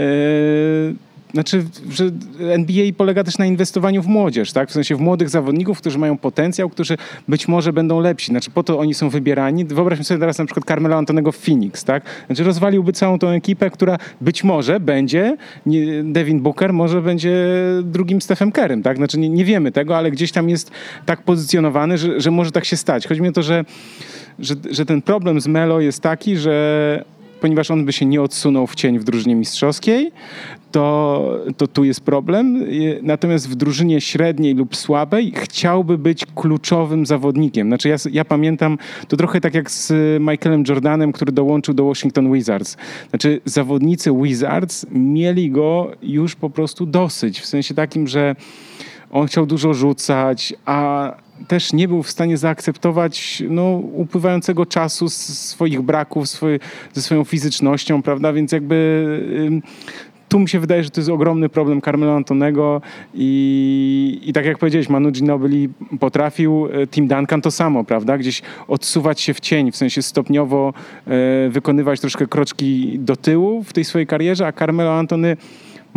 [1.34, 2.06] znaczy, że
[2.40, 4.70] NBA polega też na inwestowaniu w młodzież, tak?
[4.70, 6.98] W sensie w młodych zawodników, którzy mają potencjał, którzy
[7.28, 8.32] być może będą lepsi.
[8.32, 9.66] Znaczy, po to oni są wybierani.
[9.66, 12.04] Wyobraźmy sobie teraz na przykład Carmela Antonego w Phoenix, tak?
[12.28, 17.36] Znaczy, rozwaliłby całą tą ekipę, która być może będzie, nie, Devin Booker może będzie
[17.84, 18.98] drugim Stephen Kerem, tak?
[18.98, 20.72] Znaczy, nie, nie wiemy tego, ale gdzieś tam jest
[21.06, 23.08] tak pozycjonowany, że, że może tak się stać.
[23.08, 23.66] Chodzi mi o to, że,
[24.40, 28.68] że, że ten problem z Melo jest taki, że ponieważ on by się nie odsunął
[28.68, 30.12] w cień w drużynie mistrzowskiej,
[30.72, 32.66] to, to tu jest problem.
[33.02, 37.68] Natomiast w drużynie średniej lub słabej chciałby być kluczowym zawodnikiem.
[37.68, 38.78] Znaczy ja, ja pamiętam,
[39.08, 42.78] to trochę tak jak z Michaelem Jordanem, który dołączył do Washington Wizards.
[43.10, 47.40] Znaczy zawodnicy Wizards mieli go już po prostu dosyć.
[47.40, 48.36] W sensie takim, że
[49.12, 51.12] on chciał dużo rzucać, a
[51.48, 56.28] też nie był w stanie zaakceptować no, upływającego czasu swoich braków,
[56.94, 58.34] ze swoją fizycznością, prawda?
[58.34, 59.06] Więc jakby
[60.30, 62.82] tu mi się wydaje, że to jest ogromny problem Carmelo Antonego
[63.14, 65.70] i, i tak jak powiedziałeś, Manu Ginobili
[66.00, 68.18] potrafił, e, Tim Duncan to samo, prawda?
[68.18, 70.74] Gdzieś odsuwać się w cień, w sensie stopniowo
[71.08, 75.38] e, wykonywać troszkę kroczki do tyłu w tej swojej karierze, a Carmelo Antony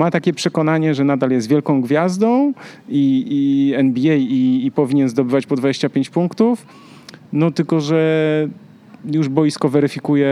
[0.00, 2.52] ma takie przekonanie, że nadal jest wielką gwiazdą
[2.88, 6.66] i, i NBA i, i powinien zdobywać po 25 punktów.
[7.32, 8.48] No tylko, że
[9.04, 10.28] już boisko weryfikuje,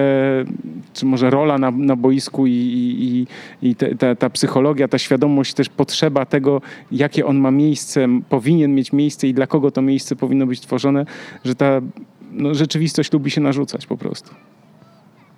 [0.95, 3.27] czy może rola na, na boisku i, i,
[3.69, 6.61] i te, ta, ta, psychologia, ta świadomość, też potrzeba tego,
[6.93, 11.07] jakie on ma miejsce, powinien mieć miejsce i dla kogo to miejsce powinno być tworzone,
[11.45, 11.81] że ta
[12.33, 14.31] no, rzeczywistość lubi się narzucać po prostu.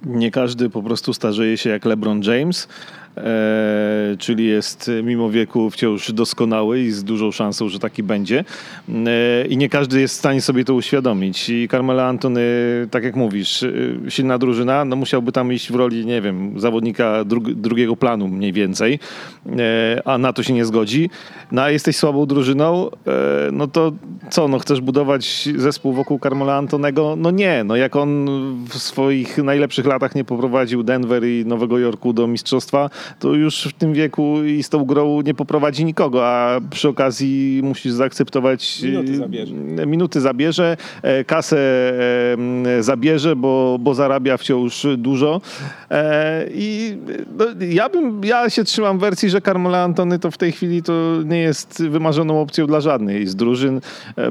[0.07, 2.69] Nie każdy po prostu starzeje się jak LeBron James.
[3.17, 8.45] E, czyli jest mimo wieku wciąż doskonały i z dużą szansą, że taki będzie.
[8.89, 11.49] E, I nie każdy jest w stanie sobie to uświadomić.
[11.49, 12.43] I Carmela Antony,
[12.91, 13.71] tak jak mówisz, e,
[14.09, 17.25] silna drużyna, no musiałby tam iść w roli, nie wiem, zawodnika
[17.55, 18.99] drugiego planu mniej więcej,
[20.05, 21.11] a na to się nie zgodzi.
[21.53, 22.91] No a jesteś słabą drużyną,
[23.53, 23.93] no to
[24.31, 27.17] co, no chcesz budować zespół wokół Carmela Antonego?
[27.17, 28.27] No nie, no jak on
[28.69, 33.73] w swoich najlepszych latach nie poprowadził Denver i Nowego Jorku do mistrzostwa, to już w
[33.73, 38.83] tym wieku i z tą grą nie poprowadzi nikogo, a przy okazji musisz zaakceptować...
[38.83, 39.55] Minuty zabierze.
[39.87, 41.59] Minuty zabierze, e, kasę
[42.79, 45.41] e, zabierze, bo, bo zarabia wciąż dużo.
[45.91, 46.97] E, I
[47.39, 50.93] no, ja, bym, ja się trzymam wersji, że Carmela Antony to w tej chwili to
[51.25, 53.81] nie jest wymarzoną opcją dla żadnej z drużyn,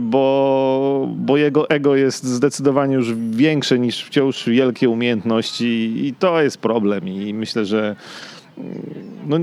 [0.01, 6.57] bo, bo jego ego jest zdecydowanie już większe niż wciąż wielkie umiejętności i to jest
[6.57, 7.95] problem i myślę, że
[9.27, 9.37] no,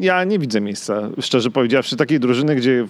[0.00, 2.86] ja nie widzę miejsca, szczerze powiedziawszy, takiej drużyny, gdzie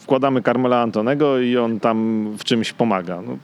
[0.00, 3.22] wkładamy Carmela Antonego i on tam w czymś pomaga.
[3.22, 3.36] No.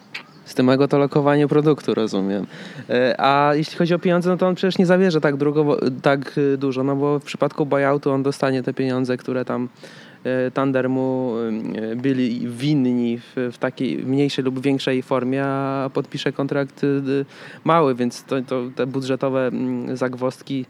[0.45, 2.47] Z tym to lokowanie produktu, rozumiem.
[2.91, 6.41] E, a jeśli chodzi o pieniądze, no to on przecież nie zawierze tak, drugo, tak
[6.59, 9.69] dużo, no bo w przypadku buyoutu on dostanie te pieniądze, które tam
[10.55, 11.35] Thunder mu
[11.93, 16.87] e, byli winni w, w takiej mniejszej lub większej formie, a podpisze kontrakt e,
[17.65, 19.51] mały, więc to, to te budżetowe
[19.95, 20.67] zagwozdki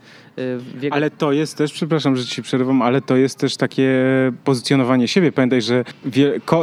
[0.75, 0.93] Wiek...
[0.93, 3.93] Ale to jest też, przepraszam, że ci przerywam, ale to jest też takie
[4.45, 5.33] pozycjonowanie siebie.
[5.33, 5.85] Pamiętaj, że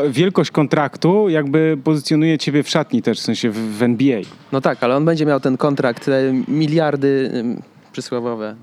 [0.10, 4.22] wielkość kontraktu jakby pozycjonuje ciebie w szatni też, w sensie w, w NBA.
[4.52, 6.10] No tak, ale on będzie miał ten kontrakt,
[6.48, 7.32] miliardy
[7.92, 8.56] przysłowiowe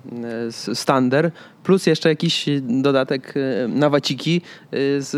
[0.68, 1.34] e, standard,
[1.64, 4.40] plus jeszcze jakiś dodatek e, na waciki
[4.70, 5.10] e, z,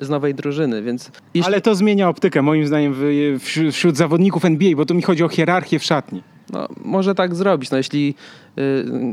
[0.00, 1.10] z nowej drużyny, więc...
[1.34, 1.46] Jeśli...
[1.52, 2.94] Ale to zmienia optykę moim zdaniem
[3.38, 6.22] wśród, wśród zawodników NBA, bo tu mi chodzi o hierarchię w szatni.
[6.52, 8.14] No, może tak zrobić, no jeśli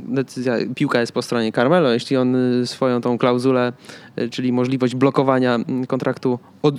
[0.07, 2.35] decyzja, piłka jest po stronie Carmelo, jeśli on
[2.65, 3.73] swoją tą klauzulę,
[4.31, 6.75] czyli możliwość blokowania kontraktu od,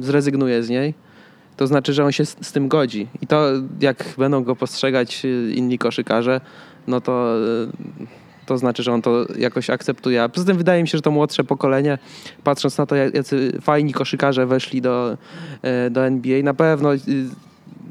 [0.00, 0.94] zrezygnuje z niej,
[1.60, 3.06] to znaczy, że on się z, z, tym godzi.
[3.22, 3.46] I to,
[3.80, 5.22] jak będą go postrzegać
[5.54, 6.40] inni koszykarze,
[6.90, 7.34] no to,
[8.46, 10.22] to znaczy, że on to jakoś akceptuje.
[10.22, 11.98] A poza tym wydaje mi się, że to młodsze pokolenie,
[12.44, 15.16] patrząc na to, jacy fajni koszykarze weszli do,
[15.62, 16.98] e, do NBA, na pewno y,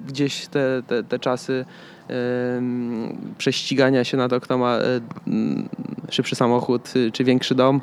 [0.08, 1.66] gdzieś te, te, te czasy
[3.38, 4.82] prześcigania się na to, kto ma e,
[6.10, 7.82] szybszy samochód y, czy większy dom.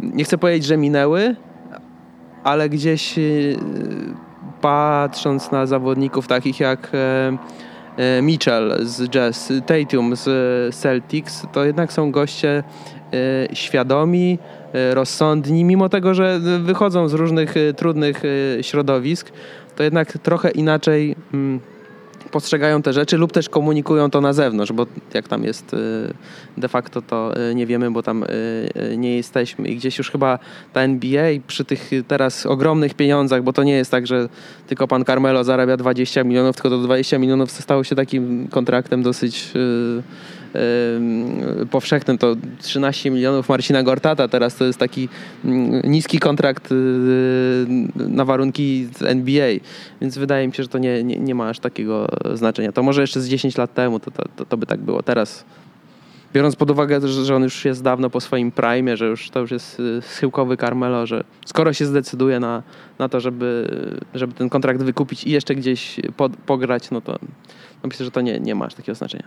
[0.00, 1.36] Nie chcę powiedzieć, że minęły,
[2.44, 3.56] ale gdzieś y,
[4.60, 6.92] patrząc na zawodników takich jak
[8.22, 12.62] Mitchell z Jazz, Tatum z Celtics, to jednak są goście
[13.12, 14.38] e, świadomi,
[14.72, 18.22] e, rozsądni, mimo tego, że wychodzą z różnych trudnych
[18.62, 19.32] środowisk,
[19.76, 21.60] to jednak trochę inaczej mm,
[22.30, 25.76] postrzegają te rzeczy lub też komunikują to na zewnątrz, bo jak tam jest y,
[26.56, 29.68] de facto to y, nie wiemy, bo tam y, nie jesteśmy.
[29.68, 30.38] I gdzieś już chyba
[30.72, 34.28] ta NBA przy tych teraz ogromnych pieniądzach, bo to nie jest tak, że
[34.66, 39.52] tylko pan Carmelo zarabia 20 milionów, tylko to 20 milionów stało się takim kontraktem dosyć
[41.70, 45.08] powszechnym to 13 milionów Marcina Gortata, teraz to jest taki
[45.44, 47.66] mm, niski kontrakt y,
[47.96, 49.48] na warunki NBA,
[50.00, 52.72] więc wydaje mi się, że to nie, nie, nie ma aż takiego znaczenia.
[52.72, 55.02] To może jeszcze z 10 lat temu to, to, to by tak było.
[55.02, 55.44] Teraz
[56.32, 59.50] biorąc pod uwagę, że on już jest dawno po swoim prime, że już to już
[59.50, 62.62] jest y, schyłkowy Carmelo, że skoro się zdecyduje na,
[62.98, 63.70] na to, żeby,
[64.14, 67.18] żeby ten kontrakt wykupić i jeszcze gdzieś pod, pograć, no to
[67.82, 69.26] no myślę, że to nie, nie ma aż takiego znaczenia.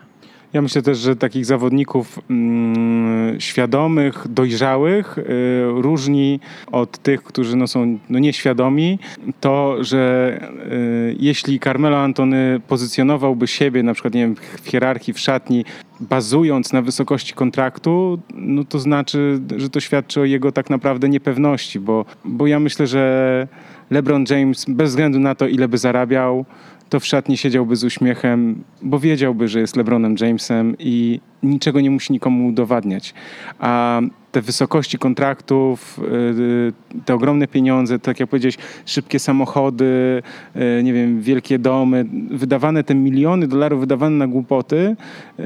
[0.54, 5.24] Ja myślę też, że takich zawodników mm, świadomych, dojrzałych y,
[5.68, 6.40] różni
[6.72, 9.00] od tych, którzy no, są no, nieświadomi,
[9.40, 10.40] to, że
[10.72, 15.66] y, jeśli Carmelo Antony pozycjonowałby siebie na przykład nie wiem, w hierarchii, w szatni,
[16.00, 21.80] bazując na wysokości kontraktu, no to znaczy, że to świadczy o jego tak naprawdę niepewności,
[21.80, 23.48] bo, bo ja myślę, że
[23.92, 26.46] LeBron James bez względu na to, ile by zarabiał,
[26.92, 31.92] to w szatni siedziałby z uśmiechem, bo wiedziałby, że jest LeBronem Jamesem i niczego nie
[31.92, 33.14] musi nikomu udowadniać.
[33.60, 34.02] A
[34.32, 36.74] te wysokości kontraktów, y,
[37.06, 40.22] te ogromne pieniądze, tak jak powiedziałeś, szybkie samochody,
[40.56, 44.96] y, nie wiem, wielkie domy, wydawane te miliony dolarów wydawane na głupoty,
[45.40, 45.44] y,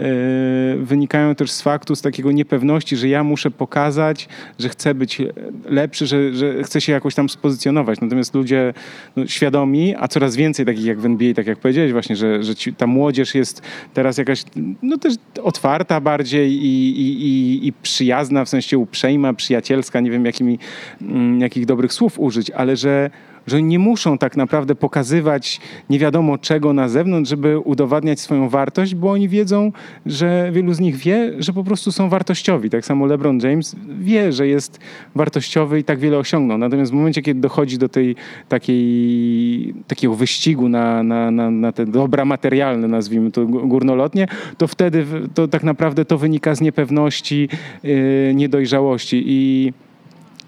[0.79, 4.27] wynikają też z faktu, z takiego niepewności, że ja muszę pokazać,
[4.59, 5.21] że chcę być
[5.65, 8.01] lepszy, że, że chcę się jakoś tam spozycjonować.
[8.01, 8.73] Natomiast ludzie
[9.15, 12.55] no, świadomi, a coraz więcej takich jak w NBA, tak jak powiedziałeś właśnie, że, że
[12.55, 13.61] ci, ta młodzież jest
[13.93, 14.43] teraz jakaś,
[14.81, 15.13] no też
[15.43, 20.59] otwarta bardziej i, i, i, i przyjazna, w sensie uprzejma, przyjacielska, nie wiem jakimi,
[21.01, 23.09] mm, jakich dobrych słów użyć, ale że
[23.47, 28.95] że nie muszą tak naprawdę pokazywać nie wiadomo czego na zewnątrz, żeby udowadniać swoją wartość,
[28.95, 29.71] bo oni wiedzą,
[30.05, 32.69] że wielu z nich wie, że po prostu są wartościowi.
[32.69, 34.79] Tak samo LeBron James wie, że jest
[35.15, 36.57] wartościowy i tak wiele osiągnął.
[36.57, 38.15] Natomiast w momencie, kiedy dochodzi do tej
[38.49, 45.05] takiej, takiego wyścigu na, na, na, na te dobra materialne, nazwijmy to górnolotnie, to wtedy
[45.33, 47.49] to tak naprawdę to wynika z niepewności,
[47.83, 49.73] yy, niedojrzałości i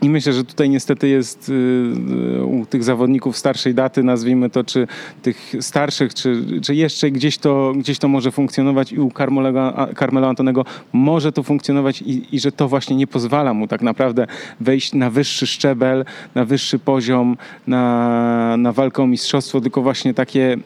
[0.02, 4.88] i myślę, że tutaj niestety jest y, u tych zawodników starszej daty, nazwijmy to, czy
[5.22, 10.30] tych starszych, czy, czy jeszcze gdzieś to, gdzieś to może funkcjonować i u Carmelo, Carmelo
[10.30, 14.28] Antonego może to funkcjonować i, i że to właśnie nie pozwala mu tak naprawdę
[14.60, 16.06] wejść na wyższy szczebel,
[16.36, 17.38] na wyższy poziom,
[17.68, 20.58] na, na walkę o mistrzostwo, tylko właśnie takie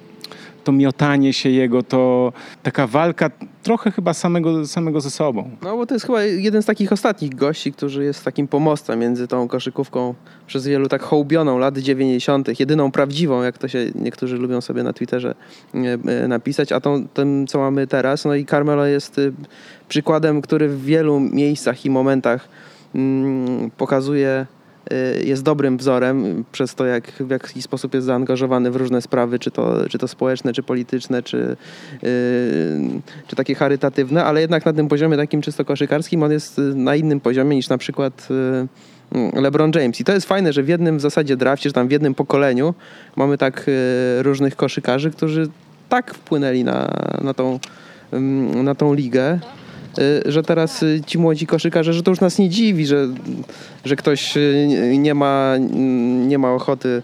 [0.63, 2.33] to miotanie się jego, to
[2.63, 3.29] taka walka
[3.63, 5.49] trochę chyba samego, samego ze sobą.
[5.61, 9.27] No bo to jest chyba jeden z takich ostatnich gości, który jest takim pomostem między
[9.27, 10.13] tą koszykówką
[10.47, 14.93] przez wielu tak hołbioną lat 90., jedyną prawdziwą, jak to się niektórzy lubią sobie na
[14.93, 15.35] Twitterze
[15.73, 18.25] e, napisać, a tą, tym, co mamy teraz.
[18.25, 19.33] No i Carmelo jest y,
[19.89, 22.49] przykładem, który w wielu miejscach i momentach
[22.95, 24.45] mm, pokazuje
[25.23, 29.51] jest dobrym wzorem przez to, jak, w jaki sposób jest zaangażowany w różne sprawy, czy
[29.51, 32.09] to, czy to społeczne, czy polityczne, czy, yy,
[33.27, 37.19] czy takie charytatywne, ale jednak na tym poziomie takim czysto koszykarskim on jest na innym
[37.19, 38.27] poziomie niż na przykład
[39.34, 39.99] LeBron James.
[39.99, 42.73] I to jest fajne, że w jednym w zasadzie drafcie, czy tam w jednym pokoleniu
[43.15, 43.65] mamy tak
[44.22, 45.49] różnych koszykarzy, którzy
[45.89, 47.59] tak wpłynęli na, na, tą,
[48.63, 49.39] na tą ligę.
[49.99, 53.07] Y, że teraz y, ci młodzi koszykarze, że to już nas nie dziwi, że,
[53.85, 55.55] że ktoś y, nie ma,
[56.27, 57.01] nie ma ochoty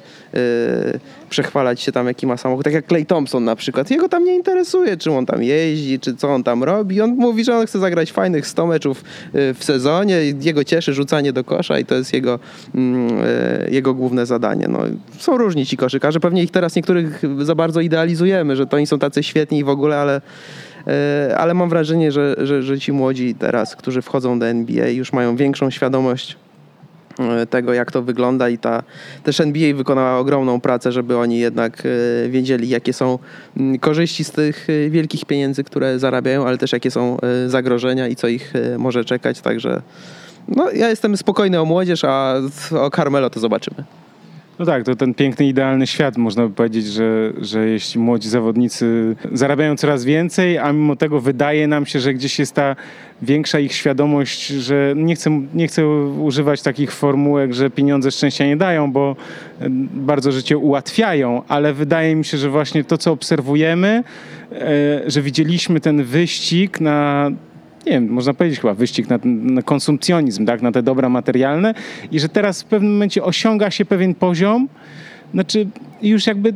[1.29, 2.63] przechwalać się tam, jaki ma samochód.
[2.63, 3.91] Tak jak Clay Thompson na przykład.
[3.91, 7.01] Jego tam nie interesuje, czy on tam jeździ, czy co on tam robi.
[7.01, 9.03] On mówi, że on chce zagrać fajnych 100 meczów
[9.33, 10.17] w sezonie.
[10.41, 12.39] Jego cieszy rzucanie do kosza i to jest jego,
[12.75, 13.09] mm,
[13.71, 14.67] jego główne zadanie.
[14.69, 14.79] No,
[15.19, 16.19] są różni ci koszykarze.
[16.19, 19.69] Pewnie ich teraz niektórych za bardzo idealizujemy, że to oni są tacy świetni i w
[19.69, 20.21] ogóle, ale
[21.37, 25.35] ale mam wrażenie, że, że, że ci młodzi teraz, którzy wchodzą do NBA, już mają
[25.35, 26.37] większą świadomość
[27.19, 28.83] e, tego, jak to wygląda i ta
[29.23, 33.19] też NBA wykonała ogromną pracę, żeby oni jednak e, wiedzieli, jakie są
[33.57, 38.27] mm, korzyści z tych wielkich pieniędzy, które zarabiają, ale też jakie są zagrożenia i co
[38.27, 39.81] ich może czekać, także
[40.47, 42.35] no, ja jestem spokojny o młodzież, a
[42.71, 43.83] o Carmelo to zobaczymy.
[44.59, 46.17] No tak, to ten piękny, idealny świat.
[46.17, 51.67] Można by powiedzieć, że, że jeśli młodzi zawodnicy zarabiają coraz więcej, a mimo tego wydaje
[51.67, 52.75] nam się, że gdzieś jest ta
[53.21, 55.87] większa ich świadomość, że nie chcę, nie chcę
[56.21, 59.15] używać takich formułek, że pieniądze szczęścia nie dają, bo
[59.93, 64.03] bardzo życie ułatwiają, ale wydaje mi się, że właśnie to, co obserwujemy,
[64.51, 67.31] e, że widzieliśmy ten wyścig na
[67.87, 71.73] nie wiem, można powiedzieć chyba wyścig na, na konsumpcjonizm, tak, na te dobra materialne
[72.11, 74.67] i że teraz w pewnym momencie osiąga się pewien poziom,
[75.33, 75.67] znaczy
[76.01, 76.53] już jakby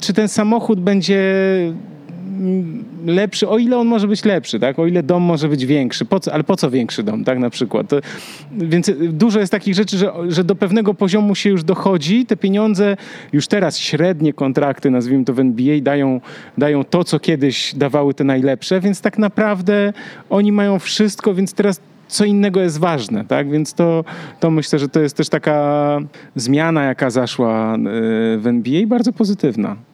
[0.00, 1.22] czy ten samochód będzie
[3.06, 4.78] lepszy, o ile on może być lepszy, tak?
[4.78, 7.50] o ile dom może być większy, po co, ale po co większy dom, tak na
[7.50, 7.88] przykład.
[7.88, 7.96] To,
[8.52, 12.96] więc dużo jest takich rzeczy, że, że do pewnego poziomu się już dochodzi, te pieniądze,
[13.32, 16.20] już teraz średnie kontrakty, nazwijmy to w NBA, dają,
[16.58, 19.92] dają to, co kiedyś dawały te najlepsze, więc tak naprawdę
[20.30, 23.50] oni mają wszystko, więc teraz co innego jest ważne, tak?
[23.50, 24.04] Więc to,
[24.40, 25.98] to myślę, że to jest też taka
[26.36, 27.78] zmiana, jaka zaszła e,
[28.38, 29.87] w NBA, bardzo pozytywna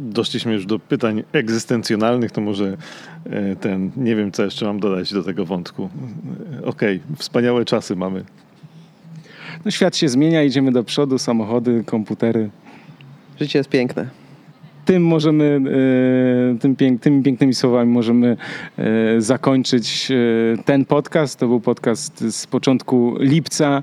[0.00, 2.76] doszliśmy już do pytań egzystencjonalnych, to może
[3.24, 5.88] e, ten, nie wiem co jeszcze mam dodać do tego wątku.
[6.62, 8.24] E, okej, okay, wspaniałe czasy mamy.
[9.64, 12.50] No, świat się zmienia, idziemy do przodu, samochody, komputery.
[13.40, 14.25] Życie jest piękne
[14.86, 15.60] tym możemy,
[16.54, 18.36] e, tym pięk, tymi pięknymi słowami możemy
[18.78, 21.38] e, zakończyć e, ten podcast.
[21.38, 23.82] To był podcast z początku lipca.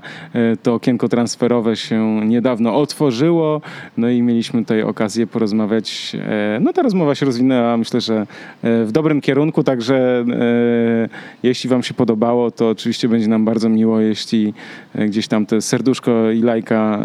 [0.62, 3.60] To okienko transferowe się niedawno otworzyło.
[3.96, 6.16] No i mieliśmy tutaj okazję porozmawiać.
[6.60, 8.26] No ta rozmowa się rozwinęła, myślę, że
[8.62, 10.24] w dobrym kierunku, także
[11.42, 14.54] jeśli wam się podobało, to oczywiście będzie nam bardzo miło, jeśli
[14.94, 16.98] gdzieś tam te serduszko i lajka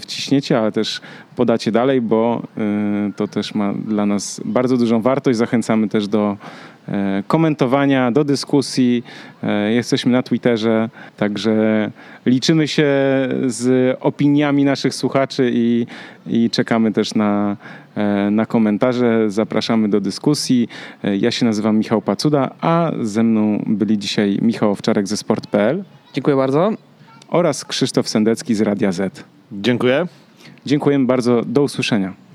[0.00, 1.00] wciśniecie, ale też
[1.38, 2.42] podacie dalej, bo
[3.08, 5.38] y, to też ma dla nas bardzo dużą wartość.
[5.38, 6.36] Zachęcamy też do
[6.88, 9.04] e, komentowania, do dyskusji.
[9.42, 11.90] E, jesteśmy na Twitterze, także
[12.26, 12.86] liczymy się
[13.46, 15.86] z opiniami naszych słuchaczy i,
[16.26, 17.56] i czekamy też na,
[18.30, 19.30] na komentarze.
[19.30, 20.68] Zapraszamy do dyskusji.
[21.20, 25.84] Ja się nazywam Michał Pacuda, a ze mną byli dzisiaj Michał Owczarek ze sport.pl.
[26.12, 26.72] Dziękuję bardzo.
[27.28, 29.24] Oraz Krzysztof Sendecki z Radia Z.
[29.52, 30.06] Dziękuję.
[30.66, 31.42] Dziękujemy bardzo.
[31.44, 32.27] Do usłyszenia.